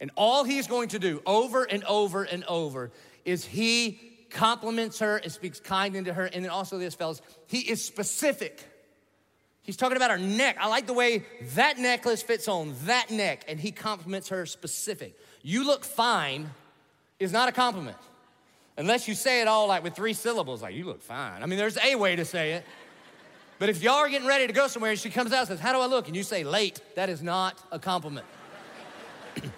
And 0.00 0.10
all 0.16 0.42
he's 0.42 0.66
going 0.66 0.88
to 0.88 0.98
do 0.98 1.22
over 1.24 1.62
and 1.62 1.84
over 1.84 2.24
and 2.24 2.42
over 2.44 2.90
is 3.24 3.44
he 3.44 4.00
compliments 4.30 4.98
her 4.98 5.18
and 5.18 5.30
speaks 5.30 5.60
kind 5.60 5.94
into 5.94 6.12
her. 6.12 6.24
And 6.24 6.44
then 6.44 6.50
also, 6.50 6.76
this, 6.76 6.96
fellas, 6.96 7.22
he 7.46 7.60
is 7.60 7.84
specific. 7.84 8.66
He's 9.62 9.76
talking 9.76 9.98
about 9.98 10.10
her 10.10 10.18
neck. 10.18 10.56
I 10.58 10.66
like 10.66 10.88
the 10.88 10.94
way 10.94 11.24
that 11.54 11.78
necklace 11.78 12.22
fits 12.22 12.48
on 12.48 12.74
that 12.86 13.12
neck, 13.12 13.44
and 13.46 13.60
he 13.60 13.70
compliments 13.70 14.30
her 14.30 14.46
specific. 14.46 15.16
You 15.42 15.64
look 15.64 15.84
fine 15.84 16.50
is 17.20 17.30
not 17.30 17.48
a 17.48 17.52
compliment. 17.52 17.96
Unless 18.76 19.08
you 19.08 19.14
say 19.14 19.40
it 19.40 19.48
all 19.48 19.66
like 19.66 19.82
with 19.82 19.94
three 19.94 20.12
syllables, 20.12 20.62
like, 20.62 20.74
you 20.74 20.84
look 20.84 21.02
fine. 21.02 21.42
I 21.42 21.46
mean, 21.46 21.58
there's 21.58 21.78
a 21.78 21.96
way 21.96 22.16
to 22.16 22.24
say 22.24 22.52
it. 22.52 22.64
But 23.58 23.68
if 23.68 23.82
y'all 23.82 23.96
are 23.96 24.08
getting 24.08 24.26
ready 24.26 24.46
to 24.46 24.54
go 24.54 24.68
somewhere 24.68 24.92
and 24.92 24.98
she 24.98 25.10
comes 25.10 25.32
out 25.32 25.40
and 25.40 25.48
says, 25.48 25.60
How 25.60 25.74
do 25.74 25.80
I 25.80 25.86
look? 25.86 26.06
And 26.06 26.16
you 26.16 26.22
say 26.22 26.44
late, 26.44 26.80
that 26.96 27.10
is 27.10 27.22
not 27.22 27.62
a 27.70 27.78
compliment. 27.78 28.26
and 29.36 29.52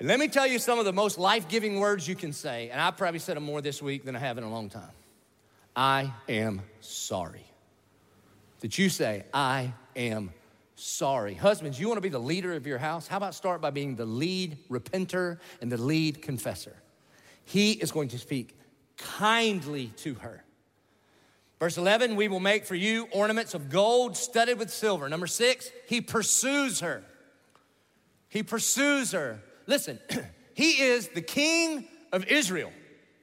let 0.08 0.18
me 0.18 0.26
tell 0.26 0.48
you 0.48 0.58
some 0.58 0.80
of 0.80 0.84
the 0.84 0.92
most 0.92 1.16
life 1.16 1.48
giving 1.48 1.78
words 1.78 2.08
you 2.08 2.16
can 2.16 2.32
say. 2.32 2.68
And 2.70 2.80
I 2.80 2.90
probably 2.90 3.20
said 3.20 3.36
them 3.36 3.44
more 3.44 3.62
this 3.62 3.80
week 3.80 4.04
than 4.04 4.16
I 4.16 4.18
have 4.18 4.36
in 4.36 4.42
a 4.42 4.50
long 4.50 4.68
time. 4.68 4.90
I 5.76 6.12
am 6.28 6.62
sorry. 6.80 7.44
That 8.60 8.78
you 8.78 8.88
say, 8.88 9.24
I 9.32 9.72
am 9.94 10.32
sorry. 10.74 11.34
Husbands, 11.34 11.78
you 11.78 11.86
want 11.86 11.98
to 11.98 12.02
be 12.02 12.08
the 12.08 12.18
leader 12.18 12.54
of 12.54 12.66
your 12.66 12.78
house? 12.78 13.06
How 13.06 13.16
about 13.16 13.36
start 13.36 13.60
by 13.60 13.70
being 13.70 13.94
the 13.94 14.06
lead 14.06 14.58
repenter 14.68 15.38
and 15.60 15.70
the 15.70 15.76
lead 15.76 16.20
confessor? 16.20 16.74
He 17.50 17.72
is 17.72 17.90
going 17.90 18.10
to 18.10 18.18
speak 18.18 18.56
kindly 18.96 19.88
to 19.98 20.14
her. 20.14 20.44
Verse 21.58 21.76
11, 21.78 22.14
we 22.14 22.28
will 22.28 22.38
make 22.38 22.64
for 22.64 22.76
you 22.76 23.08
ornaments 23.10 23.54
of 23.54 23.68
gold 23.68 24.16
studded 24.16 24.56
with 24.56 24.70
silver. 24.70 25.08
Number 25.08 25.26
six, 25.26 25.68
he 25.88 26.00
pursues 26.00 26.78
her. 26.78 27.02
He 28.28 28.44
pursues 28.44 29.10
her. 29.10 29.40
Listen, 29.66 29.98
he 30.54 30.80
is 30.80 31.08
the 31.08 31.22
king 31.22 31.88
of 32.12 32.24
Israel, 32.26 32.72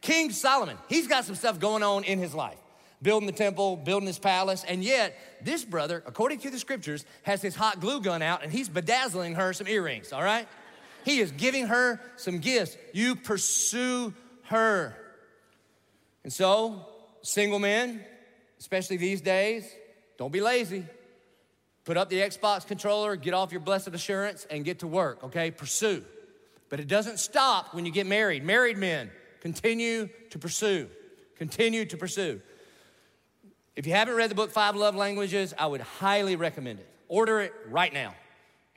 King 0.02 0.32
Solomon. 0.32 0.78
He's 0.90 1.08
got 1.08 1.24
some 1.24 1.36
stuff 1.36 1.58
going 1.58 1.82
on 1.82 2.04
in 2.04 2.20
his 2.20 2.34
life 2.34 2.60
building 3.02 3.28
the 3.28 3.34
temple, 3.34 3.78
building 3.78 4.08
his 4.08 4.20
palace, 4.20 4.66
and 4.68 4.84
yet 4.84 5.16
this 5.42 5.63
brother, 5.63 6.04
according 6.06 6.40
to 6.40 6.50
the 6.50 6.60
scriptures, 6.60 7.06
has 7.24 7.42
his 7.42 7.56
hot 7.56 7.80
glue 7.80 8.02
gun 8.02 8.22
out 8.22 8.44
and 8.44 8.52
he's 8.52 8.68
bedazzling 8.68 9.36
her 9.36 9.54
some 9.54 9.68
earrings, 9.68 10.12
all 10.12 10.24
right? 10.24 10.48
He 11.08 11.22
is 11.22 11.32
giving 11.32 11.67
her 11.67 12.02
some 12.17 12.39
gifts. 12.39 12.76
You 12.91 13.15
pursue 13.15 14.13
her. 14.43 14.93
And 16.26 16.34
so, 16.34 16.86
single 17.22 17.60
men, 17.60 18.04
especially 18.60 18.98
these 18.98 19.22
days, 19.22 19.65
don't 20.17 20.34
be 20.34 20.41
lazy. 20.41 20.84
Put 21.86 21.96
up 21.96 22.10
the 22.10 22.20
Xbox 22.20 22.67
controller, 22.67 23.15
get 23.15 23.34
off 23.34 23.54
your 23.54 23.62
blessed 23.62 23.88
assurance, 23.88 24.46
and 24.50 24.65
get 24.65 24.80
to 24.80 24.88
work, 24.88 25.24
okay? 25.24 25.50
Pursue. 25.50 26.04
But 26.67 26.82
it 26.82 26.89
doesn't 26.89 27.20
stop 27.20 27.74
when 27.74 27.86
you 27.86 27.91
get 27.93 28.06
married. 28.06 28.43
Married 28.43 28.78
men, 28.78 29.10
continue 29.39 30.10
to 30.32 30.39
pursue. 30.39 30.89
Continue 31.38 31.86
to 31.86 31.96
pursue. 31.96 32.41
If 33.78 33.88
you 33.88 33.93
haven't 33.93 34.15
read 34.15 34.30
the 34.30 34.36
book 34.36 34.52
Five 34.52 34.76
Love 34.76 34.96
Languages, 34.98 35.54
I 35.58 35.67
would 35.67 35.80
highly 35.80 36.36
recommend 36.36 36.80
it. 36.80 36.89
Order 37.08 37.39
it 37.39 37.54
right 37.70 37.93
now. 37.93 38.13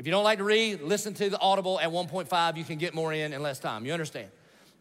If 0.00 0.06
you 0.06 0.12
don't 0.12 0.24
like 0.24 0.38
to 0.38 0.44
read, 0.44 0.80
listen 0.80 1.12
to 1.12 1.28
the 1.28 1.38
Audible 1.38 1.78
at 1.78 1.90
1.5. 1.90 2.56
You 2.56 2.64
can 2.64 2.78
get 2.78 2.94
more 2.94 3.12
in 3.12 3.34
in 3.34 3.42
less 3.42 3.58
time. 3.58 3.84
You 3.84 3.92
understand? 3.92 4.30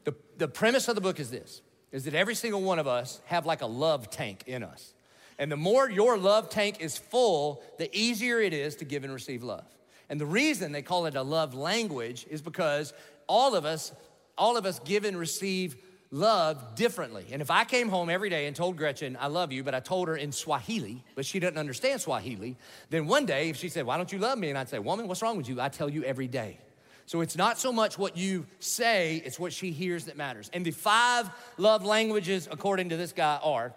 The, 0.06 0.16
the 0.38 0.48
premise 0.48 0.88
of 0.88 0.96
the 0.96 1.02
book 1.02 1.20
is 1.20 1.30
this 1.30 1.62
is 1.92 2.06
that 2.06 2.14
every 2.14 2.36
single 2.36 2.62
one 2.62 2.80
of 2.80 2.88
us 2.88 3.20
have 3.26 3.46
like 3.46 3.62
a 3.62 3.66
love 3.66 4.10
tank 4.10 4.46
in 4.48 4.64
us. 4.64 4.94
And 5.38 5.52
the 5.52 5.58
more 5.58 5.90
your 5.90 6.18
love 6.18 6.50
tank 6.50 6.78
is 6.80 6.98
full, 6.98 7.62
the 7.78 7.90
easier 7.94 8.40
it 8.40 8.54
is 8.54 8.78
to 8.78 8.86
give 8.86 9.04
and 9.04 9.12
receive 9.12 9.44
love. 9.44 9.66
And 10.08 10.22
the 10.22 10.26
reason 10.26 10.72
they 10.72 10.82
call 10.82 11.06
it 11.06 11.16
a 11.16 11.22
love 11.22 11.54
language 11.54 12.26
is 12.30 12.42
because 12.42 12.94
all 13.28 13.56
of 13.56 13.66
us, 13.66 13.92
all 14.38 14.56
of 14.56 14.66
us 14.66 14.80
give 14.86 15.04
and 15.04 15.20
receive 15.20 15.76
love 16.12 16.76
differently. 16.76 17.28
And 17.32 17.42
if 17.42 17.52
I 17.52 17.66
came 17.66 17.90
home 17.90 18.10
every 18.10 18.30
day 18.30 18.48
and 18.48 18.56
told 18.56 18.78
Gretchen, 18.78 19.18
I 19.20 19.28
love 19.28 19.52
you, 19.52 19.64
but 19.64 19.76
I 19.76 19.80
told 19.80 20.08
her 20.08 20.18
in 20.18 20.32
Swahili, 20.32 21.04
but 21.16 21.26
she 21.26 21.40
doesn't 21.40 21.58
understand 21.58 22.02
Swahili, 22.02 22.58
then 22.90 23.08
one 23.08 23.26
day 23.26 23.50
if 23.50 23.58
she 23.58 23.70
said, 23.70 23.86
Why 23.86 23.98
don't 23.98 24.12
you 24.12 24.20
love 24.20 24.38
me? 24.40 24.50
And 24.50 24.58
I'd 24.58 24.70
say, 24.70 24.80
Woman, 24.80 25.08
what's 25.08 25.22
wrong 25.22 25.38
with 25.38 25.48
you? 25.48 25.62
I 25.62 25.70
tell 25.70 25.90
you 25.90 26.04
every 26.04 26.28
day. 26.28 26.60
So 27.06 27.22
it's 27.22 27.36
not 27.36 27.58
so 27.58 27.72
much 27.72 27.98
what 27.98 28.18
you 28.18 28.46
say, 28.60 29.22
it's 29.26 29.40
what 29.40 29.52
she 29.52 29.72
hears 29.72 30.06
that 30.06 30.16
matters. 30.16 30.50
And 30.54 30.64
the 30.64 30.72
five 30.72 31.30
love 31.58 31.84
languages, 31.84 32.48
according 32.52 32.90
to 32.90 32.98
this 32.98 33.14
guy, 33.14 33.40
are 33.42 33.74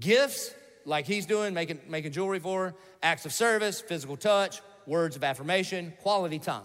gifts, 0.00 0.54
like 0.84 1.06
he's 1.06 1.26
doing, 1.26 1.52
making, 1.52 1.80
making 1.88 2.12
jewelry 2.12 2.38
for 2.38 2.68
her, 2.68 2.74
acts 3.02 3.26
of 3.26 3.32
service, 3.32 3.80
physical 3.80 4.16
touch, 4.16 4.62
words 4.86 5.16
of 5.16 5.24
affirmation, 5.24 5.92
quality 6.00 6.38
time. 6.38 6.64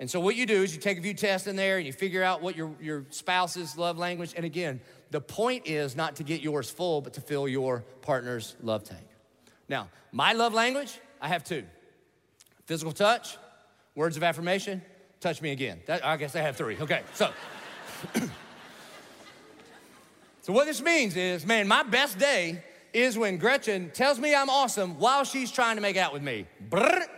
And 0.00 0.08
so 0.08 0.20
what 0.20 0.36
you 0.36 0.46
do 0.46 0.62
is 0.62 0.74
you 0.74 0.80
take 0.80 0.98
a 0.98 1.02
few 1.02 1.14
tests 1.14 1.46
in 1.48 1.56
there 1.56 1.78
and 1.78 1.86
you 1.86 1.92
figure 1.92 2.22
out 2.22 2.40
what 2.40 2.56
your, 2.56 2.70
your 2.80 3.04
spouse's 3.10 3.76
love 3.76 3.98
language. 3.98 4.32
And 4.36 4.44
again, 4.44 4.80
the 5.10 5.20
point 5.20 5.66
is 5.66 5.96
not 5.96 6.16
to 6.16 6.22
get 6.22 6.40
yours 6.40 6.70
full, 6.70 7.00
but 7.00 7.14
to 7.14 7.20
fill 7.20 7.48
your 7.48 7.80
partner's 8.02 8.54
love 8.62 8.84
tank. 8.84 9.06
Now, 9.68 9.88
my 10.12 10.34
love 10.34 10.54
language, 10.54 10.98
I 11.20 11.28
have 11.28 11.42
two 11.42 11.64
physical 12.66 12.92
touch 12.92 13.36
Words 13.98 14.16
of 14.16 14.22
affirmation, 14.22 14.80
touch 15.18 15.42
me 15.42 15.50
again. 15.50 15.80
That, 15.86 16.06
I 16.06 16.16
guess 16.16 16.36
I 16.36 16.40
have 16.42 16.56
three. 16.56 16.76
Okay, 16.78 17.02
so. 17.14 17.32
so, 20.42 20.52
what 20.52 20.66
this 20.66 20.80
means 20.80 21.16
is, 21.16 21.44
man, 21.44 21.66
my 21.66 21.82
best 21.82 22.16
day 22.16 22.62
is 22.92 23.18
when 23.18 23.38
Gretchen 23.38 23.90
tells 23.90 24.20
me 24.20 24.36
I'm 24.36 24.48
awesome 24.48 25.00
while 25.00 25.24
she's 25.24 25.50
trying 25.50 25.74
to 25.74 25.82
make 25.82 25.96
out 25.96 26.12
with 26.12 26.22
me. 26.22 26.46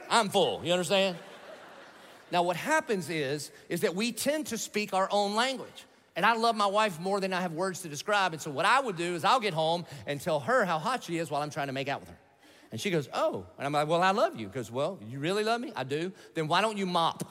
I'm 0.08 0.30
full. 0.30 0.64
You 0.64 0.72
understand? 0.72 1.18
Now, 2.32 2.42
what 2.42 2.56
happens 2.56 3.10
is, 3.10 3.50
is 3.68 3.80
that 3.80 3.94
we 3.94 4.12
tend 4.12 4.46
to 4.48 4.58
speak 4.58 4.94
our 4.94 5.08
own 5.10 5.34
language. 5.34 5.86
And 6.16 6.26
I 6.26 6.34
love 6.34 6.56
my 6.56 6.66
wife 6.66 7.00
more 7.00 7.20
than 7.20 7.32
I 7.32 7.40
have 7.40 7.52
words 7.52 7.82
to 7.82 7.88
describe. 7.88 8.32
And 8.32 8.42
so, 8.42 8.50
what 8.50 8.66
I 8.66 8.80
would 8.80 8.96
do 8.96 9.14
is 9.14 9.24
I'll 9.24 9.40
get 9.40 9.54
home 9.54 9.86
and 10.06 10.20
tell 10.20 10.40
her 10.40 10.64
how 10.64 10.78
hot 10.78 11.04
she 11.04 11.18
is 11.18 11.30
while 11.30 11.42
I'm 11.42 11.50
trying 11.50 11.68
to 11.68 11.72
make 11.72 11.88
out 11.88 12.00
with 12.00 12.08
her. 12.08 12.18
And 12.72 12.80
she 12.80 12.90
goes, 12.90 13.08
Oh. 13.12 13.46
And 13.58 13.66
I'm 13.66 13.72
like, 13.72 13.88
Well, 13.88 14.02
I 14.02 14.10
love 14.10 14.38
you. 14.38 14.46
Because, 14.46 14.70
Well, 14.70 14.98
you 15.08 15.18
really 15.18 15.44
love 15.44 15.60
me? 15.60 15.72
I 15.74 15.84
do. 15.84 16.12
Then 16.34 16.48
why 16.48 16.60
don't 16.60 16.76
you 16.76 16.86
mop? 16.86 17.24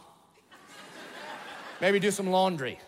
Maybe 1.82 2.00
do 2.00 2.12
some 2.12 2.30
laundry. 2.30 2.80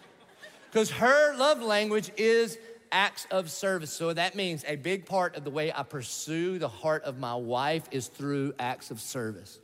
Because 0.71 0.89
her 0.91 1.35
love 1.35 1.61
language 1.61 2.11
is 2.17 2.57
acts 2.91 3.27
of 3.31 3.51
service. 3.51 3.91
So 3.91 4.13
that 4.13 4.35
means 4.35 4.63
a 4.67 4.75
big 4.75 5.05
part 5.05 5.35
of 5.35 5.43
the 5.43 5.49
way 5.49 5.71
I 5.73 5.83
pursue 5.83 6.59
the 6.59 6.67
heart 6.67 7.03
of 7.03 7.17
my 7.17 7.35
wife 7.35 7.83
is 7.91 8.07
through 8.07 8.53
acts 8.59 8.91
of 8.91 8.99
service. 8.99 9.59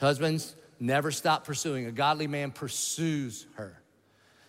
Husbands, 0.00 0.56
never 0.80 1.10
stop 1.10 1.44
pursuing. 1.44 1.86
A 1.86 1.92
godly 1.92 2.26
man 2.26 2.50
pursues 2.50 3.46
her. 3.54 3.80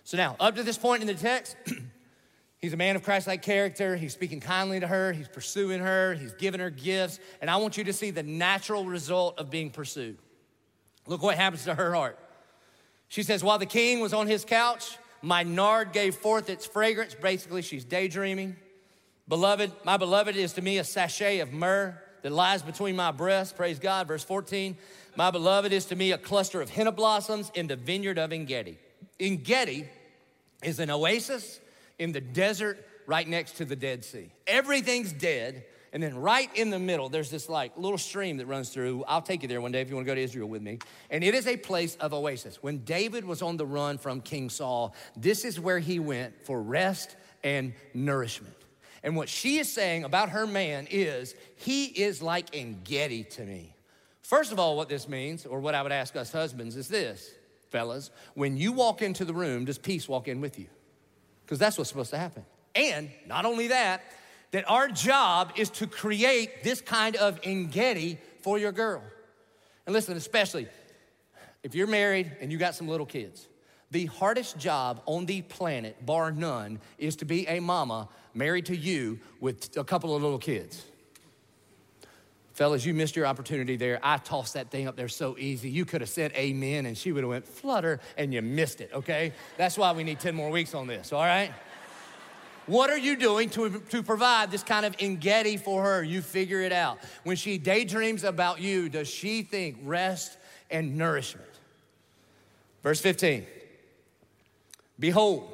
So 0.04 0.18
now, 0.18 0.36
up 0.40 0.56
to 0.56 0.64
this 0.64 0.78
point 0.78 1.02
in 1.02 1.08
the 1.08 1.14
text, 1.14 1.56
He's 2.62 2.74
a 2.74 2.78
man 2.78 2.96
of 2.96 3.02
Christ 3.02 3.26
like 3.26 3.42
character. 3.42 3.96
He's 3.96 4.14
speaking 4.14 4.40
kindly 4.40 4.80
to 4.80 4.86
her. 4.86 5.14
He's 5.14 5.28
pursuing 5.28 5.80
her. 5.80 6.14
He's 6.14 6.34
giving 6.34 6.60
her 6.60 6.70
gifts. 6.70 7.20
And 7.42 7.50
I 7.50 7.56
want 7.58 7.76
you 7.76 7.84
to 7.86 7.94
see 7.94 8.12
the 8.12 8.22
natural 8.22 8.86
result 8.86 9.40
of 9.40 9.50
being 9.50 9.72
pursued. 9.72 10.20
Look 11.08 11.24
what 11.24 11.38
happens 11.38 11.64
to 11.64 11.74
her 11.74 11.96
heart. 11.96 12.20
She 13.08 13.24
says, 13.24 13.44
While 13.44 13.58
the 13.58 13.66
king 13.66 14.00
was 14.00 14.14
on 14.14 14.28
his 14.28 14.46
couch, 14.46 15.00
my 15.24 15.42
nard 15.42 15.92
gave 15.92 16.14
forth 16.14 16.52
its 16.52 16.68
fragrance. 16.68 17.16
Basically, 17.16 17.64
she's 17.64 17.84
daydreaming. 17.84 18.56
Beloved, 19.28 19.72
my 19.84 19.98
beloved 19.98 20.36
is 20.36 20.54
to 20.54 20.62
me 20.62 20.78
a 20.78 20.84
sachet 20.84 21.40
of 21.40 21.52
myrrh 21.52 22.00
that 22.22 22.32
lies 22.32 22.62
between 22.62 22.96
my 22.96 23.12
breasts. 23.12 23.54
Praise 23.54 23.80
God. 23.80 24.08
Verse 24.08 24.24
14. 24.24 24.78
My 25.16 25.32
beloved 25.32 25.74
is 25.74 25.86
to 25.86 25.96
me 25.96 26.12
a 26.12 26.18
cluster 26.18 26.62
of 26.62 26.70
henna 26.70 26.92
blossoms 26.92 27.52
in 27.54 27.68
the 27.68 27.76
vineyard 27.76 28.18
of 28.18 28.32
Engedi. 28.32 28.78
Engedi 29.20 29.88
is 30.64 30.80
an 30.80 30.90
oasis 30.90 31.60
in 32.00 32.12
the 32.12 32.22
desert 32.22 32.86
right 33.06 33.28
next 33.28 33.58
to 33.58 33.66
the 33.66 33.76
Dead 33.76 34.06
Sea. 34.06 34.32
Everything's 34.48 35.12
dead. 35.12 35.66
And 35.94 36.02
then 36.02 36.16
right 36.16 36.50
in 36.56 36.70
the 36.70 36.80
middle, 36.80 37.10
there's 37.10 37.30
this 37.30 37.50
like 37.50 37.76
little 37.78 37.98
stream 37.98 38.38
that 38.38 38.46
runs 38.46 38.70
through. 38.70 39.04
I'll 39.08 39.22
take 39.22 39.42
you 39.42 39.50
there 39.50 39.60
one 39.60 39.74
day 39.74 39.82
if 39.82 39.90
you 39.90 39.96
want 39.96 40.08
to 40.08 40.12
go 40.12 40.16
to 40.16 40.22
Israel 40.22 40.48
with 40.48 40.62
me. 40.62 40.80
And 41.10 41.22
it 41.22 41.36
is 41.36 41.48
a 41.48 41.58
place 41.58 41.96
of 41.98 42.14
oasis. 42.14 42.64
When 42.64 42.80
David 42.86 43.26
was 43.26 43.42
on 43.42 43.58
the 43.58 43.66
run 43.66 43.98
from 43.98 44.22
King 44.22 44.50
Saul, 44.50 44.96
this 45.18 45.44
is 45.44 45.60
where 45.60 45.80
he 45.80 46.00
went 46.00 46.46
for 46.46 46.62
rest 46.62 47.18
and 47.44 47.74
nourishment. 47.94 48.56
And 49.04 49.16
what 49.16 49.30
she 49.30 49.58
is 49.58 49.72
saying 49.72 50.04
about 50.04 50.30
her 50.30 50.46
man 50.46 50.88
is, 50.90 51.36
he 51.56 51.86
is 51.86 52.22
like 52.22 52.56
Engedi 52.56 53.24
to 53.24 53.44
me. 53.44 53.76
First 54.22 54.52
of 54.52 54.60
all, 54.60 54.78
what 54.78 54.90
this 54.90 55.08
means, 55.10 55.46
or 55.46 55.60
what 55.60 55.76
I 55.76 55.82
would 55.82 55.92
ask 55.92 56.16
us 56.16 56.32
husbands, 56.32 56.76
is 56.76 56.88
this, 56.88 57.32
fellas. 57.70 58.12
When 58.36 58.58
you 58.58 58.72
walk 58.72 59.02
into 59.02 59.26
the 59.26 59.34
room, 59.34 59.66
does 59.66 59.78
peace 59.78 60.08
walk 60.08 60.28
in 60.28 60.40
with 60.40 60.60
you? 60.60 60.68
because 61.52 61.60
that's 61.60 61.78
what's 61.78 61.90
supposed 61.90 62.12
to 62.12 62.18
happen. 62.18 62.46
And 62.76 63.10
not 63.28 63.44
only 63.44 63.68
that, 63.68 64.04
that 64.52 64.64
our 64.70 64.88
job 64.88 65.52
is 65.58 65.70
to 65.72 65.86
create 65.86 66.64
this 66.64 66.80
kind 66.80 67.18
of 67.18 67.42
engedi 67.44 68.20
for 68.40 68.58
your 68.58 68.72
girl. 68.72 69.04
And 69.86 69.92
listen, 69.92 70.16
especially 70.16 70.70
if 71.62 71.76
you're 71.76 71.88
married 71.88 72.32
and 72.40 72.54
you 72.54 72.58
got 72.58 72.74
some 72.74 72.88
little 72.88 73.06
kids, 73.06 73.50
the 73.92 74.06
hardest 74.06 74.60
job 74.60 75.02
on 75.06 75.26
the 75.26 75.42
planet, 75.42 76.06
bar 76.06 76.32
none, 76.32 76.80
is 76.98 77.18
to 77.18 77.26
be 77.26 77.46
a 77.50 77.60
mama 77.60 78.08
married 78.34 78.66
to 78.68 78.76
you 78.76 79.20
with 79.40 79.76
a 79.78 79.84
couple 79.84 80.16
of 80.16 80.22
little 80.22 80.40
kids. 80.40 80.86
Fellas, 82.54 82.86
you 82.86 82.94
missed 82.94 83.16
your 83.16 83.26
opportunity 83.26 83.76
there. 83.78 84.00
I 84.04 84.18
tossed 84.18 84.54
that 84.56 84.70
thing 84.70 84.88
up 84.88 84.96
there 84.96 85.08
so 85.08 85.38
easy. 85.38 85.70
You 85.70 85.86
could 85.86 86.02
have 86.02 86.10
said 86.10 86.32
amen 86.34 86.86
and 86.86 86.98
she 86.98 87.12
would 87.12 87.24
have 87.24 87.30
went 87.30 87.48
flutter 87.48 88.00
and 88.18 88.34
you 88.34 88.42
missed 88.42 88.82
it, 88.82 88.92
okay? 88.94 89.34
That's 89.58 89.78
why 89.78 89.94
we 89.94 90.04
need 90.04 90.20
10 90.20 90.36
more 90.36 90.50
weeks 90.50 90.76
on 90.76 90.86
this, 90.86 91.14
all 91.14 91.24
right? 91.24 91.52
What 92.68 92.90
are 92.90 92.98
you 92.98 93.16
doing 93.16 93.50
to, 93.52 93.80
to 93.90 94.04
provide 94.04 94.52
this 94.52 94.64
kind 94.64 94.86
of 94.86 94.96
engedi 95.00 95.58
for 95.58 95.84
her? 95.84 96.04
You 96.04 96.22
figure 96.22 96.62
it 96.62 96.72
out. 96.72 97.00
When 97.24 97.36
she 97.36 97.58
daydreams 97.58 98.24
about 98.24 98.62
you, 98.62 98.90
does 98.90 99.08
she 99.08 99.42
think 99.42 99.78
rest 99.84 100.38
and 100.70 100.98
nourishment? 100.98 101.50
Verse 102.84 103.02
15 103.02 103.46
Behold, 105.00 105.52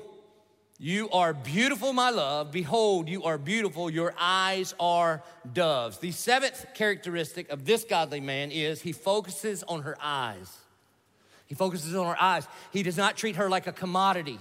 you 0.80 1.10
are 1.10 1.34
beautiful, 1.34 1.92
my 1.92 2.12
love. 2.12 2.52
Behold, 2.52 3.10
you 3.10 3.24
are 3.24 3.38
beautiful. 3.38 3.90
Your 3.90 4.14
eyes 4.20 4.76
are 4.80 5.24
doves. 5.52 5.98
The 5.98 6.12
seventh 6.12 6.68
characteristic 6.76 7.50
of 7.50 7.66
this 7.66 7.84
godly 7.84 8.22
man 8.22 8.52
is 8.52 8.82
he 8.82 8.92
focuses 8.92 9.64
on 9.64 9.82
her 9.82 9.98
eyes. 10.00 10.56
He 11.48 11.56
focuses 11.56 11.96
on 11.96 12.06
her 12.06 12.22
eyes. 12.22 12.48
He 12.72 12.84
does 12.84 12.98
not 12.98 13.18
treat 13.18 13.38
her 13.38 13.50
like 13.50 13.66
a 13.66 13.72
commodity. 13.72 14.40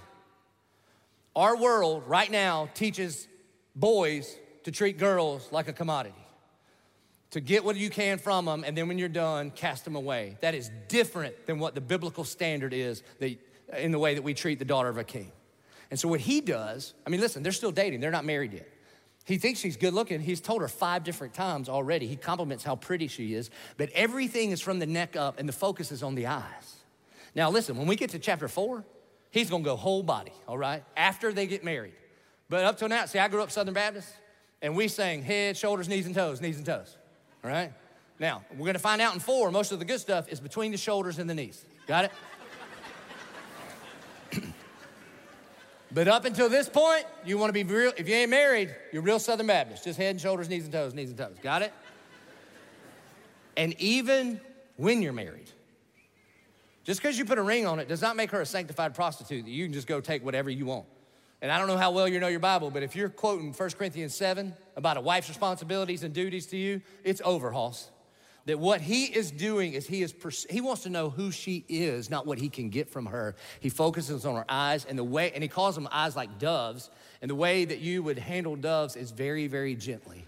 Our 1.35 1.57
world 1.57 2.03
right 2.07 2.31
now 2.31 2.69
teaches 2.75 3.29
boys 3.75 4.37
to 4.65 4.73
treat 4.73 4.99
girls 4.99 5.49
like 5.53 5.69
a 5.69 5.73
commodity, 5.73 6.17
to 7.31 7.41
get 7.41 7.65
what 7.65 7.77
you 7.77 7.89
can 7.89 8.19
from 8.19 8.47
them, 8.47 8.65
and 8.65 8.77
then 8.77 8.89
when 8.89 8.99
you're 8.99 9.09
done, 9.09 9.51
cast 9.53 9.85
them 9.85 9.97
away. 9.97 10.37
That 10.41 10.55
is 10.55 10.71
different 10.89 11.47
than 11.47 11.59
what 11.59 11.75
the 11.75 11.81
biblical 11.81 12.25
standard 12.25 12.75
is 12.75 13.03
in 13.77 13.93
the 13.93 13.99
way 13.99 14.15
that 14.15 14.23
we 14.23 14.35
treat 14.35 14.59
the 14.59 14.65
daughter 14.65 14.89
of 14.89 14.99
a 14.99 15.05
king. 15.05 15.31
And 15.91 15.99
so 15.99 16.09
what 16.09 16.21
he 16.21 16.41
does, 16.41 16.95
I 17.07 17.11
mean, 17.11 17.21
listen, 17.21 17.43
they're 17.43 17.53
still 17.53 17.71
dating, 17.71 18.01
they're 18.01 18.11
not 18.11 18.25
married 18.25 18.53
yet. 18.53 18.69
He 19.27 19.39
thinks 19.39 19.59
she's 19.59 19.77
good 19.77 19.93
looking. 19.93 20.21
He's 20.21 20.41
told 20.41 20.63
her 20.63 20.69
five 20.69 21.03
different 21.03 21.35
times 21.35 21.69
already. 21.69 22.07
He 22.07 22.15
compliments 22.15 22.63
how 22.63 22.77
pretty 22.77 23.09
she 23.09 23.35
is, 23.35 23.51
but 23.77 23.91
everything 23.91 24.53
is 24.53 24.61
from 24.61 24.79
the 24.79 24.87
neck 24.87 25.17
up 25.17 25.41
and 25.41 25.49
the 25.49 25.53
focus 25.53 25.91
is 25.91 26.05
on 26.05 26.15
the 26.15 26.29
eyes. 26.29 26.77
Now, 27.35 27.51
listen, 27.51 27.77
when 27.77 27.89
we 27.89 27.97
get 27.97 28.11
to 28.11 28.21
chapter 28.21 28.47
four, 28.47 28.85
he's 29.31 29.51
gonna 29.51 29.65
go 29.65 29.75
whole 29.75 30.05
body, 30.05 30.33
all 30.47 30.57
right, 30.57 30.85
after 30.97 31.33
they 31.33 31.49
get 31.49 31.65
married. 31.65 31.95
But 32.49 32.65
up 32.65 32.79
till 32.79 32.89
now, 32.89 33.05
see, 33.07 33.19
I 33.19 33.27
grew 33.27 33.43
up 33.43 33.51
Southern 33.51 33.75
Baptist 33.75 34.09
and 34.63 34.77
we 34.77 34.87
sang 34.87 35.23
head, 35.23 35.57
shoulders, 35.57 35.89
knees, 35.89 36.07
and 36.07 36.15
toes, 36.15 36.41
knees 36.41 36.57
and 36.57 36.65
toes, 36.65 36.97
all 37.43 37.51
right? 37.51 37.73
Now, 38.21 38.45
we're 38.57 38.67
gonna 38.67 38.79
find 38.79 39.03
out 39.03 39.13
in 39.15 39.21
four, 39.21 39.51
most 39.51 39.73
of 39.73 39.81
the 39.81 39.85
good 39.85 40.01
stuff 40.01 40.29
is 40.29 40.39
between 40.39 40.71
the 40.71 40.79
shoulders 40.79 41.19
and 41.19 41.29
the 41.29 41.35
knees. 41.35 41.65
Got 41.89 42.05
it? 42.05 42.13
But 45.97 46.09
up 46.09 46.27
until 46.27 46.51
this 46.51 46.69
point, 46.69 47.07
you 47.25 47.39
want 47.39 47.49
to 47.49 47.55
be 47.55 47.65
real, 47.65 47.91
if 47.97 48.07
you 48.07 48.15
ain't 48.15 48.29
married, 48.29 48.77
you're 48.93 49.01
real 49.01 49.19
Southern 49.19 49.47
Baptist. 49.47 49.83
Just 49.83 49.99
head 49.99 50.11
and 50.11 50.21
shoulders, 50.21 50.47
knees 50.47 50.65
and 50.65 50.73
toes, 50.73 50.93
knees 50.93 51.09
and 51.09 51.17
toes. 51.17 51.39
Got 51.43 51.63
it? 51.63 51.73
And 53.57 53.73
even 53.81 54.39
when 54.77 55.01
you're 55.01 55.15
married, 55.15 55.51
just 56.85 57.01
because 57.01 57.19
you 57.19 57.25
put 57.25 57.39
a 57.39 57.43
ring 57.43 57.67
on 57.67 57.79
it 57.79 57.89
does 57.89 58.03
not 58.03 58.15
make 58.15 58.31
her 58.33 58.43
a 58.43 58.45
sanctified 58.45 58.95
prostitute 58.95 59.47
that 59.47 59.51
you 59.51 59.65
can 59.65 59.73
just 59.73 59.87
go 59.87 60.03
take 60.03 60.23
whatever 60.23 60.51
you 60.51 60.67
want. 60.67 60.85
And 61.41 61.51
I 61.51 61.57
don't 61.59 61.67
know 61.67 61.79
how 61.79 61.93
well 61.93 62.07
you 62.07 62.21
know 62.21 62.29
your 62.29 62.41
Bible, 62.41 62.71
but 62.71 62.83
if 62.83 62.95
you're 62.95 63.09
quoting 63.09 63.55
1 63.55 63.71
Corinthians 63.71 64.15
7 64.15 64.55
about 64.77 64.99
a 64.99 65.01
wife's 65.01 65.31
responsibilities 65.31 66.03
and 66.03 66.13
duties 66.13 66.45
to 66.49 66.59
you, 66.59 66.83
it's 67.05 67.23
over, 67.25 67.53
Hoss. 67.53 67.89
That 68.47 68.61
what 68.61 68.81
he 68.81 69.05
is 69.05 69.33
doing 69.33 69.73
is 69.73 69.87
he 69.87 70.03
is 70.03 70.15
he 70.49 70.61
wants 70.61 70.85
to 70.85 70.89
know 70.89 71.11
who 71.11 71.33
she 71.33 71.65
is, 71.69 72.09
not 72.11 72.27
what 72.27 72.39
he 72.39 72.49
can 72.49 72.71
get 72.71 72.89
from 72.89 73.07
her. 73.07 73.35
He 73.59 73.69
focuses 73.69 74.25
on 74.25 74.37
her 74.37 74.45
eyes 74.49 74.85
and 74.85 74.97
the 74.97 75.05
way, 75.05 75.33
and 75.33 75.43
he 75.43 75.49
calls 75.49 75.75
them 75.75 75.89
eyes 75.91 76.15
like 76.15 76.39
doves. 76.39 76.89
And 77.21 77.29
the 77.29 77.35
way 77.35 77.65
that 77.65 77.81
you 77.81 78.05
would 78.05 78.19
handle 78.19 78.55
doves 78.55 78.95
is 78.95 79.11
very, 79.11 79.49
very 79.49 79.75
gently. 79.75 80.25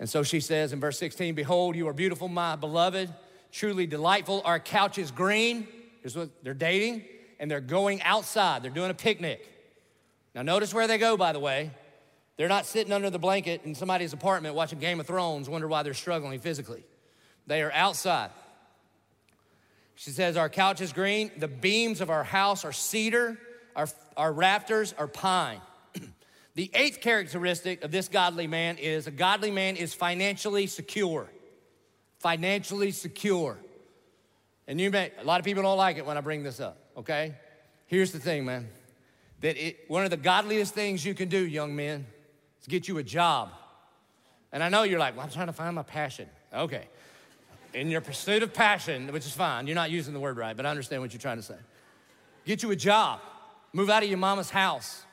And 0.00 0.10
so 0.10 0.24
she 0.24 0.40
says 0.40 0.72
in 0.72 0.80
verse 0.80 0.98
16, 0.98 1.36
Behold, 1.36 1.76
you 1.76 1.86
are 1.86 1.92
beautiful, 1.92 2.26
my 2.28 2.56
beloved, 2.56 3.12
truly 3.52 3.86
delightful. 3.86 4.42
Our 4.44 4.58
couch 4.58 4.98
is 4.98 5.12
green. 5.12 5.68
Here's 6.02 6.16
what 6.16 6.30
they're 6.42 6.54
dating, 6.54 7.04
and 7.38 7.48
they're 7.48 7.60
going 7.60 8.02
outside. 8.02 8.62
They're 8.62 8.70
doing 8.70 8.90
a 8.90 8.94
picnic. 8.94 9.48
Now, 10.34 10.42
notice 10.42 10.74
where 10.74 10.88
they 10.88 10.98
go, 10.98 11.16
by 11.16 11.32
the 11.32 11.40
way. 11.40 11.70
They're 12.36 12.48
not 12.48 12.66
sitting 12.66 12.92
under 12.92 13.10
the 13.10 13.18
blanket 13.18 13.62
in 13.64 13.74
somebody's 13.74 14.12
apartment 14.12 14.54
watching 14.54 14.78
Game 14.80 15.00
of 15.00 15.06
Thrones, 15.06 15.48
wonder 15.48 15.68
why 15.68 15.82
they're 15.82 15.94
struggling 15.94 16.40
physically. 16.40 16.84
They 17.46 17.62
are 17.62 17.72
outside. 17.72 18.30
She 19.94 20.10
says, 20.10 20.36
Our 20.36 20.48
couch 20.48 20.80
is 20.80 20.92
green. 20.92 21.30
The 21.36 21.48
beams 21.48 22.00
of 22.00 22.10
our 22.10 22.24
house 22.24 22.64
are 22.64 22.72
cedar. 22.72 23.38
Our, 23.74 23.88
our 24.16 24.32
rafters 24.32 24.94
are 24.96 25.06
pine. 25.06 25.60
the 26.54 26.70
eighth 26.74 27.00
characteristic 27.00 27.82
of 27.82 27.90
this 27.90 28.08
godly 28.08 28.46
man 28.46 28.78
is 28.78 29.06
a 29.06 29.10
godly 29.10 29.50
man 29.50 29.76
is 29.76 29.94
financially 29.94 30.66
secure. 30.66 31.28
Financially 32.18 32.90
secure. 32.90 33.58
And 34.68 34.80
you 34.80 34.90
may, 34.90 35.12
a 35.18 35.24
lot 35.24 35.38
of 35.38 35.44
people 35.44 35.62
don't 35.62 35.78
like 35.78 35.96
it 35.96 36.06
when 36.06 36.18
I 36.18 36.20
bring 36.20 36.42
this 36.42 36.58
up, 36.58 36.76
okay? 36.96 37.34
Here's 37.86 38.10
the 38.10 38.18
thing, 38.18 38.44
man. 38.44 38.68
That 39.42 39.56
it, 39.56 39.88
one 39.88 40.02
of 40.04 40.10
the 40.10 40.16
godliest 40.16 40.74
things 40.74 41.04
you 41.04 41.14
can 41.14 41.28
do, 41.28 41.38
young 41.38 41.76
men, 41.76 42.06
is 42.60 42.66
get 42.66 42.88
you 42.88 42.98
a 42.98 43.02
job. 43.02 43.50
And 44.50 44.64
I 44.64 44.68
know 44.68 44.82
you're 44.82 44.98
like, 44.98 45.14
well, 45.14 45.24
I'm 45.24 45.30
trying 45.30 45.46
to 45.46 45.52
find 45.52 45.74
my 45.76 45.82
passion. 45.82 46.28
Okay 46.52 46.88
in 47.76 47.90
your 47.90 48.00
pursuit 48.00 48.42
of 48.42 48.54
passion, 48.54 49.12
which 49.12 49.26
is 49.26 49.32
fine, 49.32 49.66
you're 49.66 49.74
not 49.74 49.90
using 49.90 50.14
the 50.14 50.20
word 50.20 50.38
right, 50.38 50.56
but 50.56 50.64
I 50.64 50.70
understand 50.70 51.02
what 51.02 51.12
you're 51.12 51.20
trying 51.20 51.36
to 51.36 51.42
say. 51.42 51.58
Get 52.46 52.62
you 52.62 52.70
a 52.70 52.76
job, 52.76 53.20
move 53.72 53.90
out 53.90 54.02
of 54.02 54.08
your 54.08 54.18
mama's 54.18 54.50
house, 54.50 55.04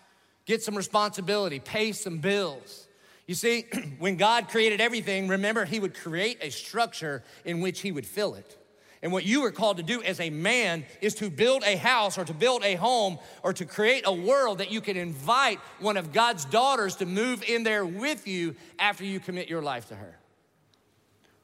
get 0.45 0.63
some 0.63 0.75
responsibility, 0.75 1.59
pay 1.59 1.91
some 1.91 2.19
bills. 2.19 2.87
You 3.27 3.35
see, 3.35 3.65
when 3.99 4.15
God 4.15 4.47
created 4.47 4.79
everything, 4.79 5.27
remember, 5.27 5.65
He 5.65 5.79
would 5.79 5.93
create 5.93 6.37
a 6.41 6.49
structure 6.49 7.21
in 7.43 7.59
which 7.59 7.81
He 7.81 7.91
would 7.91 8.05
fill 8.05 8.35
it. 8.35 8.57
And 9.01 9.11
what 9.11 9.25
you 9.25 9.43
are 9.43 9.51
called 9.51 9.77
to 9.77 9.83
do 9.83 10.01
as 10.01 10.21
a 10.21 10.29
man 10.29 10.85
is 11.01 11.15
to 11.15 11.29
build 11.29 11.63
a 11.65 11.75
house 11.75 12.17
or 12.17 12.23
to 12.23 12.33
build 12.33 12.63
a 12.63 12.75
home 12.75 13.19
or 13.43 13.51
to 13.51 13.65
create 13.65 14.03
a 14.05 14.13
world 14.13 14.59
that 14.59 14.71
you 14.71 14.79
can 14.79 14.95
invite 14.95 15.59
one 15.81 15.97
of 15.97 16.13
God's 16.13 16.45
daughters 16.45 16.95
to 16.97 17.05
move 17.05 17.43
in 17.43 17.63
there 17.63 17.85
with 17.85 18.25
you 18.25 18.55
after 18.79 19.03
you 19.03 19.19
commit 19.19 19.49
your 19.49 19.61
life 19.61 19.89
to 19.89 19.95
her. 19.95 20.17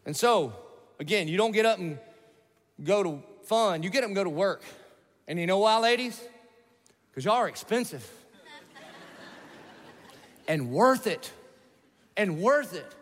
And 0.05 0.15
so, 0.15 0.53
Again, 0.99 1.27
you 1.27 1.38
don't 1.38 1.51
get 1.51 1.65
up 1.65 1.79
and 1.79 1.97
go 2.83 3.03
to 3.03 3.23
fun, 3.43 3.83
you 3.83 3.89
get 3.89 4.03
up 4.03 4.07
and 4.07 4.15
go 4.15 4.23
to 4.23 4.29
work. 4.29 4.62
And 5.27 5.39
you 5.39 5.47
know 5.47 5.59
why, 5.59 5.77
ladies? 5.77 6.21
Because 7.09 7.25
y'all 7.25 7.35
are 7.35 7.47
expensive 7.47 8.07
and 10.47 10.71
worth 10.71 11.07
it. 11.07 11.31
And 12.17 12.39
worth 12.39 12.75
it. 12.75 12.95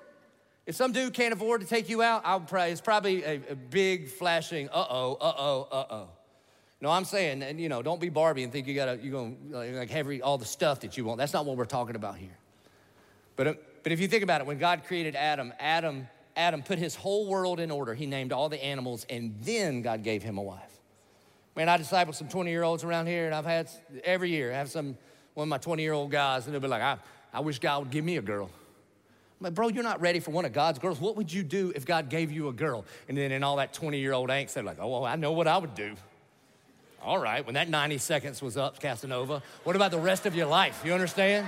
If 0.66 0.76
some 0.76 0.92
dude 0.92 1.14
can't 1.14 1.34
afford 1.34 1.62
to 1.62 1.68
take 1.68 1.90
you 1.90 2.02
out, 2.02 2.22
I'll 2.26 2.42
probably, 2.42 2.72
it's 2.72 2.82
probably 2.82 3.24
a, 3.24 3.42
a 3.50 3.56
big 3.56 4.10
flashing, 4.10 4.68
uh 4.70 4.86
oh, 4.90 5.18
uh 5.20 5.34
oh, 5.38 5.68
uh 5.72 5.86
oh. 5.90 6.10
No, 6.82 6.92
I'm 6.92 7.06
saying, 7.06 7.42
and 7.42 7.60
you 7.60 7.70
know, 7.70 7.82
don't 7.82 8.00
be 8.00 8.10
Barbie 8.10 8.44
and 8.44 8.52
think 8.52 8.68
you 8.68 8.76
gotta, 8.76 9.00
you're 9.02 9.14
gonna 9.14 9.78
like 9.80 9.90
have 9.90 10.08
all 10.22 10.38
the 10.38 10.46
stuff 10.46 10.82
that 10.82 10.98
you 10.98 11.06
want. 11.06 11.18
That's 11.18 11.34
not 11.34 11.46
what 11.46 11.58
we're 11.58 11.66
talking 11.66 11.96
about 11.96 12.18
here. 12.18 12.38
But, 13.36 13.48
uh, 13.48 13.54
but 13.82 13.92
if 13.92 14.00
you 14.00 14.08
think 14.08 14.24
about 14.24 14.42
it, 14.42 14.48
when 14.48 14.58
God 14.58 14.84
created 14.86 15.16
Adam, 15.16 15.54
Adam 15.60 16.08
Adam 16.38 16.62
put 16.62 16.78
his 16.78 16.96
whole 16.96 17.28
world 17.28 17.60
in 17.60 17.72
order. 17.72 17.94
He 17.94 18.06
named 18.06 18.32
all 18.32 18.48
the 18.48 18.64
animals, 18.64 19.06
and 19.10 19.36
then 19.42 19.82
God 19.82 20.04
gave 20.04 20.22
him 20.24 20.38
a 20.38 20.42
wife. 20.42 20.62
Man, 21.56 21.68
I 21.68 21.78
disciple 21.78 22.14
some 22.14 22.30
20 22.30 22.52
year 22.52 22.62
olds 22.62 22.84
around 22.84 23.08
here, 23.08 23.26
and 23.26 23.34
I've 23.34 23.46
had 23.46 23.70
every 24.04 24.30
year, 24.30 24.54
I 24.54 24.58
have 24.58 24.70
some, 24.70 24.96
one 25.34 25.46
of 25.46 25.50
my 25.50 25.58
20 25.58 25.82
year 25.82 25.94
old 25.94 26.12
guys, 26.12 26.46
and 26.46 26.54
they'll 26.54 26.62
be 26.62 26.68
like, 26.68 26.84
I, 26.84 26.98
I 27.34 27.40
wish 27.40 27.58
God 27.58 27.80
would 27.80 27.92
give 27.92 28.06
me 28.06 28.18
a 28.18 28.22
girl. 28.22 28.52
I'm 29.40 29.44
like, 29.44 29.56
bro, 29.56 29.68
you're 29.68 29.84
not 29.84 30.00
ready 30.00 30.20
for 30.20 30.32
one 30.32 30.46
of 30.46 30.54
God's 30.54 30.80
girls. 30.80 31.00
What 31.00 31.16
would 31.18 31.34
you 31.34 31.44
do 31.44 31.72
if 31.76 31.86
God 31.86 32.10
gave 32.10 32.32
you 32.32 32.48
a 32.48 32.54
girl? 32.54 32.86
And 33.10 33.18
then 33.18 33.32
in 33.32 33.44
all 33.44 33.58
that 33.58 33.74
20 33.74 34.00
year 34.00 34.14
old 34.14 34.30
angst, 34.30 34.54
they're 34.54 34.64
like, 34.64 34.78
oh, 34.80 34.88
well, 34.88 35.06
I 35.06 35.16
know 35.16 35.32
what 35.32 35.48
I 35.48 35.58
would 35.58 35.74
do. 35.74 35.96
All 37.02 37.20
right, 37.20 37.46
when 37.46 37.56
that 37.56 37.70
90 37.70 37.98
seconds 38.00 38.42
was 38.42 38.58
up, 38.58 38.80
Casanova, 38.80 39.42
what 39.64 39.76
about 39.76 39.92
the 39.92 40.00
rest 40.00 40.26
of 40.26 40.36
your 40.36 40.48
life? 40.48 40.82
You 40.86 40.94
understand? 40.94 41.48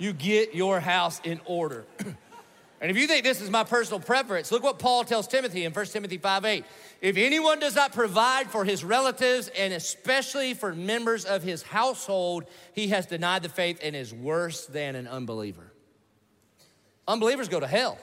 You 0.00 0.12
get 0.12 0.54
your 0.54 0.80
house 0.80 1.20
in 1.24 1.40
order. 1.44 1.84
and 2.80 2.90
if 2.90 2.96
you 2.96 3.06
think 3.06 3.22
this 3.22 3.40
is 3.40 3.50
my 3.50 3.64
personal 3.64 4.00
preference, 4.00 4.50
look 4.50 4.62
what 4.62 4.78
Paul 4.78 5.04
tells 5.04 5.28
Timothy 5.28 5.64
in 5.64 5.72
1 5.72 5.86
Timothy 5.86 6.18
5 6.18 6.44
8. 6.44 6.64
If 7.00 7.16
anyone 7.16 7.60
does 7.60 7.74
not 7.74 7.92
provide 7.92 8.50
for 8.50 8.64
his 8.64 8.82
relatives 8.82 9.48
and 9.48 9.72
especially 9.72 10.54
for 10.54 10.74
members 10.74 11.24
of 11.24 11.42
his 11.42 11.62
household, 11.62 12.44
he 12.72 12.88
has 12.88 13.06
denied 13.06 13.42
the 13.42 13.48
faith 13.48 13.78
and 13.82 13.94
is 13.94 14.12
worse 14.12 14.66
than 14.66 14.96
an 14.96 15.06
unbeliever. 15.06 15.72
Unbelievers 17.06 17.48
go 17.48 17.60
to 17.60 17.66
hell. 17.66 17.98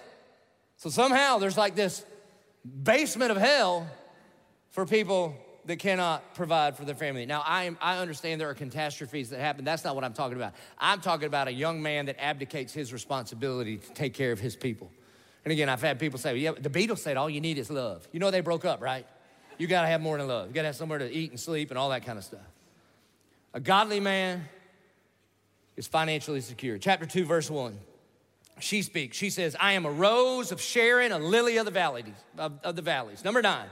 So 0.77 0.89
somehow 0.89 1.39
there's 1.39 1.57
like 1.57 1.75
this 1.75 2.05
basement 2.83 3.31
of 3.31 3.37
hell 3.37 3.87
for 4.69 4.85
people 4.85 5.35
that 5.67 5.79
cannot 5.79 6.33
provide 6.33 6.77
for 6.77 6.85
their 6.85 6.95
family. 6.95 7.25
Now, 7.25 7.43
I, 7.45 7.65
am, 7.65 7.77
I 7.81 7.97
understand 7.97 8.39
there 8.39 8.49
are 8.49 8.53
catastrophes 8.53 9.29
that 9.29 9.39
happen. 9.39 9.65
That's 9.65 9.83
not 9.83 9.95
what 9.95 10.03
I'm 10.05 10.13
talking 10.13 10.37
about. 10.37 10.53
I'm 10.79 11.01
talking 11.01 11.27
about 11.27 11.49
a 11.49 11.51
young 11.51 11.81
man 11.81 12.05
that 12.05 12.15
abdicates 12.19 12.73
his 12.73 12.93
responsibility 12.93 13.77
to 13.77 13.93
take 13.93 14.13
care 14.13 14.31
of 14.31 14.39
his 14.39 14.55
people. 14.55 14.89
And 15.43 15.51
again, 15.51 15.67
I've 15.67 15.81
had 15.81 15.99
people 15.99 16.19
say, 16.19 16.37
yeah, 16.37 16.53
the 16.57 16.69
Beatles 16.69 16.99
said 16.99 17.17
all 17.17 17.29
you 17.29 17.41
need 17.41 17.57
is 17.57 17.69
love. 17.69 18.07
You 18.13 18.19
know 18.19 18.31
they 18.31 18.39
broke 18.39 18.63
up, 18.63 18.81
right? 18.81 19.05
You 19.57 19.67
gotta 19.67 19.87
have 19.87 20.01
more 20.01 20.17
than 20.17 20.27
love. 20.27 20.47
You 20.47 20.53
gotta 20.53 20.67
have 20.67 20.75
somewhere 20.75 20.99
to 20.99 21.11
eat 21.11 21.31
and 21.31 21.39
sleep 21.39 21.69
and 21.69 21.77
all 21.77 21.89
that 21.89 22.05
kind 22.05 22.17
of 22.17 22.23
stuff. 22.23 22.39
A 23.53 23.59
godly 23.59 23.99
man 23.99 24.45
is 25.75 25.85
financially 25.87 26.41
secure. 26.41 26.77
Chapter 26.77 27.05
2, 27.05 27.25
verse 27.25 27.49
1. 27.49 27.77
She 28.59 28.81
speaks. 28.81 29.17
She 29.17 29.29
says, 29.29 29.55
I 29.59 29.73
am 29.73 29.85
a 29.85 29.91
rose 29.91 30.51
of 30.51 30.61
Sharon, 30.61 31.11
a 31.11 31.19
lily 31.19 31.57
of 31.57 31.65
the. 31.65 32.03
Of, 32.37 32.53
of 32.63 32.75
the 32.75 32.81
valleys. 32.81 33.23
Number 33.23 33.41
nine, 33.41 33.67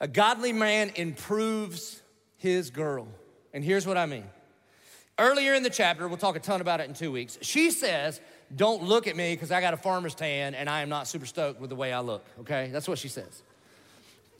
a 0.00 0.08
godly 0.08 0.52
man 0.52 0.92
improves 0.94 2.00
his 2.36 2.70
girl. 2.70 3.08
And 3.52 3.64
here's 3.64 3.86
what 3.86 3.96
I 3.96 4.06
mean. 4.06 4.24
Earlier 5.18 5.54
in 5.54 5.62
the 5.62 5.70
chapter, 5.70 6.06
we'll 6.08 6.18
talk 6.18 6.36
a 6.36 6.40
ton 6.40 6.60
about 6.60 6.80
it 6.80 6.88
in 6.88 6.94
two 6.94 7.10
weeks. 7.10 7.38
She 7.40 7.70
says, 7.70 8.20
Don't 8.54 8.82
look 8.82 9.06
at 9.06 9.16
me 9.16 9.32
because 9.34 9.50
I 9.50 9.62
got 9.62 9.72
a 9.72 9.78
farmer's 9.78 10.14
tan 10.14 10.54
and 10.54 10.68
I 10.68 10.82
am 10.82 10.90
not 10.90 11.08
super 11.08 11.24
stoked 11.24 11.58
with 11.58 11.70
the 11.70 11.76
way 11.76 11.92
I 11.92 12.00
look, 12.00 12.24
okay? 12.40 12.68
That's 12.70 12.86
what 12.86 12.98
she 12.98 13.08
says. 13.08 13.42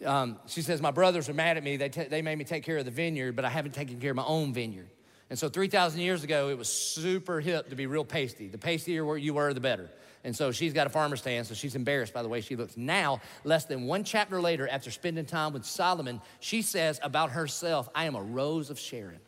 Um, 0.05 0.39
she 0.47 0.61
says, 0.61 0.83
My 0.83 0.91
brothers 0.91 1.31
are 1.31 1.35
mad 1.35 1.57
at 1.57 1.65
me. 1.65 1.79
They, 1.79 1.89
t- 1.89 2.05
they 2.05 2.21
made 2.21 2.37
me 2.37 2.45
take 2.45 2.63
care 2.63 2.77
of 2.77 2.85
the 2.85 2.91
vineyard, 2.91 3.35
but 3.35 3.47
I 3.47 3.49
haven't 3.49 3.73
taken 3.73 3.99
care 3.99 4.11
of 4.11 4.17
my 4.17 4.25
own 4.27 4.53
vineyard. 4.53 4.89
And 5.31 5.39
so 5.39 5.49
3,000 5.49 6.01
years 6.01 6.23
ago, 6.23 6.51
it 6.51 6.59
was 6.59 6.69
super 6.69 7.41
hip 7.41 7.71
to 7.71 7.77
be 7.77 7.87
real 7.87 8.05
pasty. 8.05 8.47
The 8.47 8.59
pastier 8.59 9.17
you 9.17 9.35
were, 9.35 9.55
the 9.55 9.61
better. 9.61 9.91
And 10.27 10.35
so 10.35 10.51
she's 10.51 10.73
got 10.73 10.89
a 10.89 10.91
farmer's 10.91 11.21
stand, 11.21 11.47
so 11.47 11.55
she's 11.55 11.77
embarrassed 11.77 12.13
by 12.13 12.21
the 12.21 12.29
way 12.29 12.41
she 12.41 12.57
looks. 12.57 12.77
Now, 12.77 13.21
less 13.45 13.65
than 13.65 13.87
one 13.87 14.03
chapter 14.03 14.41
later, 14.41 14.67
after 14.67 14.91
spending 14.91 15.25
time 15.25 15.53
with 15.53 15.65
Solomon, 15.65 16.21
she 16.41 16.63
says 16.63 16.99
about 17.05 17.31
herself, 17.31 17.89
I 17.95 18.07
am 18.07 18.17
a 18.17 18.21
rose 18.21 18.69
of 18.69 18.77
Sharon. 18.77 19.21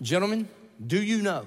Gentlemen, 0.00 0.48
do 0.86 1.02
you 1.02 1.22
know 1.22 1.46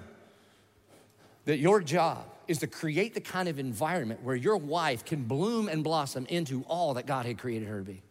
that 1.45 1.59
your 1.59 1.79
job 1.79 2.25
is 2.49 2.57
to 2.57 2.67
create 2.67 3.13
the 3.13 3.21
kind 3.21 3.47
of 3.47 3.59
environment 3.59 4.21
where 4.23 4.35
your 4.35 4.57
wife 4.57 5.05
can 5.05 5.23
bloom 5.23 5.69
and 5.69 5.81
blossom 5.81 6.25
into 6.25 6.65
all 6.67 6.95
that 6.95 7.05
God 7.05 7.25
had 7.25 7.37
created 7.37 7.69
her 7.69 7.79
to 7.79 7.85
be? 7.85 8.01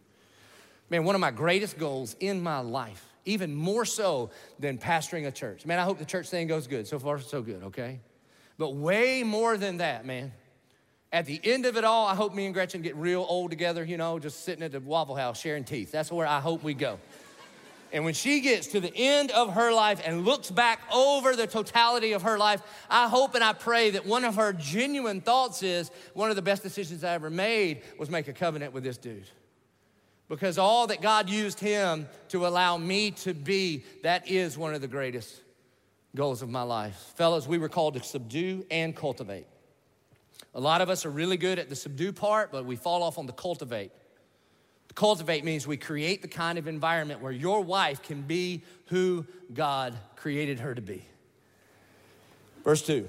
Man, 0.89 1.03
one 1.03 1.13
of 1.13 1.21
my 1.21 1.29
greatest 1.29 1.77
goals 1.77 2.15
in 2.19 2.41
my 2.41 2.61
life, 2.61 3.05
even 3.25 3.53
more 3.53 3.85
so 3.85 4.31
than 4.57 4.79
pastoring 4.79 5.27
a 5.27 5.31
church. 5.31 5.63
Man, 5.67 5.77
I 5.77 5.83
hope 5.83 5.99
the 5.99 6.05
church 6.05 6.27
thing 6.27 6.47
goes 6.47 6.65
good. 6.65 6.87
So 6.87 6.97
far, 6.97 7.19
so 7.19 7.43
good, 7.43 7.61
okay? 7.65 7.99
But 8.57 8.75
way 8.75 9.23
more 9.23 9.57
than 9.57 9.77
that, 9.77 10.05
man. 10.05 10.33
At 11.11 11.25
the 11.25 11.39
end 11.43 11.65
of 11.65 11.77
it 11.77 11.83
all, 11.83 12.05
I 12.07 12.15
hope 12.15 12.33
me 12.33 12.45
and 12.45 12.53
Gretchen 12.53 12.81
get 12.81 12.95
real 12.95 13.25
old 13.27 13.49
together, 13.51 13.83
you 13.83 13.97
know, 13.97 14.19
just 14.19 14.43
sitting 14.43 14.63
at 14.63 14.71
the 14.71 14.79
Waffle 14.79 15.15
House 15.15 15.39
sharing 15.39 15.63
teeth. 15.63 15.91
That's 15.91 16.11
where 16.11 16.27
I 16.27 16.39
hope 16.39 16.63
we 16.63 16.73
go. 16.73 16.99
And 17.93 18.03
when 18.03 18.13
she 18.13 18.41
gets 18.41 18.67
to 18.67 18.81
the 18.81 18.91
end 18.93 19.31
of 19.31 19.53
her 19.53 19.71
life 19.71 20.01
and 20.05 20.25
looks 20.25 20.51
back 20.51 20.81
over 20.93 21.35
the 21.35 21.47
totality 21.47 22.11
of 22.11 22.23
her 22.23 22.37
life, 22.37 22.61
I 22.89 23.07
hope 23.07 23.35
and 23.35 23.43
I 23.43 23.53
pray 23.53 23.91
that 23.91 24.05
one 24.05 24.25
of 24.25 24.35
her 24.35 24.51
genuine 24.51 25.21
thoughts 25.21 25.63
is 25.63 25.89
one 26.13 26.29
of 26.29 26.35
the 26.35 26.41
best 26.41 26.63
decisions 26.63 27.05
I 27.05 27.13
ever 27.13 27.29
made 27.29 27.83
was 27.97 28.09
make 28.09 28.27
a 28.27 28.33
covenant 28.33 28.73
with 28.73 28.83
this 28.83 28.97
dude. 28.97 29.29
Because 30.27 30.57
all 30.57 30.87
that 30.87 31.01
God 31.01 31.29
used 31.29 31.61
him 31.61 32.09
to 32.29 32.45
allow 32.45 32.75
me 32.75 33.11
to 33.11 33.33
be, 33.33 33.85
that 34.03 34.27
is 34.27 34.57
one 34.57 34.73
of 34.73 34.81
the 34.81 34.87
greatest 34.89 35.41
goals 36.17 36.41
of 36.41 36.49
my 36.49 36.63
life. 36.63 37.13
Fellas, 37.15 37.47
we 37.47 37.59
were 37.59 37.69
called 37.69 37.93
to 37.93 38.03
subdue 38.03 38.65
and 38.69 38.95
cultivate. 38.95 39.45
A 40.55 40.59
lot 40.59 40.81
of 40.81 40.89
us 40.89 41.05
are 41.05 41.11
really 41.11 41.37
good 41.37 41.59
at 41.59 41.69
the 41.69 41.75
subdue 41.75 42.11
part, 42.11 42.51
but 42.51 42.65
we 42.65 42.75
fall 42.75 43.03
off 43.03 43.19
on 43.19 43.27
the 43.27 43.33
cultivate. 43.33 43.91
The 44.87 44.95
cultivate 44.95 45.45
means 45.45 45.67
we 45.67 45.77
create 45.77 46.23
the 46.23 46.27
kind 46.27 46.57
of 46.57 46.67
environment 46.67 47.21
where 47.21 47.31
your 47.31 47.61
wife 47.61 48.01
can 48.01 48.23
be 48.23 48.63
who 48.87 49.25
God 49.53 49.93
created 50.15 50.59
her 50.59 50.73
to 50.73 50.81
be. 50.81 51.05
Verse 52.63 52.81
2 52.81 53.07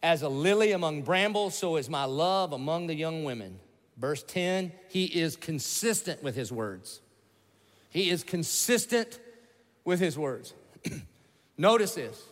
As 0.00 0.22
a 0.22 0.28
lily 0.28 0.70
among 0.70 1.02
brambles, 1.02 1.58
so 1.58 1.76
is 1.76 1.90
my 1.90 2.04
love 2.04 2.52
among 2.52 2.86
the 2.86 2.94
young 2.94 3.24
women. 3.24 3.58
Verse 3.96 4.22
10, 4.22 4.70
he 4.88 5.06
is 5.06 5.34
consistent 5.34 6.22
with 6.22 6.36
his 6.36 6.52
words. 6.52 7.00
He 7.90 8.10
is 8.10 8.22
consistent 8.22 9.18
with 9.84 9.98
his 9.98 10.16
words. 10.16 10.54
Notice 11.58 11.94
this 11.94 12.22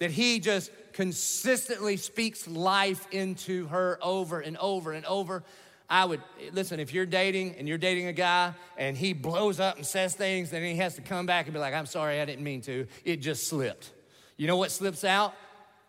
that 0.00 0.10
he 0.10 0.40
just 0.40 0.72
consistently 0.92 1.96
speaks 1.96 2.48
life 2.48 3.06
into 3.12 3.68
her 3.68 3.98
over 4.02 4.40
and 4.40 4.56
over 4.56 4.92
and 4.92 5.06
over. 5.06 5.44
I 5.88 6.04
would 6.04 6.20
listen 6.52 6.80
if 6.80 6.92
you're 6.92 7.06
dating 7.06 7.54
and 7.56 7.68
you're 7.68 7.78
dating 7.78 8.06
a 8.08 8.12
guy 8.12 8.54
and 8.76 8.96
he 8.96 9.12
blows 9.12 9.60
up 9.60 9.76
and 9.76 9.86
says 9.86 10.14
things, 10.14 10.50
then 10.50 10.62
he 10.64 10.76
has 10.76 10.96
to 10.96 11.02
come 11.02 11.26
back 11.26 11.46
and 11.46 11.54
be 11.54 11.60
like, 11.60 11.74
I'm 11.74 11.86
sorry, 11.86 12.20
I 12.20 12.24
didn't 12.24 12.42
mean 12.42 12.62
to. 12.62 12.86
It 13.04 13.16
just 13.18 13.46
slipped. 13.46 13.92
You 14.36 14.48
know 14.48 14.56
what 14.56 14.72
slips 14.72 15.04
out? 15.04 15.34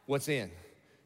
What's 0.06 0.28
in. 0.28 0.52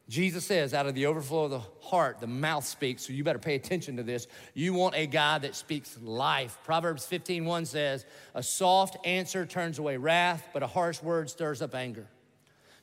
Jesus 0.08 0.46
says, 0.46 0.72
out 0.72 0.86
of 0.86 0.94
the 0.94 1.06
overflow 1.06 1.44
of 1.44 1.50
the 1.50 1.62
heart, 1.82 2.18
the 2.20 2.26
mouth 2.26 2.64
speaks. 2.64 3.06
So 3.06 3.12
you 3.12 3.24
better 3.24 3.38
pay 3.38 3.54
attention 3.54 3.96
to 3.98 4.02
this. 4.02 4.26
You 4.54 4.72
want 4.72 4.94
a 4.94 5.06
guy 5.06 5.38
that 5.38 5.54
speaks 5.54 5.98
life. 6.00 6.58
Proverbs 6.64 7.04
15:1 7.04 7.66
says, 7.66 8.06
"A 8.34 8.42
soft 8.42 8.96
answer 9.06 9.44
turns 9.44 9.78
away 9.78 9.98
wrath, 9.98 10.48
but 10.54 10.62
a 10.62 10.66
harsh 10.66 11.02
word 11.02 11.28
stirs 11.28 11.60
up 11.60 11.74
anger." 11.74 12.08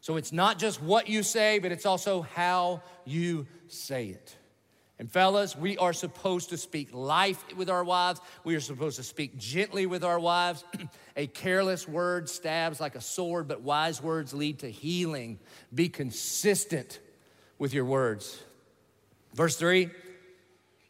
So 0.01 0.17
it's 0.17 0.31
not 0.31 0.59
just 0.59 0.79
what 0.83 1.09
you 1.09 1.23
say, 1.23 1.57
but 1.57 1.71
it's 1.71 1.85
also 1.87 2.21
how 2.21 2.83
you 3.05 3.47
say 3.69 4.09
it. 4.09 4.37
And 4.99 5.11
fellas, 5.11 5.55
we 5.55 5.77
are 5.77 5.93
supposed 5.93 6.51
to 6.51 6.57
speak 6.57 6.93
life 6.93 7.43
with 7.55 7.71
our 7.71 7.83
wives. 7.83 8.21
We 8.43 8.55
are 8.55 8.61
supposed 8.61 8.97
to 8.97 9.03
speak 9.03 9.35
gently 9.37 9.87
with 9.87 10.03
our 10.03 10.19
wives. 10.19 10.63
a 11.17 11.25
careless 11.25 11.87
word 11.87 12.29
stabs 12.29 12.79
like 12.79 12.95
a 12.95 13.01
sword, 13.01 13.47
but 13.47 13.61
wise 13.61 14.01
words 14.01 14.31
lead 14.31 14.59
to 14.59 14.69
healing. 14.69 15.39
Be 15.73 15.89
consistent 15.89 16.99
with 17.57 17.73
your 17.73 17.85
words. 17.85 18.41
Verse 19.33 19.55
3 19.57 19.89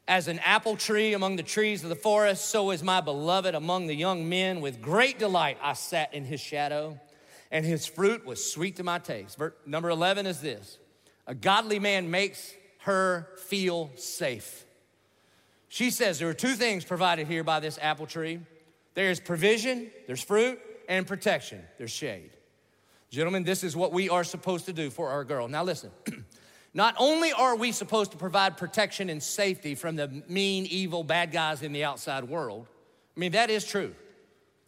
As 0.07 0.27
an 0.27 0.39
apple 0.39 0.77
tree 0.77 1.13
among 1.13 1.35
the 1.35 1.43
trees 1.43 1.83
of 1.83 1.89
the 1.89 1.95
forest, 1.95 2.45
so 2.45 2.71
is 2.71 2.83
my 2.83 3.01
beloved 3.01 3.55
among 3.55 3.87
the 3.87 3.95
young 3.95 4.29
men. 4.29 4.61
With 4.61 4.81
great 4.81 5.19
delight 5.19 5.57
I 5.61 5.73
sat 5.73 6.13
in 6.13 6.25
his 6.25 6.39
shadow, 6.39 6.99
and 7.51 7.65
his 7.65 7.85
fruit 7.85 8.25
was 8.25 8.51
sweet 8.51 8.77
to 8.77 8.83
my 8.83 8.99
taste. 8.99 9.37
Verse, 9.37 9.53
number 9.65 9.89
11 9.89 10.25
is 10.25 10.41
this 10.41 10.77
A 11.27 11.35
godly 11.35 11.79
man 11.79 12.09
makes 12.09 12.53
her 12.79 13.27
feel 13.47 13.89
safe. 13.95 14.65
She 15.67 15.89
says 15.89 16.19
there 16.19 16.29
are 16.29 16.33
two 16.33 16.53
things 16.53 16.85
provided 16.85 17.27
here 17.27 17.43
by 17.43 17.59
this 17.59 17.77
apple 17.81 18.05
tree 18.05 18.39
there's 18.93 19.19
provision, 19.19 19.91
there's 20.07 20.23
fruit, 20.23 20.57
and 20.87 21.05
protection, 21.05 21.61
there's 21.77 21.91
shade. 21.91 22.31
Gentlemen, 23.09 23.43
this 23.43 23.63
is 23.63 23.75
what 23.75 23.91
we 23.91 24.09
are 24.09 24.23
supposed 24.23 24.65
to 24.65 24.73
do 24.73 24.89
for 24.89 25.09
our 25.09 25.23
girl. 25.23 25.47
Now, 25.47 25.63
listen. 25.63 25.91
Not 26.75 26.93
only 26.99 27.31
are 27.31 27.55
we 27.55 27.71
supposed 27.71 28.11
to 28.11 28.17
provide 28.17 28.57
protection 28.57 29.09
and 29.09 29.23
safety 29.23 29.75
from 29.75 29.95
the 29.95 30.09
mean, 30.27 30.65
evil, 30.65 31.05
bad 31.05 31.31
guys 31.31 31.61
in 31.61 31.71
the 31.71 31.85
outside 31.85 32.25
world, 32.25 32.67
I 33.15 33.19
mean, 33.19 33.31
that 33.31 33.49
is 33.49 33.65
true. 33.65 33.95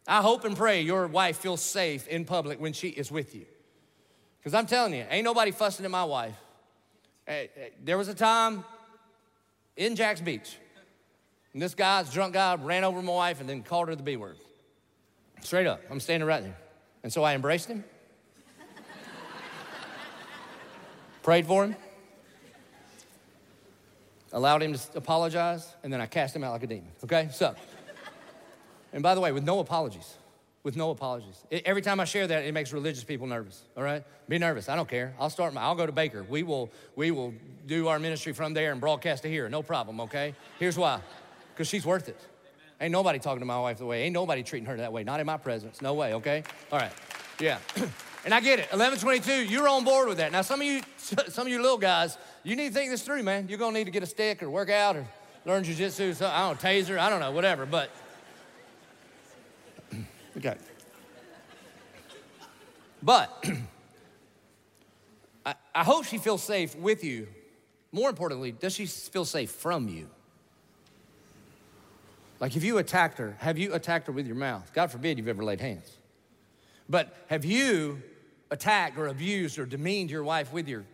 I 0.06 0.22
hope 0.22 0.46
and 0.46 0.56
pray 0.56 0.80
your 0.80 1.06
wife 1.06 1.36
feels 1.36 1.60
safe 1.60 2.08
in 2.08 2.24
public 2.24 2.62
when 2.62 2.72
she 2.72 2.88
is 2.88 3.12
with 3.12 3.34
you. 3.34 3.44
Because 4.38 4.54
I'm 4.54 4.64
telling 4.64 4.94
you, 4.94 5.04
ain't 5.10 5.24
nobody 5.24 5.50
fussing 5.50 5.84
at 5.84 5.90
my 5.90 6.04
wife. 6.04 6.34
hey 7.26 7.50
There 7.84 7.98
was 7.98 8.08
a 8.08 8.14
time 8.14 8.64
in 9.76 9.94
Jax 9.94 10.22
Beach, 10.22 10.56
and 11.52 11.60
this 11.60 11.74
guy's 11.74 12.10
drunk 12.10 12.32
guy 12.32 12.54
ran 12.54 12.84
over 12.84 13.02
my 13.02 13.12
wife 13.12 13.40
and 13.40 13.46
then 13.46 13.62
called 13.62 13.88
her 13.88 13.94
the 13.94 14.02
B 14.02 14.16
word. 14.16 14.38
Straight 15.42 15.66
up, 15.66 15.82
I'm 15.90 16.00
standing 16.00 16.26
right 16.26 16.42
there. 16.42 16.56
And 17.02 17.12
so 17.12 17.22
I 17.22 17.34
embraced 17.34 17.68
him, 17.68 17.84
prayed 21.22 21.46
for 21.46 21.66
him, 21.66 21.76
allowed 24.32 24.62
him 24.62 24.74
to 24.74 24.80
apologize, 24.94 25.74
and 25.82 25.92
then 25.92 26.00
I 26.00 26.06
cast 26.06 26.34
him 26.34 26.44
out 26.44 26.52
like 26.52 26.62
a 26.62 26.66
demon. 26.66 26.90
Okay? 27.04 27.28
So, 27.32 27.54
and 28.92 29.02
by 29.02 29.14
the 29.14 29.20
way, 29.20 29.32
with 29.32 29.44
no 29.44 29.60
apologies. 29.60 30.16
With 30.64 30.76
no 30.76 30.90
apologies. 30.90 31.36
It, 31.50 31.62
every 31.64 31.82
time 31.82 32.00
I 32.00 32.04
share 32.04 32.26
that, 32.26 32.44
it 32.44 32.52
makes 32.52 32.72
religious 32.72 33.04
people 33.04 33.26
nervous. 33.26 33.62
All 33.76 33.82
right? 33.82 34.04
Be 34.28 34.38
nervous. 34.38 34.68
I 34.68 34.76
don't 34.76 34.88
care. 34.88 35.14
I'll 35.18 35.30
start 35.30 35.54
my, 35.54 35.62
I'll 35.62 35.76
go 35.76 35.86
to 35.86 35.92
Baker. 35.92 36.24
We 36.24 36.42
will, 36.42 36.70
we 36.96 37.10
will 37.10 37.32
do 37.66 37.88
our 37.88 37.98
ministry 37.98 38.32
from 38.32 38.54
there 38.54 38.72
and 38.72 38.80
broadcast 38.80 39.22
to 39.22 39.28
here. 39.28 39.48
No 39.48 39.62
problem, 39.62 40.00
okay? 40.00 40.34
Here's 40.58 40.76
why. 40.76 41.00
Because 41.54 41.68
she's 41.68 41.86
worth 41.86 42.08
it. 42.08 42.20
Ain't 42.80 42.92
nobody 42.92 43.18
talking 43.18 43.40
to 43.40 43.46
my 43.46 43.58
wife 43.58 43.78
the 43.78 43.86
way. 43.86 44.02
Ain't 44.02 44.14
nobody 44.14 44.42
treating 44.42 44.66
her 44.66 44.76
that 44.76 44.92
way. 44.92 45.04
Not 45.04 45.20
in 45.20 45.26
my 45.26 45.36
presence. 45.36 45.82
No 45.82 45.94
way, 45.94 46.14
okay? 46.14 46.44
All 46.70 46.78
right. 46.78 46.92
Yeah. 47.40 47.58
And 48.28 48.34
I 48.34 48.40
get 48.40 48.58
it. 48.58 48.70
1122, 48.72 49.50
you're 49.50 49.66
on 49.66 49.84
board 49.84 50.06
with 50.06 50.18
that. 50.18 50.32
Now, 50.32 50.42
some 50.42 50.60
of 50.60 50.66
you, 50.66 50.82
some 50.98 51.46
of 51.46 51.48
you 51.50 51.62
little 51.62 51.78
guys, 51.78 52.18
you 52.44 52.56
need 52.56 52.68
to 52.68 52.74
think 52.74 52.90
this 52.90 53.00
through, 53.00 53.22
man. 53.22 53.48
You're 53.48 53.56
gonna 53.56 53.72
need 53.72 53.86
to 53.86 53.90
get 53.90 54.02
a 54.02 54.06
stick 54.06 54.42
or 54.42 54.50
work 54.50 54.68
out 54.68 54.96
or 54.96 55.08
learn 55.46 55.64
jujitsu, 55.64 56.10
I 56.20 56.46
don't 56.46 56.62
know, 56.62 56.68
taser, 56.68 56.98
I 56.98 57.08
don't 57.08 57.20
know, 57.20 57.30
whatever. 57.30 57.64
But 57.64 57.90
okay. 60.36 60.56
But 63.02 63.42
I, 65.46 65.54
I 65.74 65.82
hope 65.82 66.04
she 66.04 66.18
feels 66.18 66.42
safe 66.42 66.76
with 66.76 67.04
you. 67.04 67.28
More 67.92 68.10
importantly, 68.10 68.52
does 68.52 68.74
she 68.74 68.84
feel 68.84 69.24
safe 69.24 69.52
from 69.52 69.88
you? 69.88 70.06
Like 72.40 72.56
if 72.56 72.62
you 72.62 72.76
attacked 72.76 73.16
her, 73.16 73.36
have 73.38 73.56
you 73.56 73.72
attacked 73.72 74.08
her 74.08 74.12
with 74.12 74.26
your 74.26 74.36
mouth? 74.36 74.70
God 74.74 74.90
forbid 74.90 75.16
you've 75.16 75.28
ever 75.28 75.42
laid 75.42 75.62
hands. 75.62 75.96
But 76.90 77.16
have 77.28 77.46
you 77.46 78.02
attacked 78.50 78.98
or 78.98 79.08
abused 79.08 79.58
or 79.58 79.66
demeaned 79.66 80.10
your 80.10 80.24
wife 80.24 80.52
with 80.52 80.68
your, 80.68 80.84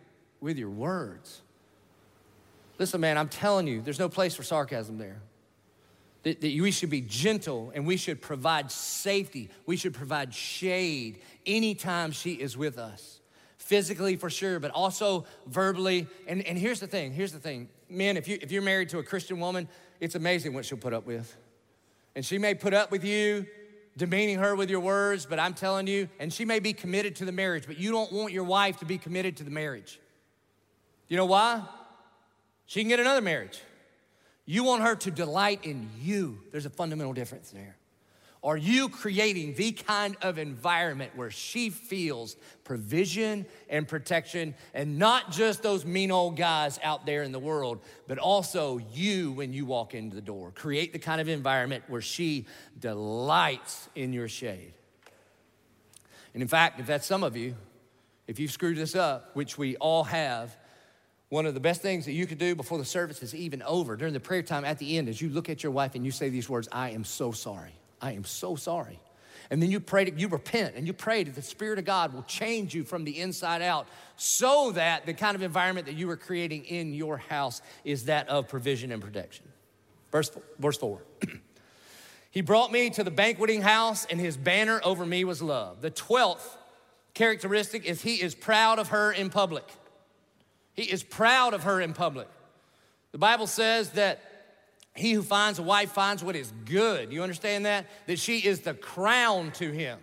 with 0.41 0.57
your 0.57 0.69
words? 0.69 1.41
Listen, 2.77 3.01
man, 3.01 3.17
I'm 3.17 3.29
telling 3.29 3.67
you, 3.67 3.81
there's 3.81 3.99
no 3.99 4.09
place 4.09 4.35
for 4.35 4.43
sarcasm 4.43 4.97
there. 4.97 5.21
That, 6.23 6.41
that 6.41 6.59
we 6.59 6.71
should 6.71 6.89
be 6.89 7.01
gentle 7.01 7.71
and 7.75 7.85
we 7.85 7.97
should 7.97 8.21
provide 8.21 8.71
safety. 8.71 9.49
We 9.65 9.77
should 9.77 9.93
provide 9.93 10.33
shade 10.33 11.19
anytime 11.45 12.11
she 12.11 12.33
is 12.33 12.57
with 12.57 12.77
us. 12.77 13.19
Physically, 13.57 14.15
for 14.15 14.29
sure, 14.29 14.59
but 14.59 14.71
also 14.71 15.25
verbally. 15.47 16.07
And, 16.27 16.45
and 16.45 16.57
here's 16.57 16.79
the 16.79 16.87
thing 16.87 17.13
here's 17.13 17.31
the 17.31 17.39
thing. 17.39 17.69
Men, 17.89 18.17
if, 18.17 18.27
you, 18.27 18.37
if 18.41 18.51
you're 18.51 18.61
married 18.61 18.89
to 18.89 18.99
a 18.99 19.03
Christian 19.03 19.39
woman, 19.39 19.67
it's 19.99 20.15
amazing 20.15 20.53
what 20.53 20.65
she'll 20.65 20.77
put 20.77 20.93
up 20.93 21.05
with. 21.05 21.35
And 22.15 22.25
she 22.25 22.37
may 22.37 22.53
put 22.53 22.73
up 22.73 22.91
with 22.91 23.03
you 23.03 23.45
demeaning 23.97 24.39
her 24.39 24.55
with 24.55 24.69
your 24.69 24.79
words, 24.79 25.25
but 25.25 25.39
I'm 25.39 25.53
telling 25.53 25.87
you, 25.87 26.09
and 26.19 26.31
she 26.31 26.45
may 26.45 26.59
be 26.59 26.73
committed 26.73 27.15
to 27.17 27.25
the 27.25 27.31
marriage, 27.31 27.65
but 27.65 27.77
you 27.77 27.91
don't 27.91 28.11
want 28.11 28.33
your 28.33 28.43
wife 28.43 28.79
to 28.79 28.85
be 28.85 28.97
committed 28.97 29.37
to 29.37 29.43
the 29.43 29.51
marriage. 29.51 29.99
You 31.07 31.17
know 31.17 31.25
why? 31.25 31.63
She 32.65 32.81
can 32.81 32.89
get 32.89 32.99
another 32.99 33.21
marriage. 33.21 33.59
You 34.45 34.63
want 34.63 34.83
her 34.83 34.95
to 34.95 35.11
delight 35.11 35.61
in 35.63 35.89
you. 36.01 36.39
There's 36.51 36.65
a 36.65 36.69
fundamental 36.69 37.13
difference 37.13 37.51
there. 37.51 37.77
Are 38.45 38.57
you 38.57 38.89
creating 38.89 39.55
the 39.55 39.71
kind 39.71 40.15
of 40.21 40.37
environment 40.37 41.13
where 41.15 41.31
she 41.31 41.71
feels 41.71 42.35
provision 42.63 43.47
and 43.71 43.87
protection 43.87 44.53
and 44.75 44.99
not 44.99 45.31
just 45.31 45.63
those 45.63 45.83
mean 45.83 46.11
old 46.11 46.37
guys 46.37 46.79
out 46.83 47.07
there 47.07 47.23
in 47.23 47.31
the 47.31 47.39
world, 47.39 47.79
but 48.07 48.19
also 48.19 48.77
you 48.93 49.31
when 49.31 49.51
you 49.51 49.65
walk 49.65 49.95
into 49.95 50.15
the 50.15 50.21
door? 50.21 50.51
Create 50.51 50.93
the 50.93 50.99
kind 50.99 51.19
of 51.19 51.27
environment 51.27 51.85
where 51.87 52.01
she 52.01 52.45
delights 52.79 53.89
in 53.95 54.13
your 54.13 54.27
shade. 54.27 54.73
And 56.35 56.43
in 56.43 56.47
fact, 56.47 56.79
if 56.79 56.85
that's 56.85 57.07
some 57.07 57.23
of 57.23 57.35
you, 57.35 57.55
if 58.27 58.39
you've 58.39 58.51
screwed 58.51 58.77
this 58.77 58.93
up, 58.93 59.31
which 59.35 59.57
we 59.57 59.75
all 59.77 60.03
have, 60.03 60.55
one 61.29 61.47
of 61.47 61.55
the 61.55 61.59
best 61.59 61.81
things 61.81 62.05
that 62.05 62.13
you 62.13 62.27
could 62.27 62.37
do 62.37 62.53
before 62.53 62.77
the 62.77 62.85
service 62.85 63.23
is 63.23 63.33
even 63.33 63.63
over 63.63 63.95
during 63.95 64.13
the 64.13 64.19
prayer 64.19 64.43
time 64.43 64.65
at 64.65 64.77
the 64.77 64.99
end 64.99 65.09
is 65.09 65.19
you 65.19 65.29
look 65.29 65.49
at 65.49 65.63
your 65.63 65.71
wife 65.71 65.95
and 65.95 66.05
you 66.05 66.11
say 66.11 66.29
these 66.29 66.47
words 66.47 66.69
I 66.71 66.91
am 66.91 67.03
so 67.03 67.31
sorry. 67.31 67.73
I 68.05 68.11
am 68.11 68.23
so 68.23 68.55
sorry. 68.55 68.99
And 69.49 69.61
then 69.61 69.71
you 69.71 69.79
pray, 69.79 70.05
to, 70.05 70.15
you 70.15 70.27
repent, 70.27 70.75
and 70.75 70.85
you 70.85 70.93
pray 70.93 71.23
that 71.23 71.33
the 71.33 71.41
Spirit 71.41 71.79
of 71.79 71.85
God 71.85 72.13
will 72.13 72.21
change 72.23 72.75
you 72.75 72.83
from 72.83 73.03
the 73.03 73.19
inside 73.19 73.63
out 73.63 73.87
so 74.15 74.71
that 74.73 75.07
the 75.07 75.13
kind 75.13 75.35
of 75.35 75.41
environment 75.41 75.87
that 75.87 75.95
you 75.95 76.07
are 76.11 76.17
creating 76.17 76.65
in 76.65 76.93
your 76.93 77.17
house 77.17 77.63
is 77.83 78.05
that 78.05 78.29
of 78.29 78.47
provision 78.47 78.91
and 78.91 79.01
protection. 79.01 79.45
Verse, 80.11 80.31
verse 80.59 80.77
4. 80.77 81.01
he 82.31 82.41
brought 82.41 82.71
me 82.71 82.91
to 82.91 83.03
the 83.03 83.09
banqueting 83.09 83.63
house, 83.63 84.05
and 84.05 84.19
his 84.19 84.37
banner 84.37 84.79
over 84.83 85.03
me 85.03 85.23
was 85.23 85.41
love. 85.41 85.81
The 85.81 85.91
12th 85.91 86.57
characteristic 87.15 87.85
is 87.85 88.03
he 88.03 88.21
is 88.21 88.35
proud 88.35 88.77
of 88.77 88.89
her 88.89 89.11
in 89.11 89.31
public. 89.31 89.67
He 90.73 90.83
is 90.83 91.01
proud 91.01 91.55
of 91.55 91.63
her 91.63 91.81
in 91.81 91.93
public. 91.93 92.27
The 93.13 93.17
Bible 93.17 93.47
says 93.47 93.91
that 93.91 94.21
he 94.95 95.11
who 95.11 95.21
finds 95.21 95.59
a 95.59 95.63
wife 95.63 95.91
finds 95.91 96.23
what 96.23 96.35
is 96.35 96.51
good. 96.65 97.11
You 97.11 97.21
understand 97.21 97.65
that? 97.65 97.85
That 98.07 98.17
she 98.17 98.39
is 98.39 98.61
the 98.61 98.73
crown 98.73 99.51
to 99.53 99.71
him. 99.71 99.99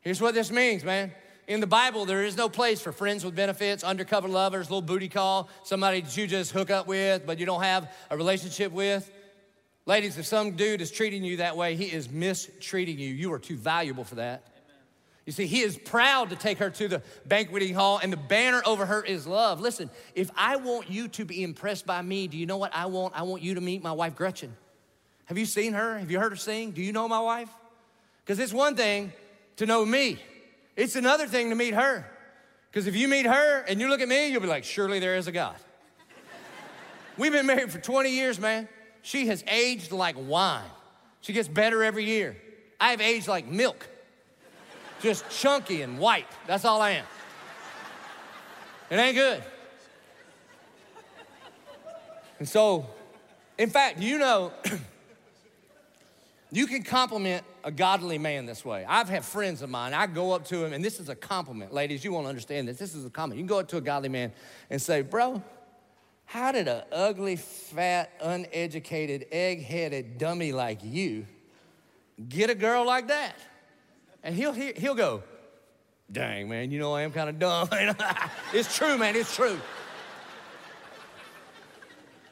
Here's 0.00 0.20
what 0.20 0.34
this 0.34 0.50
means, 0.50 0.84
man. 0.84 1.12
In 1.46 1.60
the 1.60 1.66
Bible, 1.66 2.06
there 2.06 2.24
is 2.24 2.36
no 2.36 2.48
place 2.48 2.80
for 2.80 2.92
friends 2.92 3.24
with 3.24 3.34
benefits, 3.34 3.84
undercover 3.84 4.28
lovers, 4.28 4.70
little 4.70 4.82
booty 4.82 5.08
call, 5.08 5.50
somebody 5.64 6.00
that 6.00 6.16
you 6.16 6.26
just 6.26 6.52
hook 6.52 6.70
up 6.70 6.86
with, 6.86 7.26
but 7.26 7.38
you 7.38 7.44
don't 7.44 7.62
have 7.62 7.92
a 8.10 8.16
relationship 8.16 8.72
with. 8.72 9.10
Ladies, 9.84 10.16
if 10.16 10.24
some 10.24 10.52
dude 10.52 10.80
is 10.80 10.90
treating 10.90 11.22
you 11.22 11.38
that 11.38 11.56
way, 11.56 11.74
he 11.74 11.84
is 11.84 12.08
mistreating 12.08 12.98
you. 12.98 13.08
You 13.08 13.32
are 13.32 13.38
too 13.38 13.56
valuable 13.56 14.04
for 14.04 14.14
that. 14.14 14.46
You 15.26 15.32
see, 15.32 15.46
he 15.46 15.62
is 15.62 15.78
proud 15.78 16.30
to 16.30 16.36
take 16.36 16.58
her 16.58 16.68
to 16.70 16.88
the 16.88 17.02
banqueting 17.24 17.74
hall, 17.74 17.98
and 18.02 18.12
the 18.12 18.16
banner 18.18 18.60
over 18.66 18.84
her 18.84 19.02
is 19.02 19.26
love. 19.26 19.60
Listen, 19.60 19.88
if 20.14 20.30
I 20.36 20.56
want 20.56 20.90
you 20.90 21.08
to 21.08 21.24
be 21.24 21.42
impressed 21.42 21.86
by 21.86 22.02
me, 22.02 22.28
do 22.28 22.36
you 22.36 22.44
know 22.44 22.58
what 22.58 22.74
I 22.74 22.86
want? 22.86 23.14
I 23.16 23.22
want 23.22 23.42
you 23.42 23.54
to 23.54 23.60
meet 23.60 23.82
my 23.82 23.92
wife, 23.92 24.16
Gretchen. 24.16 24.54
Have 25.26 25.38
you 25.38 25.46
seen 25.46 25.72
her? 25.72 25.98
Have 25.98 26.10
you 26.10 26.20
heard 26.20 26.32
her 26.32 26.36
sing? 26.36 26.72
Do 26.72 26.82
you 26.82 26.92
know 26.92 27.08
my 27.08 27.20
wife? 27.20 27.48
Because 28.22 28.38
it's 28.38 28.52
one 28.52 28.76
thing 28.76 29.12
to 29.56 29.66
know 29.66 29.84
me, 29.84 30.18
it's 30.76 30.96
another 30.96 31.26
thing 31.26 31.50
to 31.50 31.56
meet 31.56 31.74
her. 31.74 32.06
Because 32.70 32.86
if 32.86 32.96
you 32.96 33.06
meet 33.06 33.24
her 33.24 33.60
and 33.68 33.80
you 33.80 33.88
look 33.88 34.00
at 34.00 34.08
me, 34.08 34.26
you'll 34.26 34.40
be 34.40 34.48
like, 34.48 34.64
surely 34.64 34.98
there 34.98 35.16
is 35.16 35.28
a 35.28 35.32
God. 35.32 35.54
We've 37.16 37.30
been 37.30 37.46
married 37.46 37.70
for 37.70 37.78
20 37.78 38.10
years, 38.10 38.40
man. 38.40 38.68
She 39.02 39.28
has 39.28 39.44
aged 39.46 39.92
like 39.92 40.16
wine. 40.18 40.64
She 41.20 41.32
gets 41.32 41.46
better 41.46 41.84
every 41.84 42.04
year. 42.04 42.36
I've 42.80 43.00
aged 43.00 43.28
like 43.28 43.46
milk 43.46 43.86
just 45.04 45.28
chunky 45.28 45.82
and 45.82 45.98
white. 45.98 46.26
That's 46.46 46.64
all 46.64 46.80
I 46.80 46.92
am. 46.92 47.04
It 48.90 48.96
ain't 48.96 49.14
good. 49.14 49.44
And 52.38 52.48
so, 52.48 52.86
in 53.58 53.68
fact, 53.68 54.00
you 54.00 54.18
know, 54.18 54.50
you 56.50 56.66
can 56.66 56.82
compliment 56.82 57.44
a 57.64 57.70
godly 57.70 58.16
man 58.16 58.46
this 58.46 58.64
way. 58.64 58.86
I've 58.88 59.10
had 59.10 59.26
friends 59.26 59.60
of 59.60 59.68
mine, 59.68 59.92
I 59.92 60.06
go 60.06 60.32
up 60.32 60.46
to 60.46 60.64
him, 60.64 60.72
and 60.72 60.82
this 60.82 60.98
is 60.98 61.10
a 61.10 61.14
compliment, 61.14 61.74
ladies, 61.74 62.02
you 62.02 62.10
won't 62.10 62.26
understand 62.26 62.66
this. 62.66 62.78
This 62.78 62.94
is 62.94 63.04
a 63.04 63.10
compliment. 63.10 63.38
You 63.38 63.44
can 63.44 63.54
go 63.54 63.60
up 63.60 63.68
to 63.68 63.76
a 63.76 63.82
godly 63.82 64.08
man 64.08 64.32
and 64.70 64.80
say, 64.80 65.02
Bro, 65.02 65.42
how 66.24 66.50
did 66.50 66.66
an 66.66 66.82
ugly, 66.90 67.36
fat, 67.36 68.10
uneducated, 68.22 69.26
egg 69.30 69.62
headed 69.62 70.16
dummy 70.16 70.52
like 70.52 70.80
you 70.82 71.26
get 72.26 72.48
a 72.48 72.54
girl 72.54 72.86
like 72.86 73.08
that? 73.08 73.36
And 74.24 74.34
he'll, 74.34 74.52
he'll 74.52 74.94
go, 74.94 75.22
dang, 76.10 76.48
man, 76.48 76.70
you 76.70 76.78
know 76.78 76.94
I 76.94 77.02
am 77.02 77.12
kind 77.12 77.28
of 77.28 77.38
dumb. 77.38 77.68
it's 78.54 78.74
true, 78.74 78.96
man, 78.96 79.14
it's 79.14 79.36
true. 79.36 79.60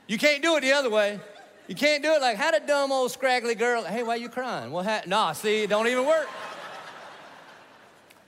You 0.07 0.17
can't 0.17 0.43
do 0.43 0.57
it 0.57 0.63
the 0.63 0.73
other 0.73 0.91
way. 0.91 1.21
You 1.69 1.75
can't 1.75 2.03
do 2.03 2.13
it 2.13 2.21
like, 2.21 2.39
how 2.39 2.51
did 2.51 2.67
dumb 2.67 2.91
old 2.91 3.13
scraggly 3.13 3.55
girl, 3.55 3.85
hey, 3.85 4.03
why 4.03 4.15
are 4.15 4.17
you 4.17 4.31
crying? 4.31 4.73
Well, 4.73 4.83
ha-? 4.83 5.03
nah, 5.07 5.33
see, 5.33 5.65
it 5.65 5.71
don't 5.71 5.87
even 5.87 6.07
work. 6.07 6.29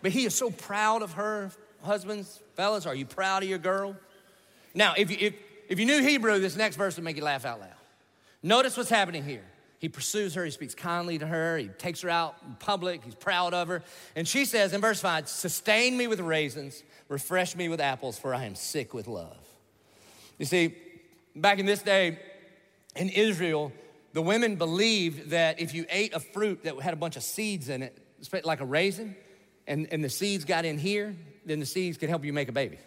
But 0.03 0.12
he 0.12 0.27
is 0.27 0.35
so 0.35 0.51
proud 0.51 1.03
of 1.03 1.15
her. 1.15 1.51
Husbands, 1.83 2.41
fellas, 2.55 2.85
are 2.85 2.95
you 2.95 3.07
proud 3.07 3.43
of 3.43 3.49
your 3.49 3.59
girl? 3.59 3.97
Now, 4.75 4.93
if 4.97 5.11
you, 5.11 5.17
if, 5.19 5.35
if 5.69 5.81
you 5.81 5.87
knew 5.87 6.03
Hebrew, 6.03 6.39
this 6.39 6.57
next 6.57 6.77
verse 6.77 6.97
would 6.97 7.05
make 7.05 7.17
you 7.17 7.25
laugh 7.25 7.47
out 7.47 7.61
loud. 7.61 7.71
Notice 8.43 8.77
what's 8.77 8.91
happening 8.91 9.25
here. 9.25 9.45
He 9.85 9.91
pursues 9.91 10.32
her, 10.32 10.47
he 10.47 10.51
speaks 10.51 10.74
kindly 10.74 11.18
to 11.18 11.26
her, 11.26 11.59
he 11.59 11.68
takes 11.68 12.01
her 12.01 12.09
out 12.09 12.37
in 12.47 12.55
public, 12.55 13.05
he's 13.05 13.14
proud 13.14 13.53
of 13.53 13.68
her. 13.68 13.82
And 14.16 14.26
she 14.26 14.47
says 14.47 14.72
in 14.72 14.80
verse 14.80 14.99
5 14.99 15.28
Sustain 15.28 15.95
me 15.95 16.07
with 16.07 16.20
raisins, 16.20 16.82
refresh 17.11 17.55
me 17.55 17.68
with 17.68 17.82
apples, 17.82 18.18
for 18.18 18.35
I 18.35 18.47
am 18.47 18.55
sick 18.55 18.95
with 18.95 19.07
love. 19.07 19.37
You 20.39 20.47
see, 20.47 20.74
back 21.37 21.59
in 21.59 21.66
this 21.66 21.82
day 21.82 22.18
in 22.97 23.11
Israel, 23.11 23.72
the 24.14 24.22
women 24.22 24.57
believed 24.57 25.32
that 25.32 25.61
if 25.61 25.74
you 25.74 25.85
ate 25.91 26.14
a 26.14 26.20
fruit 26.20 26.62
that 26.64 26.80
had 26.80 26.95
a 26.95 26.97
bunch 26.97 27.18
of 27.18 27.22
seeds 27.22 27.68
in 27.68 27.82
it, 27.82 27.95
like 28.43 28.61
a 28.61 28.64
raisin, 28.64 29.14
and, 29.66 29.87
and 29.91 30.03
the 30.03 30.09
seeds 30.09 30.47
got 30.47 30.64
in 30.64 30.78
here, 30.78 31.14
then 31.45 31.61
the 31.61 31.66
seeds 31.66 31.99
could 31.99 32.09
help 32.09 32.24
you 32.24 32.32
make 32.32 32.49
a 32.49 32.53
baby. 32.53 32.78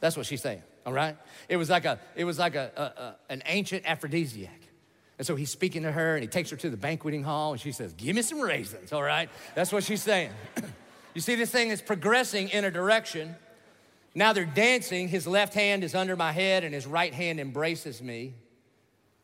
That's 0.00 0.18
what 0.18 0.26
she's 0.26 0.42
saying, 0.42 0.62
all 0.84 0.92
right? 0.92 1.16
It 1.48 1.56
was 1.56 1.70
like, 1.70 1.86
a, 1.86 1.98
it 2.14 2.24
was 2.24 2.38
like 2.38 2.56
a, 2.56 2.70
a, 2.76 2.82
a 2.82 3.16
an 3.30 3.42
ancient 3.46 3.84
aphrodisiac. 3.86 4.65
And 5.18 5.26
so 5.26 5.34
he's 5.34 5.50
speaking 5.50 5.82
to 5.82 5.92
her 5.92 6.14
and 6.14 6.22
he 6.22 6.28
takes 6.28 6.50
her 6.50 6.56
to 6.56 6.68
the 6.68 6.76
banqueting 6.76 7.22
hall 7.22 7.52
and 7.52 7.60
she 7.60 7.72
says, 7.72 7.92
Give 7.94 8.14
me 8.14 8.22
some 8.22 8.40
raisins, 8.40 8.92
all 8.92 9.02
right? 9.02 9.30
That's 9.54 9.72
what 9.72 9.84
she's 9.84 10.02
saying. 10.02 10.30
you 11.14 11.20
see, 11.20 11.34
this 11.34 11.50
thing 11.50 11.70
is 11.70 11.80
progressing 11.80 12.50
in 12.50 12.64
a 12.64 12.70
direction. 12.70 13.34
Now 14.14 14.32
they're 14.32 14.44
dancing. 14.44 15.08
His 15.08 15.26
left 15.26 15.54
hand 15.54 15.84
is 15.84 15.94
under 15.94 16.16
my 16.16 16.32
head 16.32 16.64
and 16.64 16.74
his 16.74 16.86
right 16.86 17.14
hand 17.14 17.40
embraces 17.40 18.02
me. 18.02 18.34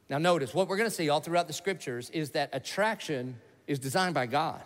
Now, 0.09 0.19
notice 0.19 0.53
what 0.53 0.69
we're 0.69 0.77
gonna 0.77 0.91
see 0.91 1.09
all 1.09 1.21
throughout 1.21 1.47
the 1.47 1.55
scriptures 1.55 2.11
is 2.11 2.31
that 2.31 2.51
attraction 2.53 3.37
is 3.67 3.79
designed 3.79 4.15
by 4.15 4.27
God. 4.27 4.63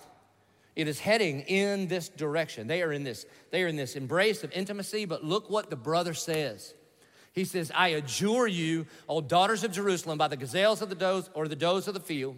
It 0.75 0.89
is 0.89 1.01
heading 1.01 1.41
in 1.43 1.89
this 1.89 2.09
direction. 2.09 2.67
They 2.67 2.83
are 2.83 2.93
in 2.93 3.03
this, 3.03 3.25
they 3.51 3.63
are 3.63 3.69
in 3.69 3.77
this 3.77 3.97
embrace 3.97 4.45
of 4.45 4.53
intimacy, 4.53 5.07
but 5.07 5.25
look 5.25 5.49
what 5.49 5.71
the 5.71 5.77
brother 5.77 6.15
says. 6.15 6.75
He 7.37 7.45
says, 7.45 7.71
I 7.75 7.89
adjure 7.89 8.47
you, 8.47 8.87
O 9.11 9.21
daughters 9.21 9.63
of 9.63 9.71
Jerusalem, 9.71 10.17
by 10.17 10.27
the 10.27 10.39
gazelles 10.39 10.81
of 10.81 10.89
the 10.89 10.95
does 10.95 11.29
or 11.35 11.47
the 11.49 11.55
does 11.55 11.87
of 11.87 11.93
the 11.93 12.01
field, 12.01 12.35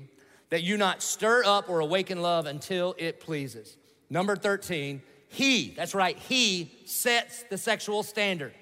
that 0.51 0.64
you 0.64 0.76
not 0.76 1.03
stir 1.03 1.44
up 1.44 1.70
or 1.70 1.78
awaken 1.78 2.20
love 2.20 2.46
until 2.46 2.96
it 2.99 3.20
pleases. 3.20 3.76
Number 4.11 4.34
13, 4.34 5.01
he, 5.28 5.72
that's 5.76 5.94
right, 5.94 6.18
he 6.18 6.72
sets 6.84 7.44
the 7.44 7.57
sexual 7.57 8.03
standard. 8.03 8.53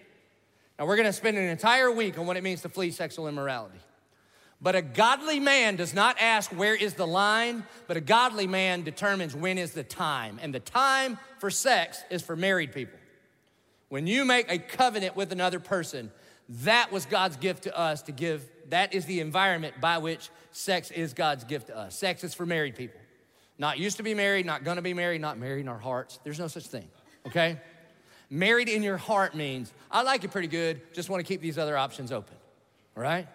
Now 0.78 0.84
we're 0.84 0.98
gonna 0.98 1.12
spend 1.14 1.38
an 1.38 1.48
entire 1.48 1.90
week 1.90 2.18
on 2.18 2.26
what 2.26 2.36
it 2.36 2.42
means 2.42 2.60
to 2.62 2.68
flee 2.68 2.90
sexual 2.90 3.28
immorality. 3.28 3.78
But 4.60 4.76
a 4.76 4.82
godly 4.82 5.40
man 5.40 5.76
does 5.76 5.94
not 5.94 6.16
ask 6.20 6.50
where 6.50 6.74
is 6.74 6.94
the 6.94 7.06
line, 7.06 7.64
but 7.86 7.96
a 7.96 8.00
godly 8.02 8.46
man 8.46 8.82
determines 8.82 9.34
when 9.34 9.56
is 9.56 9.72
the 9.72 9.84
time. 9.84 10.38
And 10.42 10.54
the 10.54 10.60
time 10.60 11.18
for 11.38 11.50
sex 11.50 12.02
is 12.10 12.20
for 12.20 12.36
married 12.36 12.74
people. 12.74 12.98
When 13.88 14.06
you 14.06 14.24
make 14.24 14.50
a 14.50 14.58
covenant 14.58 15.16
with 15.16 15.32
another 15.32 15.60
person, 15.60 16.10
that 16.48 16.92
was 16.92 17.06
God's 17.06 17.36
gift 17.36 17.64
to 17.64 17.76
us 17.76 18.02
to 18.02 18.12
give. 18.12 18.48
That 18.68 18.94
is 18.94 19.04
the 19.06 19.20
environment 19.20 19.80
by 19.80 19.98
which 19.98 20.30
sex 20.52 20.90
is 20.90 21.12
God's 21.12 21.44
gift 21.44 21.68
to 21.68 21.76
us. 21.76 21.96
Sex 21.96 22.24
is 22.24 22.34
for 22.34 22.46
married 22.46 22.76
people. 22.76 23.00
Not 23.58 23.78
used 23.78 23.96
to 23.96 24.02
be 24.02 24.14
married, 24.14 24.46
not 24.46 24.64
gonna 24.64 24.82
be 24.82 24.94
married, 24.94 25.20
not 25.20 25.38
married 25.38 25.60
in 25.60 25.68
our 25.68 25.78
hearts. 25.78 26.18
There's 26.24 26.38
no 26.38 26.48
such 26.48 26.66
thing, 26.66 26.88
okay? 27.26 27.58
married 28.28 28.68
in 28.68 28.82
your 28.82 28.96
heart 28.96 29.36
means 29.36 29.72
I 29.90 30.02
like 30.02 30.24
it 30.24 30.32
pretty 30.32 30.48
good, 30.48 30.80
just 30.92 31.08
wanna 31.08 31.22
keep 31.22 31.40
these 31.40 31.58
other 31.58 31.76
options 31.76 32.12
open, 32.12 32.36
all 32.96 33.02
right? 33.02 33.28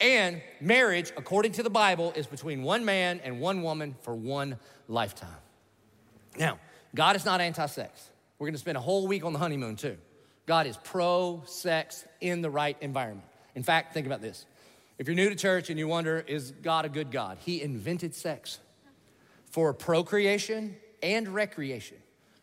And 0.00 0.42
marriage, 0.60 1.12
according 1.16 1.52
to 1.52 1.62
the 1.62 1.70
Bible, 1.70 2.12
is 2.16 2.26
between 2.26 2.62
one 2.62 2.84
man 2.84 3.20
and 3.24 3.40
one 3.40 3.62
woman 3.62 3.94
for 4.02 4.14
one 4.14 4.58
lifetime. 4.88 5.28
Now, 6.38 6.58
God 6.94 7.16
is 7.16 7.24
not 7.24 7.40
anti 7.40 7.66
sex. 7.66 8.10
We're 8.38 8.48
gonna 8.48 8.58
spend 8.58 8.76
a 8.76 8.80
whole 8.80 9.06
week 9.06 9.24
on 9.24 9.32
the 9.32 9.38
honeymoon 9.38 9.76
too. 9.76 9.96
God 10.46 10.66
is 10.66 10.76
pro 10.78 11.42
sex 11.44 12.04
in 12.20 12.40
the 12.40 12.50
right 12.50 12.76
environment. 12.80 13.26
In 13.54 13.62
fact, 13.62 13.92
think 13.92 14.06
about 14.06 14.22
this. 14.22 14.46
If 14.98 15.06
you're 15.06 15.16
new 15.16 15.28
to 15.28 15.34
church 15.34 15.68
and 15.68 15.78
you 15.78 15.88
wonder, 15.88 16.24
is 16.26 16.52
God 16.62 16.84
a 16.84 16.88
good 16.88 17.10
God? 17.10 17.38
He 17.40 17.60
invented 17.60 18.14
sex 18.14 18.60
for 19.50 19.72
procreation 19.74 20.76
and 21.02 21.28
recreation. 21.28 21.98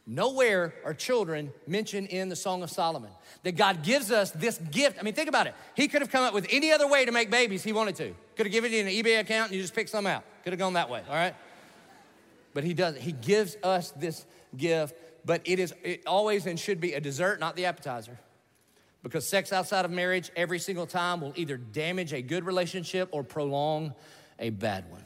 Nowhere 0.05 0.73
are 0.83 0.93
children 0.93 1.53
mentioned 1.65 2.07
in 2.07 2.27
the 2.27 2.35
Song 2.35 2.61
of 2.61 2.69
Solomon. 2.69 3.09
That 3.43 3.53
God 3.53 3.83
gives 3.83 4.11
us 4.11 4.31
this 4.31 4.57
gift. 4.57 4.97
I 4.99 5.03
mean, 5.03 5.13
think 5.13 5.29
about 5.29 5.47
it. 5.47 5.55
He 5.75 5.87
could 5.87 6.01
have 6.01 6.11
come 6.11 6.23
up 6.23 6.33
with 6.33 6.45
any 6.51 6.73
other 6.73 6.87
way 6.87 7.05
to 7.05 7.11
make 7.11 7.31
babies 7.31 7.63
he 7.63 7.71
wanted 7.71 7.95
to. 7.95 8.13
Could 8.35 8.45
have 8.45 8.51
given 8.51 8.71
you 8.73 8.81
an 8.81 8.87
eBay 8.87 9.21
account 9.21 9.47
and 9.47 9.55
you 9.55 9.61
just 9.61 9.73
pick 9.73 9.87
some 9.87 10.05
out. 10.05 10.23
Could 10.43 10.51
have 10.51 10.59
gone 10.59 10.73
that 10.73 10.89
way, 10.89 11.01
all 11.07 11.15
right? 11.15 11.35
But 12.53 12.65
he 12.65 12.73
does. 12.73 12.97
He 12.97 13.13
gives 13.13 13.55
us 13.63 13.91
this 13.91 14.25
gift 14.57 14.95
but 15.26 15.41
it 15.45 15.59
is 15.59 15.74
it 15.84 16.03
always 16.05 16.45
and 16.45 16.59
should 16.59 16.80
be 16.80 16.93
a 16.93 16.99
dessert, 16.99 17.39
not 17.39 17.55
the 17.55 17.65
appetizer. 17.65 18.17
Because 19.01 19.28
sex 19.28 19.51
outside 19.51 19.84
of 19.84 19.91
marriage 19.91 20.32
every 20.36 20.59
single 20.59 20.86
time 20.86 21.19
will 21.19 21.34
either 21.36 21.57
damage 21.57 22.13
a 22.13 22.21
good 22.21 22.45
relationship 22.45 23.09
or 23.11 23.24
prolong 23.24 23.93
a 24.39 24.49
bad 24.49 24.89
one. 24.89 25.03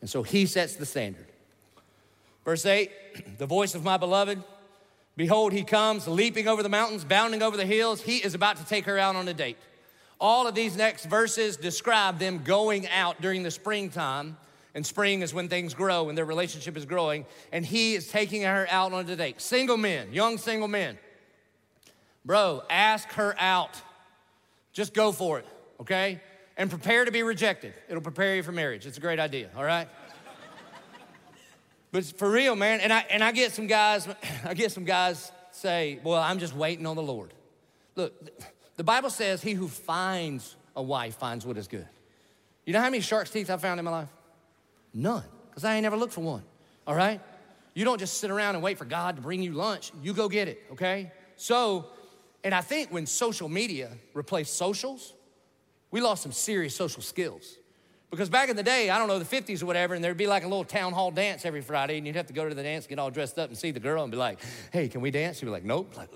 And 0.00 0.08
so 0.08 0.22
he 0.22 0.46
sets 0.46 0.76
the 0.76 0.86
standard. 0.86 1.26
Verse 2.44 2.64
8 2.64 2.90
the 3.38 3.46
voice 3.46 3.74
of 3.74 3.84
my 3.84 3.96
beloved, 3.96 4.42
behold, 5.16 5.52
he 5.52 5.62
comes 5.62 6.08
leaping 6.08 6.48
over 6.48 6.62
the 6.62 6.68
mountains, 6.68 7.04
bounding 7.04 7.42
over 7.42 7.56
the 7.56 7.66
hills. 7.66 8.00
He 8.00 8.18
is 8.18 8.34
about 8.34 8.56
to 8.56 8.64
take 8.64 8.86
her 8.86 8.98
out 8.98 9.16
on 9.16 9.28
a 9.28 9.34
date. 9.34 9.58
All 10.20 10.46
of 10.46 10.54
these 10.54 10.76
next 10.76 11.06
verses 11.06 11.56
describe 11.56 12.18
them 12.18 12.42
going 12.44 12.88
out 12.88 13.20
during 13.20 13.42
the 13.42 13.50
springtime 13.50 14.36
and 14.74 14.84
spring 14.84 15.22
is 15.22 15.32
when 15.32 15.48
things 15.48 15.72
grow 15.72 16.08
and 16.08 16.18
their 16.18 16.24
relationship 16.24 16.76
is 16.76 16.84
growing. 16.84 17.26
And 17.52 17.64
he 17.64 17.94
is 17.94 18.08
taking 18.08 18.42
her 18.42 18.66
out 18.70 18.92
on 18.92 19.08
a 19.08 19.16
date. 19.16 19.40
Single 19.40 19.76
men, 19.76 20.12
young 20.12 20.36
single 20.36 20.68
men. 20.68 20.98
Bro, 22.24 22.62
ask 22.68 23.08
her 23.12 23.36
out. 23.38 23.80
Just 24.72 24.92
go 24.92 25.12
for 25.12 25.38
it, 25.38 25.46
okay? 25.80 26.20
And 26.56 26.68
prepare 26.68 27.04
to 27.04 27.12
be 27.12 27.22
rejected. 27.22 27.74
It'll 27.88 28.02
prepare 28.02 28.34
you 28.34 28.42
for 28.42 28.50
marriage. 28.50 28.86
It's 28.86 28.98
a 28.98 29.00
great 29.00 29.20
idea, 29.20 29.50
all 29.56 29.64
right? 29.64 29.88
but 31.92 32.04
for 32.04 32.28
real, 32.28 32.56
man, 32.56 32.80
and 32.80 32.92
I 32.92 33.06
and 33.10 33.22
I 33.22 33.30
get 33.30 33.52
some 33.52 33.68
guys, 33.68 34.08
I 34.44 34.54
get 34.54 34.72
some 34.72 34.84
guys 34.84 35.30
say, 35.52 36.00
Well, 36.02 36.20
I'm 36.20 36.40
just 36.40 36.56
waiting 36.56 36.86
on 36.86 36.96
the 36.96 37.02
Lord. 37.02 37.32
Look, 37.94 38.12
the 38.76 38.84
Bible 38.84 39.10
says 39.10 39.42
he 39.42 39.52
who 39.52 39.68
finds 39.68 40.56
a 40.74 40.82
wife 40.82 41.16
finds 41.16 41.46
what 41.46 41.56
is 41.56 41.68
good. 41.68 41.86
You 42.66 42.72
know 42.72 42.80
how 42.80 42.90
many 42.90 43.00
shark's 43.00 43.30
teeth 43.30 43.50
I 43.50 43.56
found 43.58 43.78
in 43.78 43.84
my 43.84 43.90
life? 43.90 44.08
None, 44.94 45.24
because 45.50 45.64
I 45.64 45.74
ain't 45.74 45.82
never 45.82 45.96
looked 45.96 46.12
for 46.12 46.20
one, 46.20 46.44
all 46.86 46.94
right? 46.94 47.20
You 47.74 47.84
don't 47.84 47.98
just 47.98 48.20
sit 48.20 48.30
around 48.30 48.54
and 48.54 48.62
wait 48.62 48.78
for 48.78 48.84
God 48.84 49.16
to 49.16 49.22
bring 49.22 49.42
you 49.42 49.52
lunch. 49.52 49.90
You 50.02 50.14
go 50.14 50.28
get 50.28 50.46
it, 50.46 50.62
okay? 50.72 51.10
So, 51.36 51.86
and 52.44 52.54
I 52.54 52.60
think 52.60 52.92
when 52.92 53.04
social 53.04 53.48
media 53.48 53.90
replaced 54.14 54.54
socials, 54.56 55.12
we 55.90 56.00
lost 56.00 56.22
some 56.22 56.32
serious 56.32 56.74
social 56.74 57.02
skills. 57.02 57.56
Because 58.10 58.28
back 58.28 58.48
in 58.48 58.54
the 58.54 58.62
day, 58.62 58.90
I 58.90 58.98
don't 58.98 59.08
know, 59.08 59.18
the 59.18 59.24
50s 59.24 59.60
or 59.60 59.66
whatever, 59.66 59.94
and 59.94 60.04
there'd 60.04 60.16
be 60.16 60.28
like 60.28 60.44
a 60.44 60.46
little 60.46 60.62
town 60.62 60.92
hall 60.92 61.10
dance 61.10 61.44
every 61.44 61.62
Friday, 61.62 61.98
and 61.98 62.06
you'd 62.06 62.14
have 62.14 62.28
to 62.28 62.32
go 62.32 62.48
to 62.48 62.54
the 62.54 62.62
dance, 62.62 62.86
get 62.86 63.00
all 63.00 63.10
dressed 63.10 63.40
up, 63.40 63.48
and 63.48 63.58
see 63.58 63.72
the 63.72 63.80
girl 63.80 64.04
and 64.04 64.12
be 64.12 64.16
like, 64.16 64.38
hey, 64.72 64.86
can 64.86 65.00
we 65.00 65.10
dance? 65.10 65.38
She'd 65.38 65.46
be 65.46 65.50
like, 65.50 65.64
nope. 65.64 65.96
Like, 65.96 66.10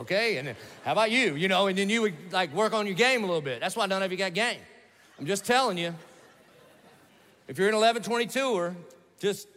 okay. 0.00 0.36
And 0.36 0.48
then, 0.48 0.56
how 0.84 0.92
about 0.92 1.10
you? 1.10 1.34
You 1.34 1.48
know, 1.48 1.68
and 1.68 1.78
then 1.78 1.88
you 1.88 2.02
would 2.02 2.30
like 2.30 2.52
work 2.52 2.74
on 2.74 2.86
your 2.86 2.94
game 2.94 3.24
a 3.24 3.26
little 3.26 3.40
bit. 3.40 3.60
That's 3.60 3.74
why 3.74 3.86
none 3.86 4.02
of 4.02 4.12
you 4.12 4.18
got 4.18 4.34
game. 4.34 4.60
I'm 5.18 5.24
just 5.24 5.46
telling 5.46 5.78
you. 5.78 5.94
If 7.46 7.58
you're 7.58 7.68
an 7.68 7.74
1122er, 7.74 8.74
just 9.18 9.48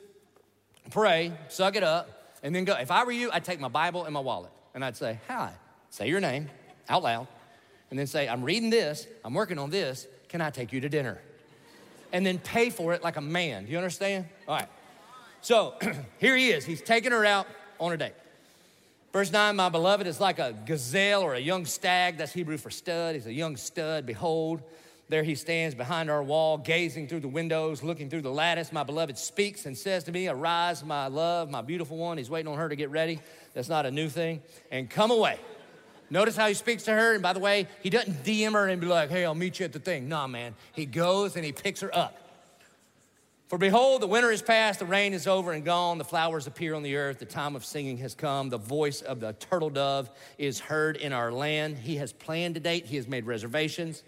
pray, 0.92 1.34
suck 1.50 1.76
it 1.76 1.84
up, 1.84 2.36
and 2.44 2.54
then 2.54 2.66
go. 2.66 2.76
If 2.76 2.92
I 2.92 3.04
were 3.04 3.12
you, 3.12 3.32
I'd 3.32 3.46
take 3.46 3.60
my 3.60 3.68
Bible 3.68 4.06
and 4.06 4.14
my 4.14 4.20
wallet, 4.20 4.52
and 4.74 4.84
I'd 4.84 4.98
say, 4.98 5.20
hi, 5.28 5.54
say 5.90 6.08
your 6.08 6.20
name 6.20 6.50
out 6.90 7.04
loud, 7.04 7.28
and 7.90 7.98
then 7.98 8.08
say, 8.08 8.28
I'm 8.28 8.44
reading 8.44 8.70
this, 8.70 9.08
I'm 9.24 9.34
working 9.34 9.58
on 9.58 9.70
this, 9.70 10.08
can 10.30 10.42
I 10.42 10.50
take 10.50 10.74
you 10.74 10.82
to 10.82 10.90
dinner? 10.90 11.20
and 12.12 12.26
then 12.26 12.40
pay 12.40 12.70
for 12.70 12.94
it 12.94 13.04
like 13.04 13.18
a 13.18 13.22
man. 13.22 13.66
Do 13.66 13.72
you 13.72 13.78
understand? 13.78 14.26
All 14.48 14.56
right. 14.56 14.68
So 15.42 15.76
here 16.20 16.36
he 16.36 16.50
is. 16.50 16.66
He's 16.66 16.82
taking 16.82 17.12
her 17.12 17.26
out 17.26 17.48
on 17.80 17.92
a 17.92 17.98
date. 17.98 18.14
Verse 19.14 19.32
9, 19.32 19.56
my 19.56 19.70
beloved 19.70 20.06
is 20.06 20.20
like 20.20 20.40
a 20.40 20.54
gazelle 20.66 21.22
or 21.22 21.34
a 21.34 21.40
young 21.40 21.66
stag. 21.66 22.18
That's 22.18 22.34
Hebrew 22.34 22.58
for 22.58 22.70
stud. 22.70 23.16
He's 23.16 23.26
a 23.26 23.34
young 23.34 23.58
stud. 23.58 24.06
Behold, 24.06 24.62
there 25.10 25.24
he 25.24 25.36
stands 25.36 25.74
behind 25.74 26.10
our 26.10 26.22
wall, 26.22 26.58
gazing 26.58 27.08
through 27.08 27.22
the 27.22 27.30
windows, 27.30 27.82
looking 27.82 28.10
through 28.10 28.24
the 28.24 28.32
lattice. 28.32 28.74
My 28.74 28.84
beloved 28.84 29.18
speaks 29.18 29.66
and 29.66 29.78
says 29.78 30.04
to 30.06 30.12
me, 30.12 30.28
Arise, 30.28 30.84
my 30.84 31.08
love, 31.08 31.50
my 31.50 31.62
beautiful 31.62 31.96
one. 31.96 32.18
He's 32.18 32.30
waiting 32.30 32.52
on 32.52 32.58
her 32.58 32.68
to 32.68 32.76
get 32.76 32.90
ready. 32.90 33.20
That's 33.54 33.70
not 33.70 33.86
a 33.86 33.92
new 33.92 34.10
thing. 34.10 34.42
And 34.70 34.90
come 34.90 35.12
away. 35.12 35.40
Notice 36.10 36.36
how 36.36 36.48
he 36.48 36.54
speaks 36.54 36.84
to 36.84 36.92
her. 36.92 37.14
And 37.14 37.24
by 37.24 37.34
the 37.34 37.40
way, 37.40 37.68
he 37.82 37.90
doesn't 37.90 38.24
DM 38.24 38.54
her 38.54 38.68
and 38.68 38.82
be 38.82 38.88
like, 38.88 39.10
hey, 39.10 39.24
I'll 39.24 39.36
meet 39.36 39.60
you 39.60 39.66
at 39.66 39.74
the 39.74 39.80
thing. 39.80 40.10
Nah, 40.10 40.28
man. 40.28 40.56
He 40.74 40.86
goes 40.86 41.36
and 41.38 41.46
he 41.46 41.54
picks 41.54 41.80
her 41.82 41.96
up. 41.96 42.28
For 43.48 43.58
behold, 43.58 44.02
the 44.02 44.08
winter 44.08 44.30
is 44.30 44.42
past, 44.42 44.80
the 44.80 44.86
rain 44.86 45.14
is 45.14 45.26
over 45.26 45.54
and 45.54 45.64
gone, 45.64 45.98
the 45.98 46.04
flowers 46.04 46.48
appear 46.48 46.76
on 46.76 46.84
the 46.84 46.98
earth, 46.98 47.20
the 47.20 47.26
time 47.26 47.56
of 47.56 47.64
singing 47.64 47.96
has 48.00 48.14
come, 48.14 48.50
the 48.50 48.58
voice 48.58 49.02
of 49.02 49.22
the 49.22 49.32
turtle 49.32 49.70
dove 49.70 50.10
is 50.38 50.60
heard 50.60 50.98
in 50.98 51.14
our 51.14 51.32
land. 51.32 51.78
He 51.78 51.96
has 51.96 52.12
planned 52.12 52.58
a 52.58 52.60
date, 52.60 52.88
he 52.88 52.98
has 52.98 53.08
made 53.08 53.26
reservations. 53.26 54.04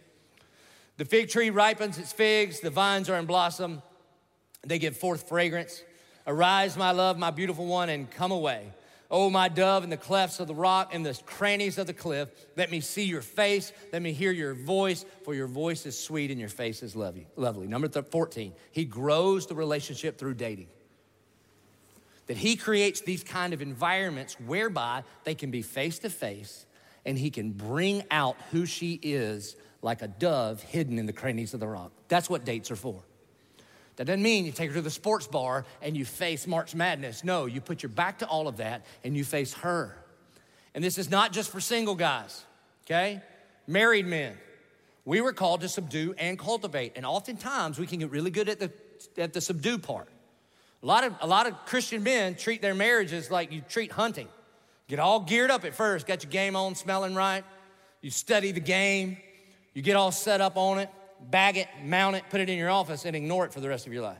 The 0.99 1.05
fig 1.05 1.29
tree 1.29 1.49
ripens 1.49 1.97
its 1.97 2.11
figs, 2.11 2.59
the 2.59 2.69
vines 2.69 3.09
are 3.09 3.17
in 3.17 3.25
blossom, 3.25 3.81
they 4.67 4.79
give 4.79 4.97
forth 4.97 5.29
fragrance. 5.29 5.81
Arise, 6.27 6.75
my 6.75 6.91
love, 6.91 7.17
my 7.17 7.31
beautiful 7.31 7.65
one, 7.65 7.87
and 7.87 8.11
come 8.11 8.33
away. 8.33 8.73
Oh, 9.09 9.29
my 9.29 9.47
dove, 9.47 9.85
in 9.85 9.89
the 9.89 9.95
clefts 9.95 10.41
of 10.41 10.47
the 10.47 10.53
rock 10.53 10.93
and 10.93 11.05
the 11.05 11.17
crannies 11.25 11.77
of 11.77 11.87
the 11.87 11.93
cliff, 11.93 12.27
let 12.57 12.69
me 12.69 12.81
see 12.81 13.05
your 13.05 13.21
face, 13.21 13.71
let 13.93 14.01
me 14.01 14.11
hear 14.11 14.33
your 14.33 14.53
voice, 14.53 15.05
for 15.23 15.33
your 15.33 15.47
voice 15.47 15.85
is 15.85 15.97
sweet 15.97 16.31
and 16.31 16.39
your 16.39 16.49
face 16.49 16.83
is 16.83 16.97
lovely. 16.97 17.27
lovely. 17.37 17.65
Number 17.65 17.87
14, 17.87 18.51
he 18.73 18.83
grows 18.83 19.47
the 19.47 19.55
relationship 19.55 20.17
through 20.17 20.33
dating. 20.33 20.67
That 22.27 22.35
he 22.35 22.57
creates 22.57 22.99
these 22.99 23.23
kind 23.23 23.53
of 23.53 23.61
environments 23.61 24.37
whereby 24.41 25.03
they 25.23 25.33
can 25.33 25.49
be 25.49 25.61
face 25.61 25.97
to 25.99 26.09
face 26.09 26.65
and 27.05 27.17
he 27.17 27.29
can 27.29 27.51
bring 27.51 28.03
out 28.11 28.35
who 28.51 28.65
she 28.65 28.99
is 29.01 29.55
like 29.81 30.01
a 30.01 30.07
dove 30.07 30.61
hidden 30.61 30.99
in 30.99 31.05
the 31.05 31.13
crannies 31.13 31.53
of 31.53 31.59
the 31.59 31.67
rock. 31.67 31.91
That's 32.07 32.29
what 32.29 32.45
dates 32.45 32.71
are 32.71 32.75
for. 32.75 33.01
That 33.95 34.05
doesn't 34.05 34.23
mean 34.23 34.45
you 34.45 34.51
take 34.51 34.69
her 34.69 34.75
to 34.75 34.81
the 34.81 34.89
sports 34.89 35.27
bar 35.27 35.65
and 35.81 35.95
you 35.95 36.05
face 36.05 36.47
March 36.47 36.73
Madness. 36.73 37.23
No, 37.23 37.47
you 37.47 37.59
put 37.59 37.83
your 37.83 37.89
back 37.89 38.19
to 38.19 38.27
all 38.27 38.47
of 38.47 38.57
that 38.57 38.85
and 39.03 39.15
you 39.15 39.25
face 39.25 39.53
her. 39.55 39.95
And 40.73 40.83
this 40.83 40.97
is 40.97 41.09
not 41.09 41.33
just 41.33 41.51
for 41.51 41.59
single 41.59 41.95
guys, 41.95 42.45
okay? 42.85 43.21
Married 43.67 44.05
men. 44.05 44.37
We 45.03 45.21
were 45.21 45.33
called 45.33 45.61
to 45.61 45.69
subdue 45.69 46.13
and 46.17 46.39
cultivate. 46.39 46.93
And 46.95 47.05
oftentimes 47.05 47.77
we 47.77 47.87
can 47.87 47.99
get 47.99 48.09
really 48.09 48.31
good 48.31 48.47
at 48.47 48.59
the, 48.59 48.71
at 49.17 49.33
the 49.33 49.41
subdue 49.41 49.79
part. 49.79 50.07
A 50.81 50.85
lot, 50.85 51.03
of, 51.03 51.13
a 51.19 51.27
lot 51.27 51.47
of 51.47 51.65
Christian 51.65 52.03
men 52.03 52.35
treat 52.35 52.61
their 52.61 52.75
marriages 52.75 53.29
like 53.29 53.51
you 53.51 53.61
treat 53.67 53.91
hunting. 53.91 54.29
Get 54.87 54.99
all 54.99 55.19
geared 55.19 55.51
up 55.51 55.65
at 55.65 55.75
first, 55.75 56.07
got 56.07 56.23
your 56.23 56.31
game 56.31 56.55
on, 56.55 56.75
smelling 56.75 57.15
right. 57.15 57.43
You 58.01 58.11
study 58.11 58.53
the 58.53 58.61
game, 58.61 59.17
you 59.73 59.81
get 59.81 59.95
all 59.95 60.11
set 60.11 60.41
up 60.41 60.57
on 60.57 60.79
it 60.79 60.89
bag 61.19 61.57
it, 61.57 61.67
mount 61.83 62.15
it, 62.15 62.23
put 62.29 62.41
it 62.41 62.49
in 62.49 62.57
your 62.57 62.69
office, 62.69 63.05
and 63.05 63.15
ignore 63.15 63.45
it 63.45 63.53
for 63.53 63.59
the 63.59 63.69
rest 63.69 63.87
of 63.87 63.93
your 63.93 64.03
life. 64.03 64.17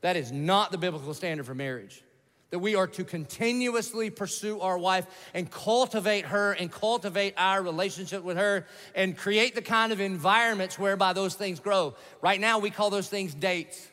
That 0.00 0.16
is 0.16 0.32
not 0.32 0.70
the 0.70 0.78
biblical 0.78 1.14
standard 1.14 1.46
for 1.46 1.54
marriage. 1.54 2.02
That 2.50 2.58
we 2.58 2.74
are 2.74 2.86
to 2.88 3.04
continuously 3.04 4.10
pursue 4.10 4.60
our 4.60 4.78
wife 4.78 5.06
and 5.32 5.50
cultivate 5.50 6.26
her 6.26 6.52
and 6.52 6.70
cultivate 6.70 7.34
our 7.36 7.62
relationship 7.62 8.22
with 8.22 8.36
her 8.36 8.66
and 8.94 9.16
create 9.16 9.54
the 9.54 9.62
kind 9.62 9.92
of 9.92 10.00
environments 10.00 10.78
whereby 10.78 11.14
those 11.14 11.34
things 11.34 11.58
grow. 11.58 11.94
Right 12.20 12.40
now, 12.40 12.58
we 12.58 12.70
call 12.70 12.90
those 12.90 13.08
things 13.08 13.34
dates. 13.34 13.88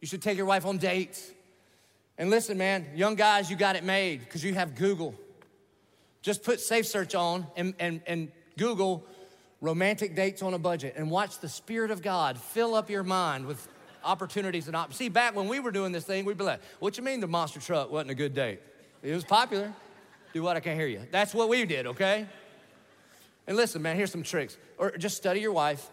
You 0.00 0.08
should 0.08 0.20
take 0.20 0.36
your 0.36 0.46
wife 0.46 0.66
on 0.66 0.78
dates. 0.78 1.30
And 2.18 2.28
listen, 2.28 2.58
man, 2.58 2.86
young 2.94 3.14
guys, 3.14 3.50
you 3.50 3.56
got 3.56 3.76
it 3.76 3.84
made 3.84 4.20
because 4.20 4.44
you 4.44 4.52
have 4.54 4.74
Google. 4.74 5.14
Just 6.20 6.42
put 6.42 6.60
Safe 6.60 6.86
Search 6.86 7.14
on 7.14 7.46
and, 7.56 7.74
and, 7.78 8.02
and 8.06 8.30
Google 8.58 9.06
romantic 9.62 10.14
dates 10.14 10.42
on 10.42 10.52
a 10.52 10.58
budget 10.58 10.94
and 10.98 11.10
watch 11.10 11.38
the 11.38 11.48
Spirit 11.48 11.90
of 11.90 12.02
God 12.02 12.36
fill 12.36 12.74
up 12.74 12.90
your 12.90 13.04
mind 13.04 13.46
with 13.46 13.66
opportunities 14.04 14.66
and 14.66 14.76
options. 14.76 14.98
See, 14.98 15.08
back 15.08 15.34
when 15.34 15.48
we 15.48 15.60
were 15.60 15.70
doing 15.70 15.92
this 15.92 16.04
thing, 16.04 16.26
we'd 16.26 16.36
be 16.36 16.44
like, 16.44 16.60
what 16.80 16.98
you 16.98 17.04
mean 17.04 17.20
the 17.20 17.28
monster 17.28 17.60
truck 17.60 17.90
wasn't 17.90 18.10
a 18.10 18.14
good 18.14 18.34
date? 18.34 18.60
It 19.02 19.14
was 19.14 19.24
popular. 19.24 19.72
Do 20.34 20.42
what? 20.42 20.56
I 20.56 20.60
can't 20.60 20.78
hear 20.78 20.88
you. 20.88 21.02
That's 21.10 21.32
what 21.32 21.48
we 21.48 21.64
did, 21.64 21.86
okay? 21.86 22.26
And 23.46 23.56
listen, 23.56 23.80
man, 23.80 23.96
here's 23.96 24.10
some 24.10 24.24
tricks. 24.24 24.58
Or 24.78 24.90
just 24.96 25.16
study 25.16 25.40
your 25.40 25.52
wife. 25.52 25.88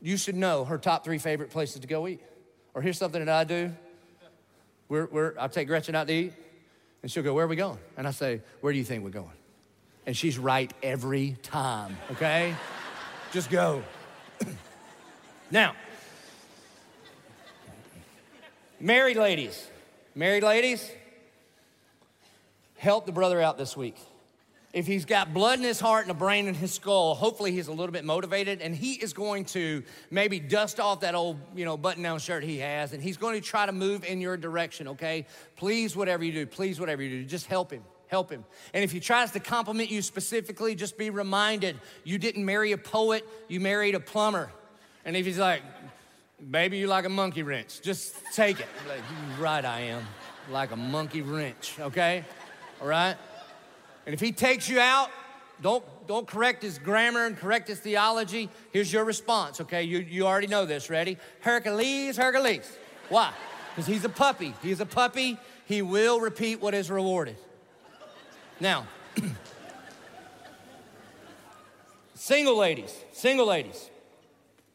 You 0.00 0.16
should 0.16 0.34
know 0.34 0.64
her 0.64 0.78
top 0.78 1.04
three 1.04 1.18
favorite 1.18 1.50
places 1.50 1.80
to 1.80 1.86
go 1.86 2.08
eat. 2.08 2.20
Or 2.74 2.82
here's 2.82 2.98
something 2.98 3.24
that 3.24 3.32
I 3.32 3.44
do. 3.44 3.72
We're, 4.88 5.06
we're, 5.06 5.34
I'll 5.38 5.48
take 5.48 5.68
Gretchen 5.68 5.94
out 5.94 6.08
to 6.08 6.12
eat, 6.12 6.32
and 7.02 7.10
she'll 7.10 7.22
go, 7.22 7.34
Where 7.34 7.44
are 7.44 7.48
we 7.48 7.56
going? 7.56 7.78
And 7.96 8.06
I 8.06 8.10
say, 8.10 8.40
Where 8.60 8.72
do 8.72 8.78
you 8.78 8.84
think 8.84 9.04
we're 9.04 9.10
going? 9.10 9.30
And 10.06 10.16
she's 10.16 10.38
right 10.38 10.72
every 10.82 11.36
time, 11.42 11.96
okay? 12.12 12.54
Just 13.32 13.50
go. 13.50 13.82
now, 15.50 15.74
married 18.80 19.16
ladies, 19.16 19.66
married 20.14 20.42
ladies, 20.42 20.90
help 22.76 23.06
the 23.06 23.12
brother 23.12 23.40
out 23.40 23.58
this 23.58 23.76
week. 23.76 23.96
If 24.72 24.86
he's 24.86 25.04
got 25.04 25.34
blood 25.34 25.58
in 25.58 25.64
his 25.64 25.78
heart 25.78 26.04
and 26.04 26.10
a 26.10 26.14
brain 26.14 26.46
in 26.46 26.54
his 26.54 26.72
skull, 26.72 27.14
hopefully 27.14 27.52
he's 27.52 27.68
a 27.68 27.72
little 27.72 27.92
bit 27.92 28.06
motivated 28.06 28.62
and 28.62 28.74
he 28.74 28.94
is 28.94 29.12
going 29.12 29.44
to 29.46 29.82
maybe 30.10 30.40
dust 30.40 30.80
off 30.80 31.00
that 31.00 31.14
old, 31.14 31.38
you 31.54 31.66
know, 31.66 31.76
button 31.76 32.02
down 32.02 32.18
shirt 32.18 32.42
he 32.42 32.56
has 32.58 32.94
and 32.94 33.02
he's 33.02 33.18
going 33.18 33.38
to 33.38 33.46
try 33.46 33.66
to 33.66 33.72
move 33.72 34.02
in 34.02 34.22
your 34.22 34.38
direction, 34.38 34.88
okay? 34.88 35.26
Please, 35.56 35.94
whatever 35.94 36.24
you 36.24 36.32
do, 36.32 36.46
please, 36.46 36.80
whatever 36.80 37.02
you 37.02 37.20
do, 37.20 37.24
just 37.26 37.46
help 37.46 37.70
him 37.70 37.82
help 38.12 38.30
him. 38.30 38.44
And 38.74 38.84
if 38.84 38.92
he 38.92 39.00
tries 39.00 39.30
to 39.30 39.40
compliment 39.40 39.90
you 39.90 40.02
specifically, 40.02 40.74
just 40.74 40.98
be 40.98 41.08
reminded 41.08 41.80
you 42.04 42.18
didn't 42.18 42.44
marry 42.44 42.72
a 42.72 42.78
poet, 42.78 43.26
you 43.48 43.58
married 43.58 43.94
a 43.94 44.00
plumber. 44.00 44.52
And 45.06 45.16
if 45.16 45.24
he's 45.24 45.38
like, 45.38 45.62
baby, 46.50 46.76
you 46.76 46.88
like 46.88 47.06
a 47.06 47.08
monkey 47.08 47.42
wrench, 47.42 47.80
just 47.80 48.14
take 48.34 48.60
it. 48.60 48.68
Like, 48.86 49.00
right, 49.40 49.64
I 49.64 49.80
am. 49.80 50.06
Like 50.50 50.72
a 50.72 50.76
monkey 50.76 51.22
wrench, 51.22 51.76
okay? 51.80 52.24
All 52.82 52.86
right? 52.86 53.16
And 54.04 54.12
if 54.12 54.20
he 54.20 54.30
takes 54.30 54.68
you 54.68 54.78
out, 54.78 55.08
don't, 55.62 55.84
don't 56.06 56.26
correct 56.26 56.62
his 56.62 56.78
grammar 56.78 57.24
and 57.24 57.34
correct 57.34 57.68
his 57.68 57.78
theology. 57.78 58.50
Here's 58.72 58.92
your 58.92 59.04
response, 59.04 59.60
okay? 59.62 59.84
You, 59.84 60.00
you 60.00 60.26
already 60.26 60.48
know 60.48 60.66
this. 60.66 60.90
Ready? 60.90 61.16
Hercules, 61.40 62.18
Hercules. 62.18 62.70
Why? 63.08 63.32
Because 63.70 63.86
he's 63.86 64.04
a 64.04 64.10
puppy. 64.10 64.52
He's 64.62 64.80
a 64.80 64.86
puppy. 64.86 65.38
He 65.64 65.80
will 65.80 66.20
repeat 66.20 66.60
what 66.60 66.74
is 66.74 66.90
rewarded. 66.90 67.36
Now, 68.60 68.86
single 72.14 72.56
ladies, 72.56 72.96
single 73.12 73.46
ladies. 73.46 73.90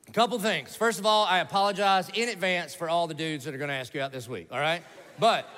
A 0.08 0.12
couple 0.12 0.40
things. 0.40 0.76
First 0.76 1.00
of 1.00 1.06
all, 1.06 1.26
I 1.26 1.40
apologize 1.40 2.10
in 2.14 2.30
advance 2.30 2.74
for 2.74 2.90
all 2.90 3.08
the 3.08 3.14
dudes 3.14 3.46
that 3.46 3.54
are 3.54 3.58
gonna 3.58 3.74
ask 3.74 3.94
you 3.94 4.02
out 4.02 4.12
this 4.12 4.28
week, 4.28 4.48
all 4.52 4.60
right? 4.60 4.82
But, 5.20 5.50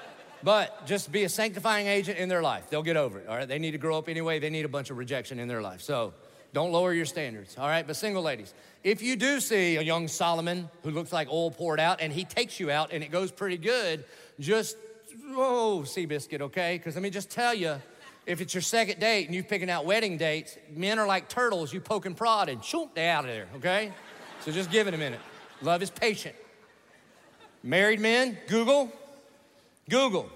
but 0.44 0.88
just 0.88 1.12
be 1.12 1.24
a 1.24 1.30
sanctifying 1.30 1.88
agent 1.88 2.18
in 2.18 2.30
their 2.30 2.42
life. 2.42 2.70
They'll 2.70 2.84
get 2.84 2.98
over 2.98 3.20
it, 3.20 3.28
all 3.28 3.36
right? 3.36 3.48
They 3.48 3.60
need 3.60 3.72
to 3.72 3.78
grow 3.78 3.98
up 3.98 4.10
anyway. 4.10 4.40
They 4.40 4.50
need 4.50 4.66
a 4.66 4.70
bunch 4.70 4.90
of 4.90 4.98
rejection 4.98 5.40
in 5.40 5.48
their 5.48 5.62
life. 5.62 5.82
So 5.82 6.14
don't 6.52 6.72
lower 6.72 6.94
your 6.94 7.06
standards, 7.06 7.58
all 7.60 7.68
right? 7.68 7.86
But 7.86 7.96
single 7.96 8.24
ladies, 8.24 8.54
if 8.84 9.04
you 9.04 9.16
do 9.16 9.40
see 9.40 9.78
a 9.78 9.82
young 9.82 10.08
Solomon 10.08 10.70
who 10.84 10.92
looks 10.92 11.14
like 11.14 11.28
oil 11.30 11.52
poured 11.52 11.80
out 11.80 12.02
and 12.02 12.12
he 12.12 12.26
takes 12.26 12.60
you 12.60 12.72
out 12.72 12.92
and 12.92 13.04
it 13.04 13.12
goes 13.12 13.32
pretty 13.32 13.58
good, 13.58 14.04
just, 14.40 14.78
oh, 15.30 15.84
Seabiscuit, 15.86 16.42
okay? 16.42 16.78
Because 16.78 16.96
let 16.96 17.04
me 17.04 17.12
just 17.12 17.30
tell 17.30 17.54
you, 17.54 17.76
if 18.30 18.42
it's 18.42 18.54
your 18.54 18.62
second 18.62 19.00
date 19.00 19.26
and 19.26 19.34
you're 19.34 19.44
picking 19.44 19.72
out 19.72 19.86
wedding 19.86 20.16
dates, 20.16 20.56
men 20.76 21.00
are 21.00 21.08
like 21.08 21.30
turtles. 21.30 21.74
You 21.74 21.82
poke 21.82 22.06
and 22.06 22.16
prod 22.16 22.48
and 22.48 22.64
shoop, 22.64 22.94
they 22.94 23.10
out 23.10 23.26
of 23.26 23.32
there, 23.32 23.48
okay? 23.56 23.92
So 24.42 24.52
just 24.52 24.70
give 24.70 24.88
it 24.88 24.94
a 24.94 24.98
minute. 24.98 25.20
Love 25.64 25.82
is 25.82 25.90
patient. 25.90 26.36
Married 27.64 28.00
men, 28.00 28.38
Google, 28.48 28.92
Google. 29.90 30.30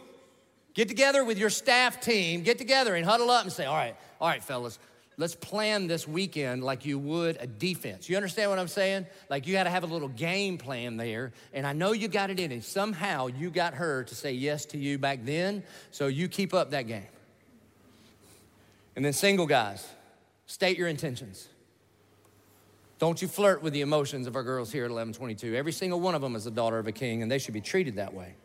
Get 0.74 0.88
together 0.88 1.24
with 1.24 1.38
your 1.38 1.52
staff 1.52 2.02
team, 2.02 2.41
get 2.41 2.58
together 2.58 2.96
and 2.96 3.06
huddle 3.06 3.30
up 3.30 3.44
and 3.44 3.54
say, 3.54 3.66
all 3.66 3.76
right, 3.76 3.96
all 4.20 4.28
right, 4.28 4.44
fellas, 4.44 4.80
Let's 5.16 5.36
plan 5.36 5.86
this 5.86 6.08
weekend 6.08 6.64
like 6.64 6.86
you 6.86 6.98
would 6.98 7.38
a 7.39 7.46
defense. 7.46 8.10
You 8.10 8.16
understand 8.16 8.50
what 8.50 8.58
I'm 8.58 8.68
saying? 8.68 9.06
Like 9.30 9.46
you 9.46 9.54
got 9.54 9.66
to 9.66 9.70
have 9.70 9.84
a 9.84 9.88
little 9.88 10.08
game 10.08 10.58
plan 10.58 10.98
there. 10.98 11.34
And 11.54 11.68
I 11.68 11.74
know 11.74 11.91
you 11.91 12.08
got 12.08 12.32
it 12.32 12.39
in 12.39 12.52
it. 12.52 12.64
Somehow 12.64 13.28
you 13.28 13.52
got 13.52 13.76
her 13.76 14.04
to 14.06 14.16
say 14.16 14.34
yes 14.34 14.66
to 14.68 14.80
you 14.80 14.98
back 14.98 15.20
then. 15.24 15.64
So 15.91 16.08
you 16.08 16.28
keep 16.28 16.52
up 16.54 16.72
that 16.72 16.88
game. 16.88 17.06
And 18.96 19.04
then, 19.04 19.14
single 19.14 19.46
guys, 19.46 19.88
state 20.46 20.78
your 20.78 20.88
intentions. 20.88 21.48
Don't 23.00 23.22
you 23.22 23.28
flirt 23.28 23.62
with 23.62 23.74
the 23.74 23.82
emotions 23.82 24.28
of 24.28 24.36
our 24.36 24.44
girls 24.44 24.72
here 24.72 24.84
at 24.84 24.91
1122. 24.91 25.56
Every 25.56 25.72
single 25.72 26.00
one 26.00 26.16
of 26.16 26.22
them 26.22 26.36
is 26.36 26.46
a 26.46 26.52
daughter 26.52 26.78
of 26.78 26.88
a 26.88 26.91
king, 26.91 27.22
and 27.22 27.32
they 27.32 27.39
should 27.39 27.54
be 27.54 27.62
treated 27.62 27.98
that 27.98 28.14
way. 28.14 28.36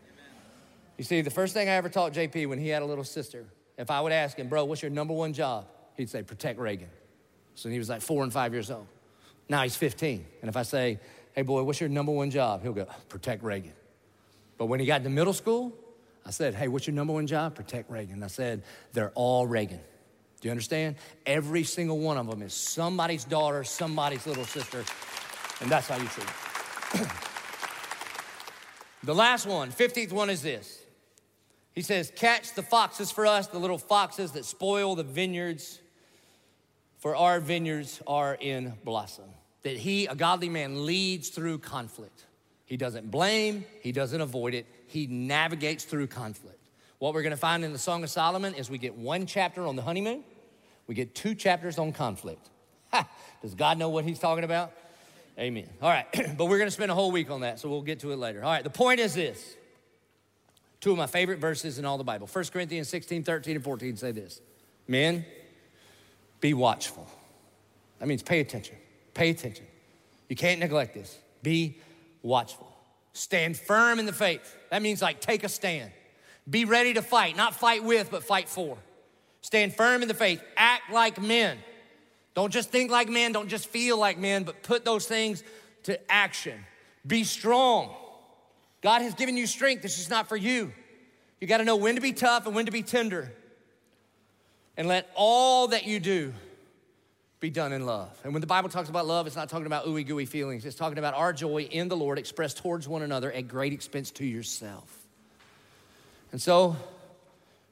You 0.96 1.04
see, 1.04 1.20
the 1.20 1.30
first 1.30 1.54
thing 1.54 1.68
I 1.68 1.72
ever 1.72 1.88
taught 1.88 2.12
JP 2.12 2.48
when 2.48 2.58
he 2.58 2.68
had 2.68 2.82
a 2.82 2.84
little 2.84 3.04
sister, 3.04 3.46
if 3.76 3.90
I 3.90 4.00
would 4.00 4.10
ask 4.10 4.36
him, 4.36 4.48
bro, 4.48 4.64
what's 4.64 4.82
your 4.82 4.90
number 4.90 5.14
one 5.14 5.32
job? 5.32 5.66
He'd 5.96 6.10
say, 6.10 6.22
protect 6.22 6.58
Reagan. 6.58 6.88
So 7.54 7.68
he 7.68 7.78
was 7.78 7.88
like 7.88 8.00
four 8.00 8.24
and 8.24 8.32
five 8.32 8.52
years 8.52 8.70
old. 8.70 8.86
Now 9.48 9.62
he's 9.62 9.76
15. 9.76 10.26
And 10.42 10.48
if 10.48 10.56
I 10.56 10.62
say, 10.62 10.98
hey, 11.34 11.42
boy, 11.42 11.62
what's 11.62 11.80
your 11.80 11.88
number 11.88 12.10
one 12.10 12.30
job? 12.30 12.62
He'll 12.62 12.72
go, 12.72 12.86
protect 13.08 13.44
Reagan. 13.44 13.72
But 14.56 14.66
when 14.66 14.80
he 14.80 14.86
got 14.86 15.04
to 15.04 15.08
middle 15.08 15.32
school, 15.32 15.72
I 16.26 16.30
said, 16.30 16.54
hey, 16.54 16.66
what's 16.66 16.86
your 16.86 16.94
number 16.94 17.12
one 17.12 17.28
job? 17.28 17.54
Protect 17.54 17.88
Reagan. 17.88 18.24
I 18.24 18.26
said, 18.26 18.64
they're 18.92 19.12
all 19.14 19.46
Reagan. 19.46 19.80
Do 20.40 20.48
you 20.48 20.50
understand? 20.52 20.96
Every 21.26 21.64
single 21.64 21.98
one 21.98 22.16
of 22.16 22.30
them 22.30 22.42
is 22.42 22.54
somebody's 22.54 23.24
daughter, 23.24 23.64
somebody's 23.64 24.26
little 24.26 24.44
sister, 24.44 24.84
and 25.60 25.70
that's 25.70 25.88
how 25.88 25.96
you 25.96 26.06
treat 26.06 26.26
them. 26.26 27.08
the 29.02 29.14
last 29.14 29.46
one, 29.46 29.70
15th 29.72 30.12
one 30.12 30.30
is 30.30 30.42
this. 30.42 30.80
He 31.72 31.82
says, 31.82 32.12
Catch 32.14 32.54
the 32.54 32.62
foxes 32.62 33.10
for 33.10 33.26
us, 33.26 33.48
the 33.48 33.58
little 33.58 33.78
foxes 33.78 34.32
that 34.32 34.44
spoil 34.44 34.94
the 34.94 35.02
vineyards, 35.02 35.80
for 36.98 37.16
our 37.16 37.40
vineyards 37.40 38.00
are 38.06 38.36
in 38.40 38.74
blossom. 38.84 39.26
That 39.62 39.76
he, 39.76 40.06
a 40.06 40.14
godly 40.14 40.48
man, 40.48 40.86
leads 40.86 41.30
through 41.30 41.58
conflict. 41.58 42.26
He 42.64 42.76
doesn't 42.76 43.10
blame, 43.10 43.64
he 43.80 43.92
doesn't 43.92 44.20
avoid 44.20 44.54
it, 44.54 44.66
he 44.86 45.06
navigates 45.06 45.84
through 45.84 46.08
conflict. 46.08 46.57
What 46.98 47.14
we're 47.14 47.22
gonna 47.22 47.36
find 47.36 47.64
in 47.64 47.72
the 47.72 47.78
Song 47.78 48.02
of 48.02 48.10
Solomon 48.10 48.54
is 48.54 48.68
we 48.68 48.78
get 48.78 48.96
one 48.96 49.26
chapter 49.26 49.66
on 49.66 49.76
the 49.76 49.82
honeymoon, 49.82 50.24
we 50.86 50.94
get 50.94 51.14
two 51.14 51.34
chapters 51.34 51.78
on 51.78 51.92
conflict. 51.92 52.48
Ha! 52.92 53.08
Does 53.42 53.54
God 53.54 53.78
know 53.78 53.88
what 53.88 54.04
he's 54.04 54.18
talking 54.18 54.44
about? 54.44 54.72
Amen. 55.38 55.68
All 55.80 55.88
right, 55.88 56.06
but 56.36 56.46
we're 56.46 56.58
gonna 56.58 56.70
spend 56.70 56.90
a 56.90 56.94
whole 56.94 57.12
week 57.12 57.30
on 57.30 57.42
that, 57.42 57.60
so 57.60 57.68
we'll 57.68 57.82
get 57.82 58.00
to 58.00 58.12
it 58.12 58.16
later. 58.16 58.42
All 58.42 58.50
right, 58.50 58.64
the 58.64 58.70
point 58.70 59.00
is 59.00 59.14
this 59.14 59.56
two 60.80 60.92
of 60.92 60.96
my 60.96 61.06
favorite 61.06 61.38
verses 61.38 61.78
in 61.78 61.84
all 61.84 61.98
the 61.98 62.04
Bible 62.04 62.26
1 62.26 62.44
Corinthians 62.46 62.88
16, 62.88 63.22
13, 63.22 63.56
and 63.56 63.64
14 63.64 63.96
say 63.96 64.12
this 64.12 64.40
Men, 64.86 65.24
be 66.40 66.54
watchful. 66.54 67.06
That 67.98 68.06
means 68.06 68.22
pay 68.22 68.40
attention. 68.40 68.76
Pay 69.14 69.30
attention. 69.30 69.66
You 70.28 70.36
can't 70.36 70.60
neglect 70.60 70.94
this. 70.94 71.18
Be 71.42 71.78
watchful. 72.22 72.66
Stand 73.12 73.56
firm 73.56 73.98
in 73.98 74.06
the 74.06 74.12
faith. 74.12 74.56
That 74.70 74.82
means 74.82 75.02
like 75.02 75.20
take 75.20 75.44
a 75.44 75.48
stand. 75.48 75.90
Be 76.48 76.64
ready 76.64 76.94
to 76.94 77.02
fight, 77.02 77.36
not 77.36 77.54
fight 77.54 77.84
with, 77.84 78.10
but 78.10 78.24
fight 78.24 78.48
for. 78.48 78.78
Stand 79.42 79.74
firm 79.74 80.02
in 80.02 80.08
the 80.08 80.14
faith. 80.14 80.42
Act 80.56 80.90
like 80.92 81.20
men. 81.20 81.58
Don't 82.34 82.52
just 82.52 82.70
think 82.70 82.90
like 82.90 83.08
men, 83.08 83.32
don't 83.32 83.48
just 83.48 83.66
feel 83.66 83.98
like 83.98 84.18
men, 84.18 84.44
but 84.44 84.62
put 84.62 84.84
those 84.84 85.06
things 85.06 85.42
to 85.84 85.98
action. 86.10 86.64
Be 87.06 87.24
strong. 87.24 87.94
God 88.80 89.02
has 89.02 89.14
given 89.14 89.36
you 89.36 89.46
strength. 89.46 89.82
This 89.82 89.98
is 89.98 90.08
not 90.08 90.28
for 90.28 90.36
you. 90.36 90.72
You 91.40 91.46
got 91.46 91.58
to 91.58 91.64
know 91.64 91.76
when 91.76 91.96
to 91.96 92.00
be 92.00 92.12
tough 92.12 92.46
and 92.46 92.54
when 92.54 92.66
to 92.66 92.72
be 92.72 92.82
tender. 92.82 93.32
And 94.76 94.86
let 94.86 95.10
all 95.14 95.68
that 95.68 95.86
you 95.86 95.98
do 95.98 96.32
be 97.40 97.50
done 97.50 97.72
in 97.72 97.86
love. 97.86 98.16
And 98.24 98.32
when 98.32 98.40
the 98.40 98.46
Bible 98.46 98.68
talks 98.68 98.88
about 98.88 99.06
love, 99.06 99.26
it's 99.26 99.36
not 99.36 99.48
talking 99.48 99.66
about 99.66 99.86
ooey 99.86 100.06
gooey 100.06 100.26
feelings. 100.26 100.64
It's 100.64 100.76
talking 100.76 100.98
about 100.98 101.14
our 101.14 101.32
joy 101.32 101.62
in 101.62 101.88
the 101.88 101.96
Lord 101.96 102.18
expressed 102.18 102.58
towards 102.58 102.88
one 102.88 103.02
another 103.02 103.32
at 103.32 103.48
great 103.48 103.72
expense 103.72 104.10
to 104.12 104.24
yourself. 104.24 104.97
And 106.30 106.42
so, 106.42 106.76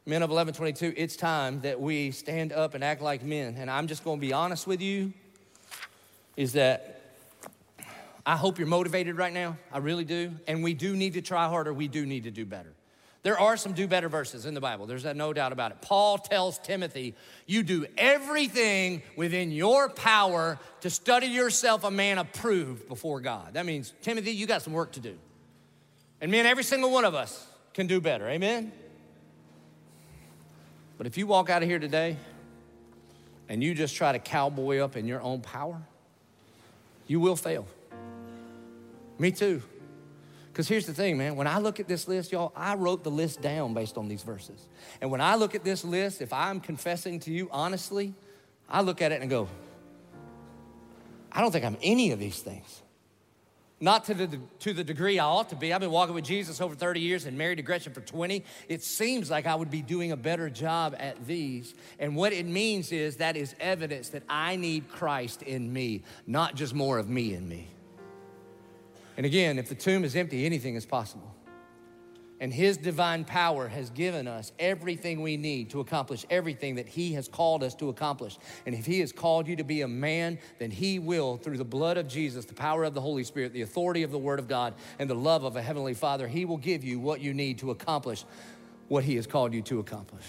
men 0.06 0.22
of 0.22 0.30
1122, 0.30 0.94
it's 0.96 1.14
time 1.14 1.60
that 1.60 1.78
we 1.78 2.10
stand 2.10 2.54
up 2.54 2.74
and 2.74 2.82
act 2.82 3.02
like 3.02 3.22
men. 3.22 3.54
And 3.58 3.70
I'm 3.70 3.86
just 3.86 4.02
going 4.02 4.18
to 4.18 4.26
be 4.26 4.32
honest 4.32 4.66
with 4.66 4.80
you 4.80 5.12
is 6.38 6.54
that 6.54 7.00
I 8.24 8.36
hope 8.36 8.58
you're 8.58 8.66
motivated 8.66 9.18
right 9.18 9.32
now. 9.32 9.58
I 9.70 9.78
really 9.78 10.04
do. 10.04 10.32
And 10.48 10.64
we 10.64 10.72
do 10.72 10.96
need 10.96 11.14
to 11.14 11.22
try 11.22 11.48
harder. 11.48 11.72
We 11.74 11.86
do 11.86 12.06
need 12.06 12.24
to 12.24 12.30
do 12.30 12.46
better. 12.46 12.72
There 13.22 13.38
are 13.38 13.56
some 13.58 13.72
do 13.72 13.86
better 13.86 14.08
verses 14.08 14.46
in 14.46 14.54
the 14.54 14.60
Bible. 14.60 14.86
There's 14.86 15.04
no 15.04 15.32
doubt 15.32 15.52
about 15.52 15.72
it. 15.72 15.82
Paul 15.82 16.16
tells 16.16 16.58
Timothy, 16.60 17.14
You 17.46 17.62
do 17.62 17.84
everything 17.98 19.02
within 19.16 19.50
your 19.50 19.88
power 19.90 20.58
to 20.80 20.88
study 20.88 21.26
yourself 21.26 21.84
a 21.84 21.90
man 21.90 22.18
approved 22.18 22.88
before 22.88 23.20
God. 23.20 23.54
That 23.54 23.66
means, 23.66 23.92
Timothy, 24.00 24.30
you 24.30 24.46
got 24.46 24.62
some 24.62 24.72
work 24.72 24.92
to 24.92 25.00
do. 25.00 25.16
And 26.20 26.30
man, 26.30 26.46
every 26.46 26.62
single 26.64 26.90
one 26.90 27.04
of 27.04 27.14
us 27.14 27.46
can 27.76 27.86
do 27.86 28.00
better. 28.00 28.26
Amen? 28.26 28.72
But 30.96 31.06
if 31.06 31.18
you 31.18 31.26
walk 31.26 31.50
out 31.50 31.62
of 31.62 31.68
here 31.68 31.78
today 31.78 32.16
and 33.50 33.62
you 33.62 33.74
just 33.74 33.94
try 33.94 34.12
to 34.12 34.18
cowboy 34.18 34.78
up 34.78 34.96
in 34.96 35.06
your 35.06 35.20
own 35.20 35.42
power, 35.42 35.82
you 37.06 37.20
will 37.20 37.36
fail. 37.36 37.66
Me 39.18 39.30
too. 39.30 39.62
Because 40.50 40.66
here's 40.68 40.86
the 40.86 40.94
thing, 40.94 41.18
man. 41.18 41.36
When 41.36 41.46
I 41.46 41.58
look 41.58 41.78
at 41.78 41.86
this 41.86 42.08
list, 42.08 42.32
y'all, 42.32 42.50
I 42.56 42.76
wrote 42.76 43.04
the 43.04 43.10
list 43.10 43.42
down 43.42 43.74
based 43.74 43.98
on 43.98 44.08
these 44.08 44.22
verses. 44.22 44.66
And 45.02 45.10
when 45.10 45.20
I 45.20 45.34
look 45.34 45.54
at 45.54 45.62
this 45.62 45.84
list, 45.84 46.22
if 46.22 46.32
I'm 46.32 46.60
confessing 46.60 47.20
to 47.20 47.30
you 47.30 47.46
honestly, 47.52 48.14
I 48.70 48.80
look 48.80 49.02
at 49.02 49.12
it 49.12 49.20
and 49.20 49.28
go, 49.28 49.48
I 51.30 51.42
don't 51.42 51.52
think 51.52 51.66
I'm 51.66 51.76
any 51.82 52.12
of 52.12 52.18
these 52.18 52.38
things. 52.40 52.80
Not 53.78 54.04
to 54.04 54.14
the, 54.14 54.40
to 54.60 54.72
the 54.72 54.82
degree 54.82 55.18
I 55.18 55.26
ought 55.26 55.50
to 55.50 55.56
be. 55.56 55.74
I've 55.74 55.82
been 55.82 55.90
walking 55.90 56.14
with 56.14 56.24
Jesus 56.24 56.62
over 56.62 56.74
30 56.74 57.00
years 57.00 57.26
and 57.26 57.36
married 57.36 57.56
to 57.56 57.62
Gretchen 57.62 57.92
for 57.92 58.00
20. 58.00 58.42
It 58.68 58.82
seems 58.82 59.30
like 59.30 59.46
I 59.46 59.54
would 59.54 59.70
be 59.70 59.82
doing 59.82 60.12
a 60.12 60.16
better 60.16 60.48
job 60.48 60.96
at 60.98 61.26
these. 61.26 61.74
And 61.98 62.16
what 62.16 62.32
it 62.32 62.46
means 62.46 62.90
is 62.90 63.16
that 63.16 63.36
is 63.36 63.54
evidence 63.60 64.08
that 64.10 64.22
I 64.30 64.56
need 64.56 64.88
Christ 64.88 65.42
in 65.42 65.70
me, 65.70 66.04
not 66.26 66.54
just 66.54 66.74
more 66.74 66.98
of 66.98 67.10
me 67.10 67.34
in 67.34 67.46
me. 67.46 67.68
And 69.18 69.26
again, 69.26 69.58
if 69.58 69.68
the 69.68 69.74
tomb 69.74 70.04
is 70.04 70.16
empty, 70.16 70.46
anything 70.46 70.74
is 70.74 70.86
possible. 70.86 71.35
And 72.40 72.52
His 72.52 72.76
divine 72.76 73.24
power 73.24 73.66
has 73.68 73.90
given 73.90 74.28
us 74.28 74.52
everything 74.58 75.22
we 75.22 75.36
need 75.36 75.70
to 75.70 75.80
accomplish 75.80 76.26
everything 76.28 76.74
that 76.74 76.88
He 76.88 77.14
has 77.14 77.28
called 77.28 77.62
us 77.62 77.74
to 77.76 77.88
accomplish. 77.88 78.38
And 78.66 78.74
if 78.74 78.84
He 78.84 79.00
has 79.00 79.12
called 79.12 79.48
you 79.48 79.56
to 79.56 79.64
be 79.64 79.80
a 79.80 79.88
man, 79.88 80.38
then 80.58 80.70
He 80.70 80.98
will, 80.98 81.38
through 81.38 81.56
the 81.56 81.64
blood 81.64 81.96
of 81.96 82.08
Jesus, 82.08 82.44
the 82.44 82.54
power 82.54 82.84
of 82.84 82.94
the 82.94 83.00
Holy 83.00 83.24
Spirit, 83.24 83.52
the 83.52 83.62
authority 83.62 84.02
of 84.02 84.10
the 84.10 84.18
Word 84.18 84.38
of 84.38 84.48
God, 84.48 84.74
and 84.98 85.08
the 85.08 85.14
love 85.14 85.44
of 85.44 85.56
a 85.56 85.62
Heavenly 85.62 85.94
Father, 85.94 86.28
He 86.28 86.44
will 86.44 86.58
give 86.58 86.84
you 86.84 86.98
what 86.98 87.20
you 87.20 87.32
need 87.32 87.58
to 87.60 87.70
accomplish 87.70 88.24
what 88.88 89.04
He 89.04 89.16
has 89.16 89.26
called 89.26 89.54
you 89.54 89.62
to 89.62 89.80
accomplish. 89.80 90.24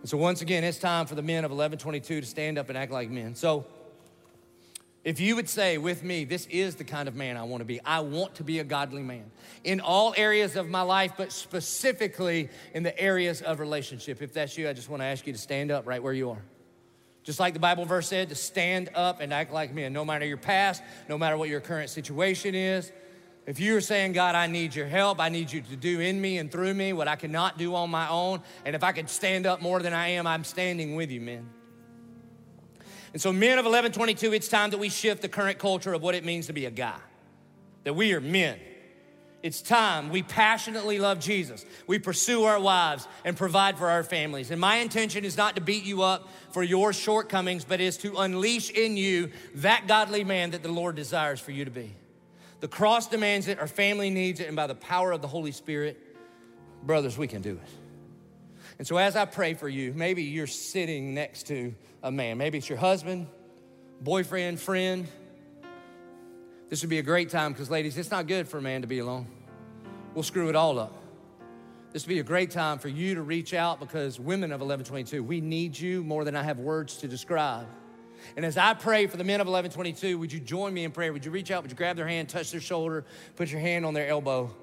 And 0.00 0.08
so, 0.08 0.16
once 0.16 0.42
again, 0.42 0.64
it's 0.64 0.78
time 0.78 1.06
for 1.06 1.14
the 1.14 1.22
men 1.22 1.44
of 1.44 1.52
1122 1.52 2.22
to 2.22 2.26
stand 2.26 2.58
up 2.58 2.68
and 2.68 2.76
act 2.76 2.90
like 2.90 3.08
men. 3.08 3.36
So, 3.36 3.66
if 5.04 5.18
you 5.18 5.34
would 5.34 5.48
say 5.48 5.78
with 5.78 6.04
me, 6.04 6.24
this 6.24 6.46
is 6.46 6.76
the 6.76 6.84
kind 6.84 7.08
of 7.08 7.16
man 7.16 7.36
I 7.36 7.42
want 7.42 7.60
to 7.60 7.64
be, 7.64 7.80
I 7.84 8.00
want 8.00 8.36
to 8.36 8.44
be 8.44 8.60
a 8.60 8.64
godly 8.64 9.02
man 9.02 9.30
in 9.64 9.80
all 9.80 10.14
areas 10.16 10.54
of 10.54 10.68
my 10.68 10.82
life, 10.82 11.14
but 11.16 11.32
specifically 11.32 12.48
in 12.72 12.84
the 12.84 12.96
areas 12.98 13.42
of 13.42 13.58
relationship. 13.58 14.22
If 14.22 14.32
that's 14.32 14.56
you, 14.56 14.68
I 14.68 14.72
just 14.72 14.88
want 14.88 15.02
to 15.02 15.06
ask 15.06 15.26
you 15.26 15.32
to 15.32 15.38
stand 15.38 15.72
up 15.72 15.88
right 15.88 16.00
where 16.00 16.12
you 16.12 16.30
are. 16.30 16.42
Just 17.24 17.40
like 17.40 17.54
the 17.54 17.60
Bible 17.60 17.84
verse 17.84 18.08
said, 18.08 18.28
to 18.28 18.34
stand 18.34 18.90
up 18.94 19.20
and 19.20 19.32
act 19.32 19.52
like 19.52 19.74
men, 19.74 19.92
no 19.92 20.04
matter 20.04 20.24
your 20.24 20.36
past, 20.36 20.82
no 21.08 21.18
matter 21.18 21.36
what 21.36 21.48
your 21.48 21.60
current 21.60 21.90
situation 21.90 22.54
is. 22.54 22.92
If 23.44 23.58
you're 23.58 23.80
saying, 23.80 24.12
God, 24.12 24.36
I 24.36 24.46
need 24.46 24.72
your 24.72 24.86
help, 24.86 25.20
I 25.20 25.28
need 25.28 25.50
you 25.50 25.62
to 25.62 25.76
do 25.76 25.98
in 25.98 26.20
me 26.20 26.38
and 26.38 26.50
through 26.50 26.74
me 26.74 26.92
what 26.92 27.08
I 27.08 27.16
cannot 27.16 27.58
do 27.58 27.74
on 27.74 27.90
my 27.90 28.08
own, 28.08 28.40
and 28.64 28.76
if 28.76 28.84
I 28.84 28.92
could 28.92 29.10
stand 29.10 29.46
up 29.46 29.60
more 29.60 29.80
than 29.80 29.92
I 29.92 30.08
am, 30.08 30.28
I'm 30.28 30.44
standing 30.44 30.94
with 30.94 31.10
you, 31.10 31.20
men. 31.20 31.48
And 33.12 33.20
so, 33.20 33.32
men 33.32 33.58
of 33.58 33.64
1122, 33.64 34.32
it's 34.32 34.48
time 34.48 34.70
that 34.70 34.78
we 34.78 34.88
shift 34.88 35.22
the 35.22 35.28
current 35.28 35.58
culture 35.58 35.92
of 35.92 36.02
what 36.02 36.14
it 36.14 36.24
means 36.24 36.46
to 36.46 36.52
be 36.52 36.64
a 36.64 36.70
guy, 36.70 36.98
that 37.84 37.94
we 37.94 38.12
are 38.14 38.20
men. 38.20 38.58
It's 39.42 39.60
time 39.60 40.10
we 40.10 40.22
passionately 40.22 41.00
love 41.00 41.18
Jesus. 41.18 41.66
We 41.88 41.98
pursue 41.98 42.44
our 42.44 42.60
wives 42.60 43.08
and 43.24 43.36
provide 43.36 43.76
for 43.76 43.90
our 43.90 44.04
families. 44.04 44.52
And 44.52 44.60
my 44.60 44.76
intention 44.76 45.24
is 45.24 45.36
not 45.36 45.56
to 45.56 45.60
beat 45.60 45.84
you 45.84 46.02
up 46.02 46.28
for 46.52 46.62
your 46.62 46.92
shortcomings, 46.92 47.64
but 47.64 47.80
is 47.80 47.96
to 47.98 48.16
unleash 48.18 48.70
in 48.70 48.96
you 48.96 49.30
that 49.56 49.88
godly 49.88 50.22
man 50.22 50.52
that 50.52 50.62
the 50.62 50.70
Lord 50.70 50.94
desires 50.94 51.40
for 51.40 51.50
you 51.50 51.64
to 51.64 51.72
be. 51.72 51.92
The 52.60 52.68
cross 52.68 53.08
demands 53.08 53.48
it, 53.48 53.58
our 53.58 53.66
family 53.66 54.10
needs 54.10 54.38
it, 54.38 54.46
and 54.46 54.54
by 54.54 54.68
the 54.68 54.76
power 54.76 55.10
of 55.10 55.20
the 55.20 55.28
Holy 55.28 55.50
Spirit, 55.50 55.98
brothers, 56.84 57.18
we 57.18 57.26
can 57.26 57.42
do 57.42 57.54
it. 57.54 57.70
And 58.78 58.86
so, 58.86 58.96
as 58.96 59.16
I 59.16 59.24
pray 59.24 59.54
for 59.54 59.68
you, 59.68 59.92
maybe 59.92 60.22
you're 60.22 60.46
sitting 60.46 61.14
next 61.14 61.48
to 61.48 61.74
a 62.02 62.10
man. 62.10 62.38
Maybe 62.38 62.58
it's 62.58 62.68
your 62.68 62.78
husband, 62.78 63.26
boyfriend, 64.00 64.60
friend. 64.60 65.06
This 66.68 66.82
would 66.82 66.90
be 66.90 66.98
a 66.98 67.02
great 67.02 67.30
time 67.30 67.52
because, 67.52 67.70
ladies, 67.70 67.96
it's 67.98 68.10
not 68.10 68.26
good 68.26 68.48
for 68.48 68.58
a 68.58 68.62
man 68.62 68.80
to 68.80 68.86
be 68.86 68.98
alone. 68.98 69.26
We'll 70.14 70.22
screw 70.22 70.48
it 70.48 70.56
all 70.56 70.78
up. 70.78 70.96
This 71.92 72.06
would 72.06 72.14
be 72.14 72.20
a 72.20 72.24
great 72.24 72.50
time 72.50 72.78
for 72.78 72.88
you 72.88 73.14
to 73.16 73.22
reach 73.22 73.52
out 73.52 73.78
because 73.78 74.18
women 74.18 74.50
of 74.50 74.60
1122, 74.60 75.22
we 75.22 75.40
need 75.40 75.78
you 75.78 76.02
more 76.02 76.24
than 76.24 76.34
I 76.34 76.42
have 76.42 76.58
words 76.58 76.96
to 76.98 77.08
describe. 77.08 77.66
And 78.36 78.46
as 78.46 78.56
I 78.56 78.72
pray 78.72 79.06
for 79.06 79.16
the 79.16 79.24
men 79.24 79.40
of 79.40 79.46
1122, 79.46 80.18
would 80.18 80.32
you 80.32 80.40
join 80.40 80.72
me 80.72 80.84
in 80.84 80.92
prayer? 80.92 81.12
Would 81.12 81.24
you 81.24 81.30
reach 81.30 81.50
out? 81.50 81.62
Would 81.62 81.70
you 81.70 81.76
grab 81.76 81.96
their 81.96 82.08
hand, 82.08 82.28
touch 82.28 82.50
their 82.50 82.60
shoulder, 82.60 83.04
put 83.36 83.50
your 83.50 83.60
hand 83.60 83.84
on 83.84 83.94
their 83.94 84.08
elbow, 84.08 84.54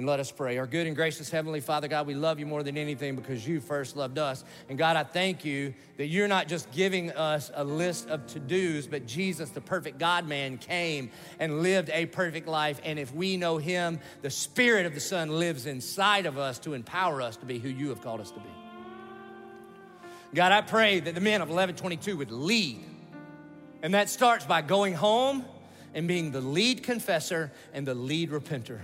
and 0.00 0.06
let 0.06 0.18
us 0.18 0.32
pray. 0.32 0.56
Our 0.56 0.66
good 0.66 0.86
and 0.86 0.96
gracious 0.96 1.28
Heavenly 1.28 1.60
Father, 1.60 1.86
God, 1.86 2.06
we 2.06 2.14
love 2.14 2.38
you 2.38 2.46
more 2.46 2.62
than 2.62 2.78
anything 2.78 3.16
because 3.16 3.46
you 3.46 3.60
first 3.60 3.96
loved 3.96 4.16
us. 4.16 4.44
And 4.70 4.78
God, 4.78 4.96
I 4.96 5.02
thank 5.02 5.44
you 5.44 5.74
that 5.98 6.06
you're 6.06 6.26
not 6.26 6.48
just 6.48 6.70
giving 6.72 7.10
us 7.10 7.50
a 7.54 7.62
list 7.62 8.08
of 8.08 8.26
to 8.28 8.38
dos, 8.38 8.86
but 8.86 9.04
Jesus, 9.06 9.50
the 9.50 9.60
perfect 9.60 9.98
God 9.98 10.26
man, 10.26 10.56
came 10.56 11.10
and 11.38 11.60
lived 11.60 11.90
a 11.92 12.06
perfect 12.06 12.48
life. 12.48 12.80
And 12.82 12.98
if 12.98 13.14
we 13.14 13.36
know 13.36 13.58
him, 13.58 14.00
the 14.22 14.30
Spirit 14.30 14.86
of 14.86 14.94
the 14.94 15.00
Son 15.00 15.38
lives 15.38 15.66
inside 15.66 16.24
of 16.24 16.38
us 16.38 16.58
to 16.60 16.72
empower 16.72 17.20
us 17.20 17.36
to 17.36 17.44
be 17.44 17.58
who 17.58 17.68
you 17.68 17.90
have 17.90 18.00
called 18.00 18.22
us 18.22 18.30
to 18.30 18.40
be. 18.40 18.48
God, 20.34 20.50
I 20.50 20.62
pray 20.62 21.00
that 21.00 21.14
the 21.14 21.20
men 21.20 21.42
of 21.42 21.48
1122 21.48 22.16
would 22.16 22.30
lead 22.30 22.82
and 23.82 23.92
that 23.92 24.08
starts 24.08 24.46
by 24.46 24.62
going 24.62 24.94
home 24.94 25.44
and 25.92 26.08
being 26.08 26.30
the 26.30 26.40
lead 26.40 26.82
confessor 26.82 27.52
and 27.74 27.86
the 27.86 27.94
lead 27.94 28.30
repenter. 28.30 28.80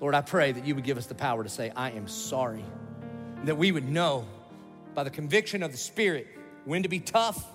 Lord, 0.00 0.14
I 0.14 0.20
pray 0.20 0.52
that 0.52 0.66
you 0.66 0.74
would 0.74 0.84
give 0.84 0.98
us 0.98 1.06
the 1.06 1.14
power 1.14 1.42
to 1.42 1.48
say, 1.48 1.72
I 1.74 1.90
am 1.90 2.06
sorry. 2.06 2.64
That 3.44 3.56
we 3.56 3.72
would 3.72 3.88
know 3.88 4.26
by 4.94 5.04
the 5.04 5.10
conviction 5.10 5.62
of 5.62 5.72
the 5.72 5.78
Spirit 5.78 6.26
when 6.64 6.82
to 6.82 6.88
be 6.88 7.00
tough 7.00 7.46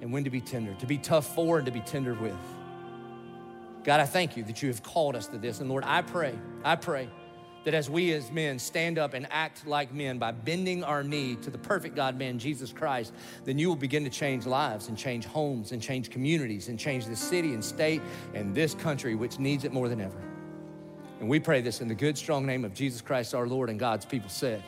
and 0.00 0.12
when 0.12 0.24
to 0.24 0.30
be 0.30 0.40
tender, 0.40 0.74
to 0.74 0.86
be 0.86 0.98
tough 0.98 1.34
for 1.34 1.58
and 1.58 1.66
to 1.66 1.72
be 1.72 1.80
tender 1.80 2.14
with. 2.14 2.36
God, 3.84 4.00
I 4.00 4.06
thank 4.06 4.36
you 4.36 4.44
that 4.44 4.62
you 4.62 4.68
have 4.68 4.82
called 4.82 5.16
us 5.16 5.26
to 5.28 5.38
this. 5.38 5.60
And 5.60 5.68
Lord, 5.68 5.84
I 5.84 6.02
pray, 6.02 6.38
I 6.64 6.76
pray 6.76 7.08
that 7.64 7.74
as 7.74 7.90
we 7.90 8.12
as 8.12 8.30
men 8.30 8.58
stand 8.58 8.98
up 8.98 9.14
and 9.14 9.26
act 9.30 9.66
like 9.66 9.92
men 9.92 10.18
by 10.18 10.30
bending 10.30 10.84
our 10.84 11.02
knee 11.02 11.36
to 11.36 11.50
the 11.50 11.58
perfect 11.58 11.96
God 11.96 12.16
man, 12.16 12.38
Jesus 12.38 12.72
Christ, 12.72 13.12
then 13.44 13.58
you 13.58 13.68
will 13.68 13.76
begin 13.76 14.04
to 14.04 14.10
change 14.10 14.46
lives 14.46 14.88
and 14.88 14.96
change 14.96 15.26
homes 15.26 15.72
and 15.72 15.82
change 15.82 16.10
communities 16.10 16.68
and 16.68 16.78
change 16.78 17.06
this 17.06 17.20
city 17.20 17.54
and 17.54 17.64
state 17.64 18.00
and 18.34 18.54
this 18.54 18.74
country, 18.74 19.14
which 19.14 19.38
needs 19.38 19.64
it 19.64 19.72
more 19.72 19.88
than 19.88 20.00
ever. 20.00 20.27
And 21.20 21.28
we 21.28 21.40
pray 21.40 21.60
this 21.60 21.80
in 21.80 21.88
the 21.88 21.94
good, 21.94 22.16
strong 22.16 22.46
name 22.46 22.64
of 22.64 22.74
Jesus 22.74 23.00
Christ 23.00 23.34
our 23.34 23.46
Lord 23.46 23.70
and 23.70 23.78
God's 23.78 24.04
people 24.04 24.28
said. 24.28 24.62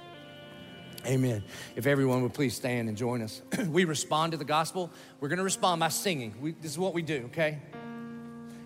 Amen. 1.06 1.42
If 1.76 1.86
everyone 1.86 2.22
would 2.22 2.34
please 2.34 2.54
stand 2.54 2.88
and 2.88 2.96
join 2.96 3.22
us. 3.22 3.40
we 3.68 3.84
respond 3.84 4.32
to 4.32 4.38
the 4.38 4.44
gospel. 4.44 4.90
We're 5.20 5.28
going 5.28 5.38
to 5.38 5.44
respond 5.44 5.80
by 5.80 5.88
singing. 5.88 6.34
We, 6.40 6.52
this 6.52 6.72
is 6.72 6.78
what 6.78 6.92
we 6.92 7.02
do, 7.02 7.24
okay? 7.26 7.58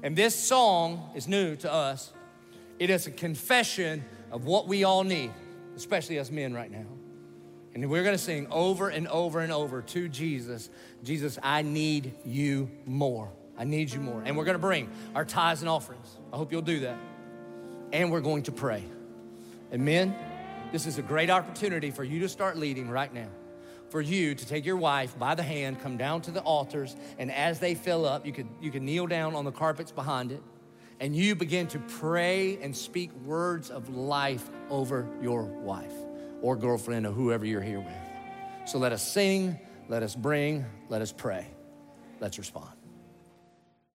And 0.02 0.16
this 0.16 0.34
song 0.34 1.10
is 1.14 1.28
new 1.28 1.56
to 1.56 1.72
us. 1.72 2.12
It 2.78 2.90
is 2.90 3.06
a 3.06 3.10
confession 3.10 4.04
of 4.32 4.44
what 4.44 4.66
we 4.66 4.84
all 4.84 5.04
need, 5.04 5.30
especially 5.76 6.18
us 6.18 6.30
men 6.30 6.52
right 6.52 6.70
now. 6.70 6.86
And 7.74 7.88
we're 7.90 8.04
gonna 8.04 8.18
sing 8.18 8.46
over 8.50 8.88
and 8.88 9.08
over 9.08 9.40
and 9.40 9.52
over 9.52 9.82
to 9.82 10.08
Jesus 10.08 10.70
Jesus, 11.02 11.38
I 11.42 11.62
need 11.62 12.14
you 12.24 12.70
more. 12.86 13.30
I 13.58 13.64
need 13.64 13.92
you 13.92 14.00
more. 14.00 14.22
And 14.24 14.36
we're 14.36 14.44
gonna 14.44 14.58
bring 14.58 14.90
our 15.14 15.24
tithes 15.24 15.60
and 15.60 15.68
offerings. 15.68 16.16
I 16.32 16.36
hope 16.36 16.52
you'll 16.52 16.62
do 16.62 16.80
that. 16.80 16.96
And 17.94 18.12
we're 18.12 18.20
going 18.20 18.42
to 18.42 18.52
pray. 18.52 18.84
And 19.70 19.84
men, 19.84 20.14
this 20.72 20.86
is 20.86 20.98
a 20.98 21.02
great 21.02 21.30
opportunity 21.30 21.90
for 21.90 22.04
you 22.04 22.20
to 22.20 22.28
start 22.28 22.58
leading 22.58 22.90
right 22.90 23.12
now. 23.14 23.28
For 23.88 24.02
you 24.02 24.34
to 24.34 24.46
take 24.46 24.66
your 24.66 24.76
wife 24.76 25.18
by 25.18 25.34
the 25.34 25.42
hand, 25.42 25.80
come 25.80 25.96
down 25.96 26.20
to 26.22 26.30
the 26.30 26.40
altars, 26.40 26.96
and 27.18 27.30
as 27.30 27.60
they 27.60 27.74
fill 27.74 28.04
up, 28.04 28.26
you 28.26 28.32
could, 28.32 28.48
you 28.60 28.70
could 28.70 28.82
kneel 28.82 29.06
down 29.06 29.34
on 29.34 29.46
the 29.46 29.52
carpets 29.52 29.92
behind 29.92 30.32
it 30.32 30.42
and 31.00 31.14
you 31.14 31.34
begin 31.34 31.66
to 31.68 31.78
pray 31.78 32.58
and 32.62 32.76
speak 32.76 33.12
words 33.24 33.70
of 33.70 33.88
life 33.88 34.48
over 34.70 35.08
your 35.20 35.44
wife 35.44 35.92
or 36.42 36.56
girlfriend 36.56 37.06
or 37.06 37.12
whoever 37.12 37.44
you're 37.44 37.60
here 37.60 37.80
with. 37.80 38.68
So 38.68 38.78
let 38.78 38.92
us 38.92 39.06
sing, 39.06 39.58
let 39.88 40.02
us 40.02 40.14
bring, 40.14 40.64
let 40.88 41.02
us 41.02 41.12
pray. 41.12 41.46
Let's 42.20 42.38
respond. 42.38 42.83